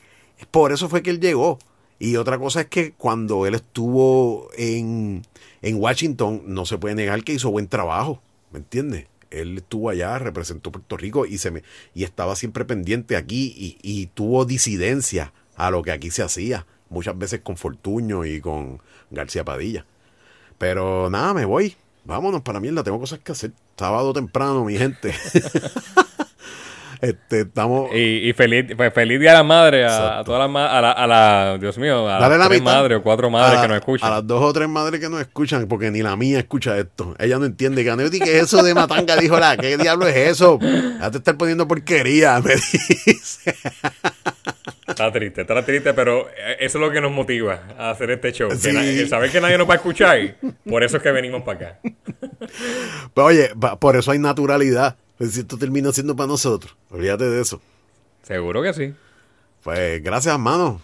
Por 0.51 0.71
eso 0.71 0.87
fue 0.87 1.01
que 1.01 1.09
él 1.09 1.19
llegó. 1.19 1.57
Y 1.99 2.15
otra 2.15 2.37
cosa 2.37 2.61
es 2.61 2.67
que 2.67 2.93
cuando 2.93 3.47
él 3.47 3.55
estuvo 3.55 4.49
en, 4.55 5.23
en 5.67 5.81
Washington, 5.81 6.43
no 6.45 6.65
se 6.65 6.77
puede 6.77 6.95
negar 6.95 7.23
que 7.23 7.33
hizo 7.33 7.51
buen 7.51 7.67
trabajo, 7.67 8.21
¿me 8.51 8.59
entiendes? 8.59 9.07
Él 9.29 9.57
estuvo 9.57 9.89
allá, 9.89 10.17
representó 10.17 10.71
Puerto 10.71 10.95
Rico 10.95 11.25
y, 11.25 11.37
se 11.37 11.51
me, 11.51 11.63
y 11.93 12.05
estaba 12.05 12.35
siempre 12.37 12.63
pendiente 12.63 13.17
aquí 13.17 13.53
y, 13.57 13.77
y 13.81 14.05
tuvo 14.07 14.45
disidencia 14.45 15.33
a 15.57 15.69
lo 15.69 15.81
que 15.81 15.91
aquí 15.91 16.09
se 16.11 16.23
hacía, 16.23 16.65
muchas 16.89 17.17
veces 17.17 17.41
con 17.41 17.57
Fortuño 17.57 18.23
y 18.23 18.39
con 18.39 18.81
García 19.11 19.43
Padilla. 19.43 19.85
Pero 20.57 21.09
nada, 21.09 21.33
me 21.33 21.45
voy. 21.45 21.75
Vámonos 22.05 22.41
para 22.41 22.61
mierda, 22.61 22.83
tengo 22.83 22.99
cosas 22.99 23.19
que 23.19 23.33
hacer. 23.33 23.51
Sábado 23.75 24.13
temprano, 24.13 24.63
mi 24.63 24.77
gente. 24.77 25.13
este, 27.01 27.41
estamos. 27.41 27.89
Y, 27.93 28.29
y 28.29 28.33
feliz, 28.33 28.65
pues 28.75 28.93
feliz 28.93 29.19
día 29.19 29.31
a 29.31 29.35
la 29.35 29.43
madre, 29.43 29.85
a, 29.85 30.19
a 30.19 30.23
todas 30.23 30.39
las 30.41 30.49
ma- 30.49 30.67
a 30.77 30.81
la, 30.81 30.91
a 30.91 31.07
la, 31.07 31.57
Dios 31.59 31.77
mío, 31.77 32.07
a 32.09 32.19
Dale 32.19 32.37
las 32.37 32.39
la 32.39 32.49
tres 32.49 32.61
madres 32.61 32.97
o 32.99 33.03
cuatro 33.03 33.29
madres 33.29 33.59
a, 33.59 33.61
que 33.61 33.67
nos 33.67 33.77
escuchan. 33.77 34.11
A 34.11 34.15
las 34.15 34.27
dos 34.27 34.41
o 34.43 34.53
tres 34.53 34.67
madres 34.67 34.99
que 34.99 35.09
nos 35.09 35.21
escuchan, 35.21 35.67
porque 35.67 35.91
ni 35.91 36.01
la 36.01 36.15
mía 36.15 36.39
escucha 36.39 36.77
esto. 36.77 37.15
Ella 37.19 37.37
no 37.37 37.45
entiende. 37.45 37.85
Canetti, 37.85 38.19
¿qué 38.19 38.37
es 38.37 38.43
eso 38.45 38.63
de 38.63 38.73
matanga? 38.73 39.15
Dijo 39.15 39.39
la, 39.39 39.57
¿qué 39.57 39.77
diablo 39.77 40.07
es 40.07 40.15
eso? 40.15 40.59
Ya 40.99 41.11
te 41.11 41.17
estás 41.19 41.35
poniendo 41.35 41.67
porquería, 41.67 42.39
me 42.41 42.55
dice. 42.55 43.55
Está 44.87 45.11
triste, 45.11 45.41
está 45.41 45.63
triste, 45.63 45.93
pero 45.93 46.27
eh, 46.29 46.57
eso 46.61 46.77
es 46.77 46.81
lo 46.81 46.91
que 46.91 47.01
nos 47.01 47.11
motiva 47.11 47.61
a 47.77 47.91
hacer 47.91 48.09
este 48.11 48.31
show. 48.31 48.49
Que 48.49 48.55
Sí. 48.55 48.71
na- 48.71 48.83
el 48.83 49.07
saber 49.09 49.29
que 49.31 49.41
nadie 49.41 49.57
nos 49.57 49.67
va 49.69 49.73
a 49.73 49.77
escuchar, 49.77 50.17
por 50.67 50.83
eso 50.83 50.97
es 50.97 51.03
que 51.03 51.11
venimos 51.11 51.43
para 51.43 51.57
acá. 51.57 51.79
Pues 53.13 53.27
oye, 53.27 53.49
por 53.79 53.95
eso 53.95 54.11
hay 54.11 54.19
naturalidad. 54.19 54.95
Pues 55.17 55.33
si 55.33 55.39
esto 55.41 55.57
termina 55.57 55.91
siendo 55.91 56.15
para 56.15 56.27
nosotros. 56.27 56.75
Olvídate 56.91 57.25
de 57.25 57.41
eso. 57.41 57.61
Seguro 58.23 58.61
que 58.61 58.73
sí. 58.73 58.93
Pues 59.63 60.01
gracias, 60.03 60.33
hermano. 60.33 60.81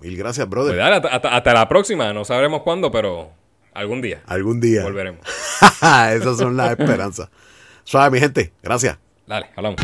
Mil 0.00 0.16
gracias, 0.16 0.48
brother. 0.48 0.72
Pues 0.74 0.78
dale, 0.78 0.96
hasta, 0.96 1.08
hasta- 1.08 1.36
hasta 1.36 1.54
la 1.54 1.68
próxima. 1.68 2.12
No 2.12 2.24
sabremos 2.24 2.62
cuándo, 2.62 2.90
pero 2.90 3.30
algún 3.72 4.00
día 4.02 4.22
Algún 4.26 4.60
día. 4.60 4.82
volveremos. 4.82 5.20
Esas 6.12 6.36
son 6.38 6.56
las 6.56 6.70
esperanzas. 6.78 7.28
Suave, 7.84 8.10
mi 8.10 8.20
gente. 8.20 8.52
Gracias. 8.62 8.98
Dale, 9.26 9.50
hablamos. 9.56 9.80